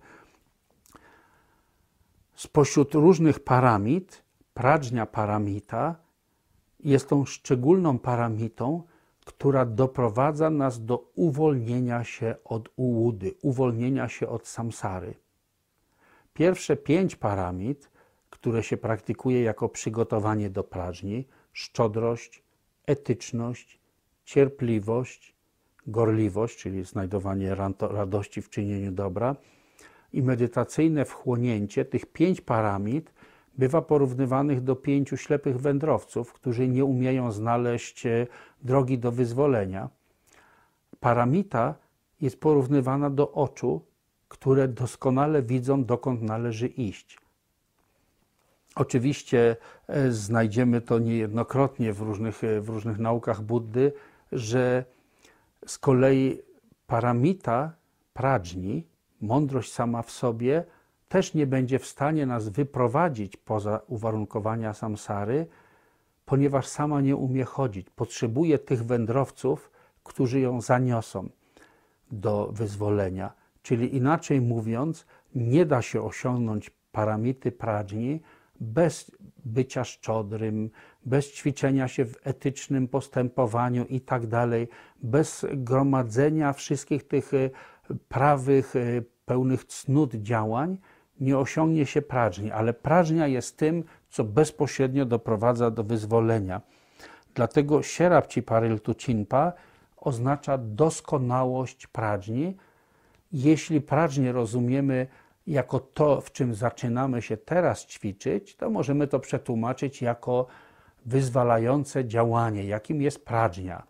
Spośród 2.36 2.93
różnych 2.93 3.39
paramit, 3.39 4.24
pradżnia 4.53 5.05
paramita 5.05 5.95
jest 6.80 7.09
tą 7.09 7.26
szczególną 7.26 7.99
paramitą, 7.99 8.84
która 9.26 9.65
doprowadza 9.65 10.49
nas 10.49 10.86
do 10.86 11.11
uwolnienia 11.15 12.03
się 12.03 12.36
od 12.45 12.70
ułudy, 12.76 13.34
uwolnienia 13.41 14.07
się 14.07 14.28
od 14.28 14.47
samsary. 14.47 15.13
Pierwsze 16.34 16.76
pięć 16.76 17.15
paramit, 17.15 17.89
które 18.30 18.63
się 18.63 18.78
praktykuje 18.78 19.41
jako 19.41 19.70
przygotowanie 19.70 20.49
do 20.49 20.63
prażni, 20.63 21.28
szczodrość, 21.53 22.43
etyczność, 22.86 23.80
cierpliwość, 24.28 25.36
gorliwość, 25.88 26.57
czyli 26.57 26.84
znajdowanie 26.84 27.55
radości 27.82 28.41
w 28.41 28.49
czynieniu 28.49 28.91
dobra, 28.91 29.36
i 30.13 30.21
medytacyjne 30.21 31.05
wchłonięcie 31.05 31.86
tych 31.86 32.05
pięć 32.05 32.41
paramit 32.41 33.13
bywa 33.57 33.82
porównywanych 33.82 34.61
do 34.61 34.75
pięciu 34.75 35.17
ślepych 35.17 35.59
wędrowców, 35.59 36.34
którzy 36.34 36.67
nie 36.67 36.86
umieją 36.86 37.32
znaleźć 37.32 38.05
e, 38.05 38.28
drogi 38.61 38.99
do 38.99 39.11
wyzwolenia. 39.11 39.89
Paramita 40.99 41.75
jest 42.21 42.39
porównywana 42.39 43.09
do 43.09 43.32
oczu, 43.32 43.82
które 44.28 44.67
doskonale 44.67 45.41
widzą, 45.41 45.84
dokąd 45.86 46.21
należy 46.21 46.67
iść. 46.67 47.17
Oczywiście 48.75 49.55
e, 49.88 50.11
znajdziemy 50.11 50.82
to 50.82 50.99
niejednokrotnie 50.99 51.93
w 51.93 52.01
różnych, 52.01 52.43
e, 52.43 52.61
w 52.61 52.69
różnych 52.69 52.99
naukach 52.99 53.41
Buddy, 53.41 53.91
że 54.32 54.86
z 55.65 55.78
kolei 55.78 56.41
paramita 56.88 57.71
pradżni, 58.13 58.88
mądrość 59.21 59.73
sama 59.73 60.01
w 60.01 60.11
sobie, 60.11 60.63
też 61.09 61.34
nie 61.34 61.47
będzie 61.47 61.80
w 61.80 61.86
stanie 61.86 62.25
nas 62.25 62.49
wyprowadzić 62.49 63.38
poza 63.38 63.82
uwarunkowania 63.88 64.73
samsary, 64.73 65.47
ponieważ 66.25 66.67
sama 66.67 67.01
nie 67.01 67.15
umie 67.15 67.43
chodzić. 67.43 67.89
Potrzebuje 67.89 68.59
tych 68.59 68.86
wędrowców, 68.86 69.71
którzy 70.03 70.39
ją 70.39 70.61
zaniosą 70.61 71.30
do 72.11 72.49
wyzwolenia. 72.51 73.34
Czyli 73.61 73.95
inaczej 73.95 74.41
mówiąc, 74.41 75.05
nie 75.36 75.65
da 75.65 75.82
się 75.82 76.01
osiągnąć 76.01 76.71
paramity 76.91 77.51
pradżni 77.51 78.21
bez 78.60 79.12
bycia 79.45 79.84
szczodrym, 79.84 80.70
bez 81.05 81.34
ćwiczenia 81.34 81.88
się 81.88 82.05
w 82.05 82.18
etycznym 82.24 82.88
postępowaniu 82.88 83.86
i 83.86 84.01
tak 84.01 84.28
dalej, 84.28 84.68
bez 85.03 85.45
gromadzenia 85.53 86.53
wszystkich 86.53 87.08
tych 87.08 87.34
e, 87.34 87.49
prawych, 88.10 88.76
e, 88.76 88.80
pełnych 89.26 89.66
cnót 89.66 90.16
działań, 90.16 90.78
nie 91.20 91.38
osiągnie 91.38 91.86
się 91.86 92.01
prażni, 92.01 92.51
ale 92.51 92.74
prażnia 92.74 93.28
jest 93.28 93.58
tym, 93.58 93.84
co 94.10 94.24
bezpośrednio 94.24 95.05
doprowadza 95.05 95.72
do 95.72 95.84
wyzwolenia. 95.84 96.62
Dlatego 97.36 97.84
sierapci 97.84 98.43
paryltu 98.43 98.93
cinpa 98.93 99.53
oznacza 99.97 100.58
doskonałość 100.58 101.88
prażni. 101.88 102.58
Jeśli 103.32 103.82
prażnię 103.82 104.32
rozumiemy 104.32 105.08
jako 105.48 105.80
to, 105.80 106.22
w 106.22 106.32
czym 106.32 106.56
zaczynamy 106.56 107.22
się 107.22 107.38
teraz 107.38 107.86
ćwiczyć, 107.86 108.56
to 108.56 108.70
możemy 108.70 109.08
to 109.08 109.20
przetłumaczyć 109.20 110.02
jako 110.02 110.48
wyzwalające 111.06 112.06
działanie, 112.06 112.64
jakim 112.64 113.02
jest 113.02 113.26
prażnia, 113.26 113.84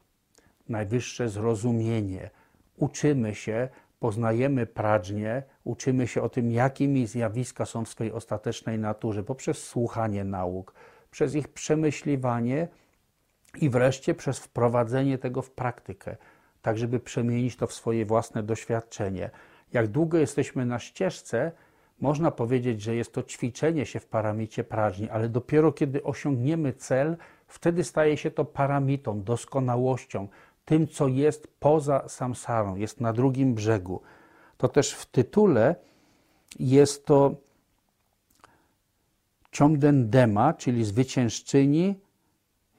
najwyższe 0.69 1.29
zrozumienie. 1.29 2.29
Uczymy 2.77 3.35
się, 3.35 3.69
poznajemy 3.99 4.65
prażnię, 4.65 5.43
uczymy 5.63 6.07
się 6.07 6.21
o 6.21 6.29
tym, 6.29 6.51
jakimi 6.51 7.07
zjawiska 7.07 7.65
są 7.65 7.85
w 7.85 7.89
swojej 7.89 8.13
ostatecznej 8.13 8.79
naturze, 8.79 9.23
poprzez 9.23 9.63
słuchanie 9.63 10.23
nauk, 10.23 10.73
przez 11.11 11.35
ich 11.35 11.47
przemyśliwanie 11.47 12.67
i 13.61 13.69
wreszcie 13.69 14.15
przez 14.15 14.39
wprowadzenie 14.39 15.17
tego 15.17 15.41
w 15.41 15.51
praktykę, 15.51 16.15
tak 16.61 16.77
żeby 16.77 16.99
przemienić 16.99 17.55
to 17.55 17.67
w 17.67 17.73
swoje 17.73 18.05
własne 18.05 18.43
doświadczenie. 18.43 19.29
Jak 19.73 19.87
długo 19.87 20.17
jesteśmy 20.17 20.65
na 20.65 20.79
ścieżce, 20.79 21.51
można 21.99 22.31
powiedzieć, 22.31 22.81
że 22.81 22.95
jest 22.95 23.13
to 23.13 23.23
ćwiczenie 23.23 23.85
się 23.85 23.99
w 23.99 24.05
paramicie 24.05 24.63
prażni, 24.63 25.09
ale 25.09 25.29
dopiero 25.29 25.71
kiedy 25.71 26.03
osiągniemy 26.03 26.73
cel, 26.73 27.17
wtedy 27.47 27.83
staje 27.83 28.17
się 28.17 28.31
to 28.31 28.45
paramitą, 28.45 29.23
doskonałością, 29.23 30.27
tym, 30.65 30.87
co 30.87 31.07
jest 31.07 31.47
poza 31.59 32.09
samsarą, 32.09 32.75
jest 32.75 33.01
na 33.01 33.13
drugim 33.13 33.53
brzegu. 33.53 34.01
To 34.57 34.67
też 34.67 34.93
w 34.93 35.05
tytule 35.05 35.75
jest 36.59 37.05
to 37.05 37.35
Ciądendema, 39.51 40.53
czyli 40.53 40.83
zwyciężczyni 40.83 41.99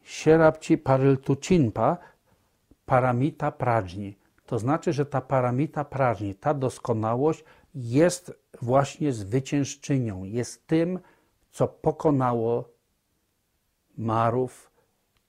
Sierapci 0.03 0.79
Paryltucinpa, 0.79 1.97
paramita 2.87 3.53
prażni. 3.53 4.18
To 4.49 4.59
znaczy, 4.59 4.93
że 4.93 5.07
ta 5.07 5.21
paramita 5.21 5.85
prażni, 5.85 6.35
ta 6.35 6.55
doskonałość 6.55 7.45
jest 7.75 8.33
właśnie 8.63 9.13
zwyciężczynią, 9.13 10.25
jest 10.25 10.67
tym, 10.67 10.99
co 11.51 11.69
pokonało 11.69 12.65
Marów, 13.99 14.71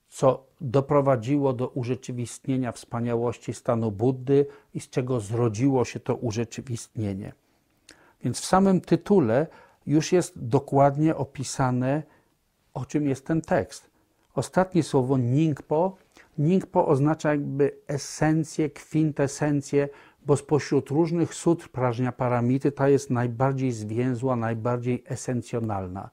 co 0.09 0.45
doprowadziło 0.61 1.53
do 1.53 1.67
urzeczywistnienia 1.67 2.71
wspaniałości 2.71 3.53
stanu 3.53 3.91
Buddy 3.91 4.45
i 4.73 4.79
z 4.79 4.89
czego 4.89 5.19
zrodziło 5.19 5.85
się 5.85 5.99
to 5.99 6.15
urzeczywistnienie. 6.15 7.33
Więc 8.23 8.39
w 8.39 8.45
samym 8.45 8.81
tytule 8.81 9.47
już 9.85 10.11
jest 10.11 10.45
dokładnie 10.47 11.15
opisane, 11.15 12.03
o 12.73 12.85
czym 12.85 13.07
jest 13.07 13.25
ten 13.25 13.41
tekst. 13.41 13.89
Ostatnie 14.35 14.83
słowo 14.83 15.17
ningpo. 15.17 15.95
Ningpo 16.39 16.87
oznacza 16.87 17.29
jakby 17.29 17.71
esencję, 17.87 18.69
kwintesencję, 18.69 19.89
bo 20.25 20.37
spośród 20.37 20.89
różnych 20.89 21.33
sutr 21.33 21.69
prażnia 21.69 22.11
paramity 22.11 22.71
ta 22.71 22.89
jest 22.89 23.09
najbardziej 23.09 23.71
zwięzła, 23.71 24.35
najbardziej 24.35 25.03
esencjonalna. 25.07 26.09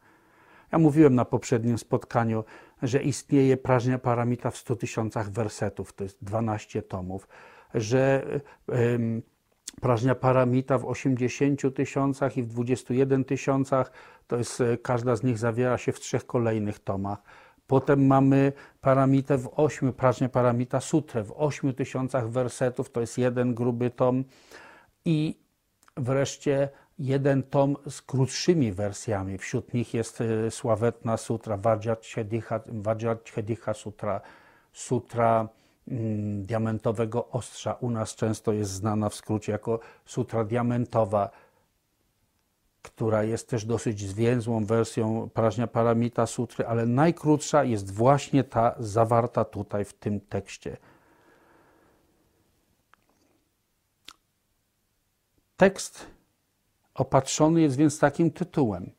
Ja 0.73 0.79
mówiłem 0.79 1.15
na 1.15 1.25
poprzednim 1.25 1.79
spotkaniu, 1.79 2.45
że 2.83 3.03
istnieje 3.03 3.57
prażnia 3.57 3.99
paramita 3.99 4.51
w 4.51 4.57
100 4.57 4.77
tysiącach 4.77 5.31
wersetów, 5.31 5.93
to 5.93 6.05
jest 6.05 6.25
12 6.25 6.83
tomów, 6.83 7.29
że 7.75 8.27
prażnia 9.81 10.15
paramita 10.15 10.79
w 10.79 10.85
80 10.85 11.75
tysiącach 11.75 12.37
i 12.37 12.43
w 12.43 12.47
21 12.47 13.25
tysiącach, 13.25 13.93
to 14.27 14.37
jest, 14.37 14.61
e, 14.61 14.79
każda 14.79 15.17
z 15.17 15.23
nich 15.23 15.39
zawiera 15.39 15.79
się 15.79 15.93
w 15.93 16.01
trzech 16.01 16.27
kolejnych 16.27 16.79
tomach. 16.79 17.23
Potem 17.67 18.07
mamy 18.07 18.53
paramitę 18.81 19.39
w 19.39 19.51
ośmiu, 19.57 19.93
prażnia 19.93 20.29
paramita 20.29 20.81
sutrę 20.81 21.25
w 21.25 21.33
ośmiu 21.37 21.73
tysiącach 21.73 22.31
wersetów, 22.31 22.91
to 22.91 23.01
jest 23.01 23.19
jeden 23.19 23.55
gruby 23.55 23.91
tom. 23.91 24.25
I 25.05 25.39
wreszcie 25.97 26.69
jeden 26.99 27.43
tom 27.43 27.77
z 27.89 28.03
krótszymi 28.03 28.73
wersjami. 28.73 29.39
Wśród 29.39 29.75
nich 29.75 29.95
jest 29.95 30.21
e, 30.21 30.51
sławetna 30.51 31.17
sutra 31.17 31.59
Vajrajedika 32.67 33.75
Sutra, 33.75 34.21
sutra 34.73 35.49
mm, 35.89 36.47
diamentowego 36.47 37.29
ostrza. 37.29 37.73
U 37.73 37.91
nas 37.91 38.15
często 38.15 38.53
jest 38.53 38.71
znana 38.71 39.09
w 39.09 39.15
skrócie 39.15 39.53
jako 39.53 39.81
sutra 40.05 40.45
diamentowa, 40.45 41.31
która 42.87 43.25
jest 43.25 43.49
też 43.49 43.65
dosyć 43.65 44.01
zwięzłą 44.01 44.65
wersją 44.65 45.31
Prażnia 45.35 45.67
Paramita 45.67 46.27
Sutry, 46.27 46.67
ale 46.67 46.87
najkrótsza 46.87 47.65
jest 47.65 47.95
właśnie 47.95 48.45
ta 48.45 48.75
zawarta 48.79 49.45
tutaj 49.45 49.85
w 49.85 49.93
tym 49.93 50.21
tekście. 50.21 50.77
Tekst 55.57 56.07
Opatrzony 56.95 57.61
jest 57.61 57.77
więc 57.77 57.99
takim 57.99 58.31
tytułem. 58.31 58.91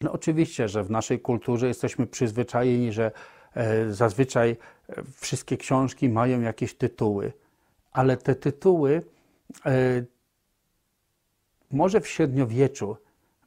No 0.00 0.12
oczywiście, 0.12 0.68
że 0.68 0.84
w 0.84 0.90
naszej 0.90 1.20
kulturze 1.20 1.68
jesteśmy 1.68 2.06
przyzwyczajeni, 2.06 2.92
że 2.92 3.12
e, 3.54 3.92
zazwyczaj 3.92 4.56
e, 4.88 5.02
wszystkie 5.16 5.56
książki 5.56 6.08
mają 6.08 6.40
jakieś 6.40 6.74
tytuły, 6.74 7.32
ale 7.92 8.16
te 8.16 8.34
tytuły 8.34 9.02
e, 9.66 10.13
może 11.74 12.00
w 12.00 12.08
średniowieczu 12.08 12.96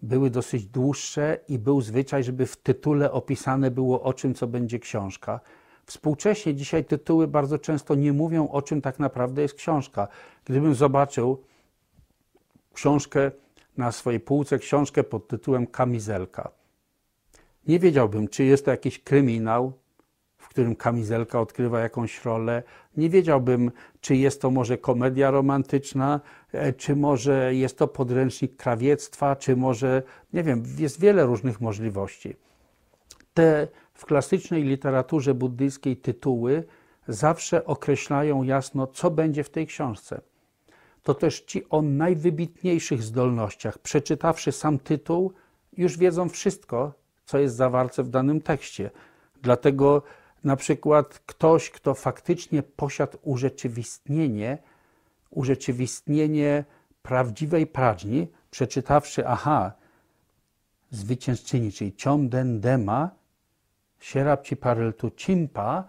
były 0.01 0.29
dosyć 0.29 0.65
dłuższe 0.65 1.39
i 1.47 1.59
był 1.59 1.81
zwyczaj, 1.81 2.23
żeby 2.23 2.45
w 2.45 2.57
tytule 2.57 3.11
opisane 3.11 3.71
było 3.71 4.03
o 4.03 4.13
czym, 4.13 4.33
co 4.33 4.47
będzie 4.47 4.79
książka. 4.79 5.39
Współcześnie 5.85 6.55
dzisiaj 6.55 6.85
tytuły 6.85 7.27
bardzo 7.27 7.57
często 7.57 7.95
nie 7.95 8.13
mówią 8.13 8.49
o 8.49 8.61
czym 8.61 8.81
tak 8.81 8.99
naprawdę 8.99 9.41
jest 9.41 9.53
książka. 9.53 10.07
Gdybym 10.45 10.75
zobaczył 10.75 11.43
książkę 12.73 13.31
na 13.77 13.91
swojej 13.91 14.19
półce, 14.19 14.59
książkę 14.59 15.03
pod 15.03 15.27
tytułem 15.27 15.67
Kamizelka. 15.67 16.51
Nie 17.67 17.79
wiedziałbym, 17.79 18.27
czy 18.27 18.43
jest 18.43 18.65
to 18.65 18.71
jakiś 18.71 18.99
kryminał, 18.99 19.73
którym 20.57 20.75
kamizelka 20.75 21.41
odgrywa 21.41 21.79
jakąś 21.79 22.25
rolę. 22.25 22.63
Nie 22.97 23.09
wiedziałbym, 23.09 23.71
czy 24.01 24.15
jest 24.15 24.41
to 24.41 24.51
może 24.51 24.77
komedia 24.77 25.31
romantyczna, 25.31 26.21
e, 26.51 26.73
czy 26.73 26.95
może 26.95 27.55
jest 27.55 27.77
to 27.77 27.87
podręcznik 27.87 28.55
krawiectwa, 28.55 29.35
czy 29.35 29.55
może, 29.55 30.03
nie 30.33 30.43
wiem, 30.43 30.63
jest 30.77 30.99
wiele 30.99 31.25
różnych 31.25 31.61
możliwości. 31.61 32.35
Te 33.33 33.67
w 33.93 34.05
klasycznej 34.05 34.63
literaturze 34.63 35.33
buddyjskiej 35.33 35.97
tytuły 35.97 36.63
zawsze 37.07 37.65
określają 37.65 38.43
jasno, 38.43 38.87
co 38.87 39.11
będzie 39.11 39.43
w 39.43 39.49
tej 39.49 39.67
książce 39.67 40.21
to 41.03 41.13
też 41.13 41.41
ci 41.41 41.69
o 41.69 41.81
najwybitniejszych 41.81 43.03
zdolnościach, 43.03 43.77
przeczytawszy 43.77 44.51
sam 44.51 44.79
tytuł, 44.79 45.33
już 45.77 45.97
wiedzą 45.97 46.29
wszystko, 46.29 46.93
co 47.25 47.37
jest 47.37 47.55
zawarte 47.55 48.03
w 48.03 48.09
danym 48.09 48.41
tekście. 48.41 48.91
Dlatego 49.41 50.03
na 50.43 50.55
przykład 50.55 51.19
ktoś, 51.25 51.69
kto 51.69 51.93
faktycznie 51.93 52.63
posiadł 52.63 53.17
urzeczywistnienie, 53.21 54.57
urzeczywistnienie 55.29 56.63
prawdziwej 57.01 57.67
prażni, 57.67 58.27
przeczytawszy, 58.51 59.27
aha, 59.27 59.71
zwyciężczyni, 60.91 61.71
czyli 61.71 61.95
Ciomden 61.95 62.59
Dema, 62.59 63.09
Sierapci 63.99 64.57
Pareltu 64.57 65.11
Cimpa, 65.11 65.83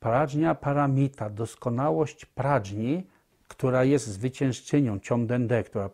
prażnia 0.00 0.54
paramita, 0.54 1.30
doskonałość 1.30 2.24
prażni, 2.24 3.06
która 3.48 3.84
jest 3.84 4.06
zwyciężczynią, 4.06 5.00
Ciomdende, 5.00 5.62
która 5.62 5.90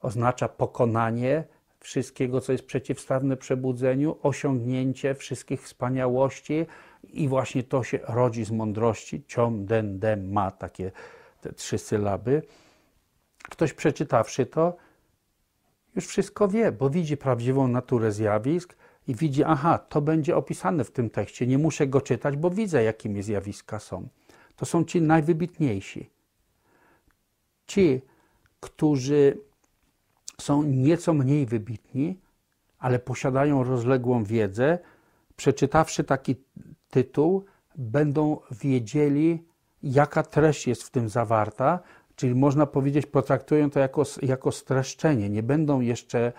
oznacza 0.00 0.48
pokonanie 0.48 1.44
wszystkiego, 1.86 2.40
co 2.40 2.52
jest 2.52 2.66
przeciwstawne 2.66 3.36
przebudzeniu, 3.36 4.16
osiągnięcie 4.22 5.14
wszystkich 5.14 5.62
wspaniałości 5.62 6.66
i 7.04 7.28
właśnie 7.28 7.62
to 7.62 7.82
się 7.82 7.98
rodzi 8.08 8.44
z 8.44 8.50
mądrości. 8.50 9.24
Ciomdende 9.26 10.16
ma 10.16 10.50
takie 10.50 10.92
te 11.40 11.52
trzy 11.52 11.78
sylaby. 11.78 12.42
Ktoś 13.42 13.72
przeczytawszy 13.72 14.46
to, 14.46 14.76
już 15.94 16.06
wszystko 16.06 16.48
wie, 16.48 16.72
bo 16.72 16.90
widzi 16.90 17.16
prawdziwą 17.16 17.68
naturę 17.68 18.12
zjawisk 18.12 18.76
i 19.08 19.14
widzi, 19.14 19.44
aha, 19.44 19.78
to 19.78 20.00
będzie 20.00 20.36
opisane 20.36 20.84
w 20.84 20.90
tym 20.90 21.10
tekście. 21.10 21.46
Nie 21.46 21.58
muszę 21.58 21.86
go 21.86 22.00
czytać, 22.00 22.36
bo 22.36 22.50
widzę, 22.50 22.82
jakimi 22.82 23.22
zjawiska 23.22 23.78
są. 23.78 24.08
To 24.56 24.66
są 24.66 24.84
ci 24.84 25.02
najwybitniejsi 25.02 26.10
ci, 27.66 28.00
którzy 28.60 29.38
są 30.40 30.62
nieco 30.62 31.14
mniej 31.14 31.46
wybitni, 31.46 32.20
ale 32.78 32.98
posiadają 32.98 33.64
rozległą 33.64 34.24
wiedzę, 34.24 34.78
przeczytawszy 35.36 36.04
taki 36.04 36.36
tytuł, 36.90 37.44
będą 37.76 38.40
wiedzieli, 38.50 39.46
jaka 39.82 40.22
treść 40.22 40.66
jest 40.66 40.82
w 40.82 40.90
tym 40.90 41.08
zawarta, 41.08 41.80
czyli 42.16 42.34
można 42.34 42.66
powiedzieć, 42.66 43.06
potraktują 43.06 43.70
to 43.70 43.80
jako, 43.80 44.02
jako 44.22 44.52
streszczenie. 44.52 45.30
Nie 45.30 45.42
będą 45.42 45.80
jeszcze 45.80 46.32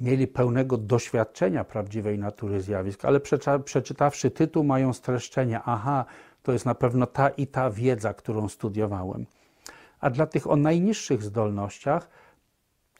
mieli 0.00 0.26
pełnego 0.26 0.76
doświadczenia 0.76 1.64
prawdziwej 1.64 2.18
natury 2.18 2.60
zjawisk, 2.60 3.04
ale 3.04 3.20
przeczytawszy 3.64 4.30
tytuł, 4.30 4.64
mają 4.64 4.92
streszczenie. 4.92 5.60
Aha, 5.64 6.04
to 6.42 6.52
jest 6.52 6.66
na 6.66 6.74
pewno 6.74 7.06
ta 7.06 7.28
i 7.28 7.46
ta 7.46 7.70
wiedza, 7.70 8.14
którą 8.14 8.48
studiowałem 8.48 9.26
a 10.00 10.10
dla 10.10 10.26
tych 10.26 10.50
o 10.50 10.56
najniższych 10.56 11.22
zdolnościach 11.22 12.08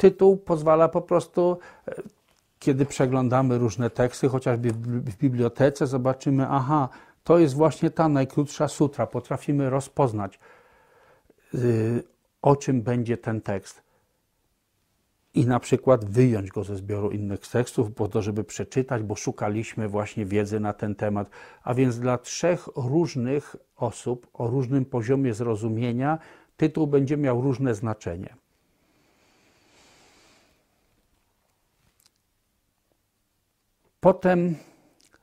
tytuł 0.00 0.36
pozwala 0.36 0.88
po 0.88 1.02
prostu, 1.02 1.58
e, 1.88 1.94
kiedy 2.58 2.86
przeglądamy 2.86 3.58
różne 3.58 3.90
teksty, 3.90 4.28
chociażby 4.28 4.72
w 4.72 5.16
bibliotece, 5.16 5.86
zobaczymy, 5.86 6.46
aha, 6.48 6.88
to 7.24 7.38
jest 7.38 7.54
właśnie 7.54 7.90
ta 7.90 8.08
najkrótsza 8.08 8.68
sutra. 8.68 9.06
Potrafimy 9.06 9.70
rozpoznać, 9.70 10.38
y, 11.54 12.02
o 12.42 12.56
czym 12.56 12.82
będzie 12.82 13.16
ten 13.16 13.40
tekst. 13.40 13.82
I 15.34 15.46
na 15.46 15.60
przykład 15.60 16.04
wyjąć 16.04 16.50
go 16.50 16.64
ze 16.64 16.76
zbioru 16.76 17.10
innych 17.10 17.40
tekstów, 17.40 17.92
po 17.92 18.08
to, 18.08 18.22
żeby 18.22 18.44
przeczytać, 18.44 19.02
bo 19.02 19.16
szukaliśmy 19.16 19.88
właśnie 19.88 20.26
wiedzy 20.26 20.60
na 20.60 20.72
ten 20.72 20.94
temat. 20.94 21.30
A 21.62 21.74
więc 21.74 21.98
dla 21.98 22.18
trzech 22.18 22.68
różnych 22.76 23.56
osób 23.76 24.26
o 24.32 24.46
różnym 24.46 24.84
poziomie 24.84 25.34
zrozumienia 25.34 26.18
tytuł 26.56 26.86
będzie 26.86 27.16
miał 27.16 27.40
różne 27.40 27.74
znaczenie. 27.74 28.39
Potem 34.00 34.56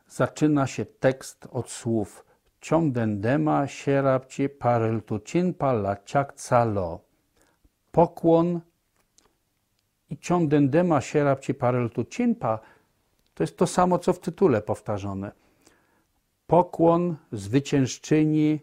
zaczyna 0.07 0.67
się 0.67 0.85
tekst 0.85 1.47
od 1.51 1.69
słów 1.69 2.27
Ciądendema 2.61 3.67
sierapci 3.67 4.49
pareltucinpa 4.49 5.73
laciak 5.73 6.33
calo. 6.33 6.99
Pokłon 7.91 8.61
i 10.09 10.17
ciądendema 10.17 11.01
sierapci 11.01 11.53
pareltucinpa 11.53 12.59
to 13.33 13.43
jest 13.43 13.57
to 13.57 13.67
samo, 13.67 13.99
co 13.99 14.13
w 14.13 14.19
tytule 14.19 14.61
powtarzane. 14.61 15.31
Pokłon 16.47 17.15
zwyciężczyni 17.31 18.59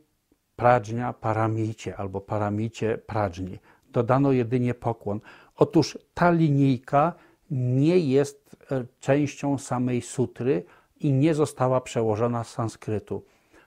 pradżnia 0.57 1.13
paramicie 1.13 1.97
albo 1.97 2.21
paramicie 2.21 2.99
pradżni. 2.99 3.59
Dodano 3.89 4.33
jedynie 4.33 4.75
pokłon. 4.75 5.21
Otóż 5.57 5.99
ta 6.15 6.31
linijka 6.31 7.13
nie 7.51 7.99
jest 7.99 8.57
e, 8.71 8.85
częścią 9.01 9.59
samej 9.59 10.03
sutry 10.03 10.65
i 11.01 11.13
nie 11.13 11.35
została 11.35 11.81
przełożona 11.81 12.45
z 12.45 12.51
sanskrytu. 12.51 13.23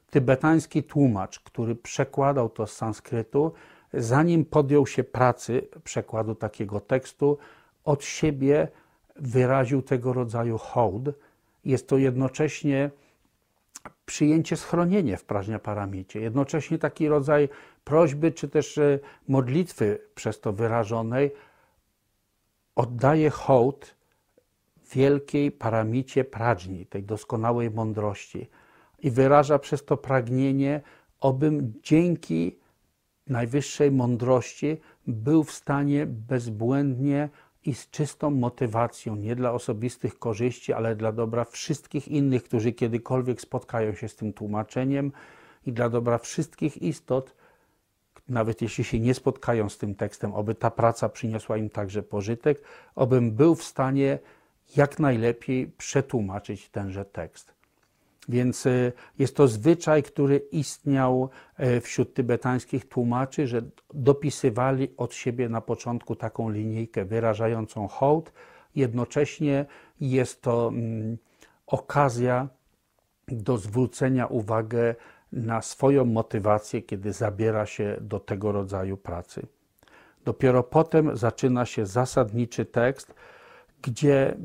Tybetański 0.10 0.84
tłumacz, 0.84 1.40
który 1.40 1.76
przekładał 1.76 2.50
to 2.50 2.68
z 2.68 2.74
sanskrytu, 2.74 3.52
zanim 3.94 4.46
podjął 4.46 4.88
się 4.88 5.04
pracy 5.04 5.68
przekładu 5.84 6.36
takiego 6.36 6.80
tekstu, 6.80 7.38
od 7.84 8.04
siebie 8.04 8.68
wyraził 9.16 9.82
tego 9.82 10.14
rodzaju 10.14 10.58
hołd 10.58 11.10
jest 11.66 11.88
to 11.88 11.98
jednocześnie 11.98 12.92
przyjęcie 14.06 14.58
schronienie 14.58 15.18
w 15.18 15.24
praźnia 15.24 15.60
paramicie, 15.60 16.20
jednocześnie 16.20 16.78
taki 16.78 17.08
rodzaj 17.08 17.50
prośby 17.84 18.32
czy 18.32 18.48
też 18.48 18.78
e, 18.78 19.00
modlitwy 19.28 20.00
przez 20.16 20.40
to 20.40 20.54
wyrażonej 20.54 21.32
oddaje 22.78 23.30
hołd 23.30 23.96
wielkiej 24.94 25.52
paramicie 25.52 26.24
prażni, 26.24 26.86
tej 26.86 27.04
doskonałej 27.04 27.72
mądrości 27.72 28.50
i 29.00 29.12
wyraża 29.12 29.60
przez 29.60 29.86
to 29.86 29.98
pragnienie, 29.98 30.82
obym 31.20 31.74
dzięki 31.84 32.60
najwyższej 33.28 33.92
mądrości 33.92 34.78
był 35.08 35.44
w 35.44 35.52
stanie 35.52 36.06
bezbłędnie 36.06 37.30
i 37.66 37.74
z 37.74 37.90
czystą 37.90 38.30
motywacją, 38.30 39.16
nie 39.16 39.36
dla 39.36 39.52
osobistych 39.52 40.20
korzyści, 40.20 40.74
ale 40.74 40.96
dla 40.96 41.12
dobra 41.12 41.46
wszystkich 41.46 42.08
innych, 42.08 42.44
którzy 42.44 42.74
kiedykolwiek 42.74 43.42
spotkają 43.42 43.94
się 43.94 44.08
z 44.10 44.16
tym 44.16 44.34
tłumaczeniem 44.34 45.12
i 45.66 45.74
dla 45.74 45.90
dobra 45.90 46.18
wszystkich 46.18 46.82
istot, 46.82 47.36
nawet 48.30 48.62
jeśli 48.62 48.84
się 48.84 49.00
nie 49.00 49.14
spotkają 49.14 49.70
z 49.70 49.78
tym 49.78 49.96
tekstem, 49.96 50.34
oby 50.34 50.56
ta 50.56 50.72
praca 50.72 51.10
przyniosła 51.10 51.58
im 51.58 51.70
także 51.70 52.04
pożytek, 52.04 52.62
obym 52.96 53.32
był 53.32 53.56
w 53.56 53.64
stanie 53.64 54.20
jak 54.76 55.00
najlepiej 55.00 55.68
przetłumaczyć 55.68 56.70
tenże 56.70 57.06
tekst. 57.06 57.58
Więc 58.30 58.66
e, 58.66 58.92
jest 59.20 59.36
to 59.36 59.48
zwyczaj, 59.48 60.04
który 60.04 60.38
istniał 60.38 61.30
e, 61.58 61.82
wśród 61.82 62.14
tybetańskich 62.14 62.90
tłumaczy, 62.90 63.48
że 63.48 63.62
dopisywali 63.94 64.88
od 64.98 65.14
siebie 65.14 65.50
na 65.50 65.62
początku 65.62 66.16
taką 66.16 66.50
linijkę 66.50 67.06
wyrażającą 67.06 67.88
hołd. 67.88 68.32
Jednocześnie 68.76 69.66
jest 70.02 70.42
to 70.42 70.68
mm, 70.68 71.18
okazja 71.68 72.48
do 73.28 73.58
zwrócenia 73.58 74.26
uwagi 74.28 74.78
na 75.32 75.62
swoją 75.62 76.06
motywację, 76.06 76.82
kiedy 76.82 77.14
zabiera 77.14 77.66
się 77.66 77.98
do 78.02 78.20
tego 78.20 78.52
rodzaju 78.52 78.98
pracy. 78.98 79.48
Dopiero 80.26 80.64
potem 80.64 81.18
zaczyna 81.18 81.66
się 81.66 81.86
zasadniczy 81.86 82.66
tekst, 82.66 83.16
gdzie 83.82 84.38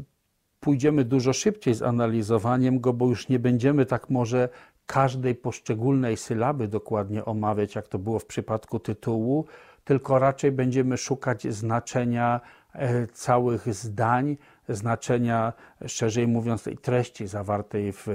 pójdziemy 0.60 1.04
dużo 1.04 1.32
szybciej 1.32 1.74
z 1.74 1.82
analizowaniem 1.82 2.80
go, 2.80 2.92
bo 2.92 3.06
już 3.06 3.28
nie 3.28 3.38
będziemy 3.38 3.86
tak 3.86 4.10
może 4.10 4.48
każdej 4.86 5.34
poszczególnej 5.34 6.16
sylaby 6.16 6.68
dokładnie 6.68 7.24
omawiać, 7.24 7.74
jak 7.74 7.88
to 7.88 7.98
było 7.98 8.18
w 8.18 8.26
przypadku 8.26 8.78
tytułu, 8.78 9.46
tylko 9.84 10.18
raczej 10.18 10.52
będziemy 10.52 10.96
szukać 10.96 11.46
znaczenia 11.54 12.40
e, 12.72 13.06
całych 13.06 13.74
zdań, 13.74 14.36
znaczenia, 14.68 15.52
szerzej 15.86 16.28
mówiąc, 16.28 16.62
tej 16.62 16.78
treści 16.78 17.26
zawartej 17.26 17.92
w 17.92 18.06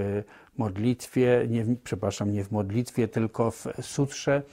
modlitwie, 0.57 1.45
nie, 1.49 1.65
przepraszam, 1.83 2.31
nie 2.31 2.43
w 2.43 2.51
modlitwie, 2.51 3.07
tylko 3.07 3.51
w 3.51 3.65
sutrze. 3.81 4.43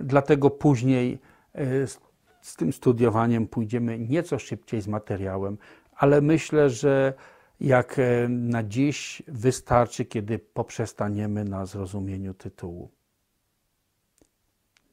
Dlatego 0.00 0.50
później 0.50 1.18
e, 1.52 1.86
z, 1.86 2.00
z 2.42 2.56
tym 2.56 2.72
studiowaniem 2.72 3.46
pójdziemy 3.46 3.98
nieco 3.98 4.38
szybciej 4.38 4.80
z 4.80 4.88
materiałem, 4.88 5.58
ale 5.96 6.20
myślę, 6.20 6.70
że 6.70 7.14
jak 7.60 7.98
e, 7.98 8.28
na 8.28 8.62
dziś 8.62 9.22
wystarczy, 9.28 10.04
kiedy 10.04 10.38
poprzestaniemy 10.38 11.44
na 11.44 11.66
zrozumieniu 11.66 12.34
tytułu. 12.34 12.90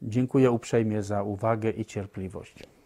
Dziękuję 0.01 0.51
uprzejmie 0.51 1.03
za 1.03 1.23
uwagę 1.23 1.69
i 1.69 1.85
cierpliwość. 1.85 2.76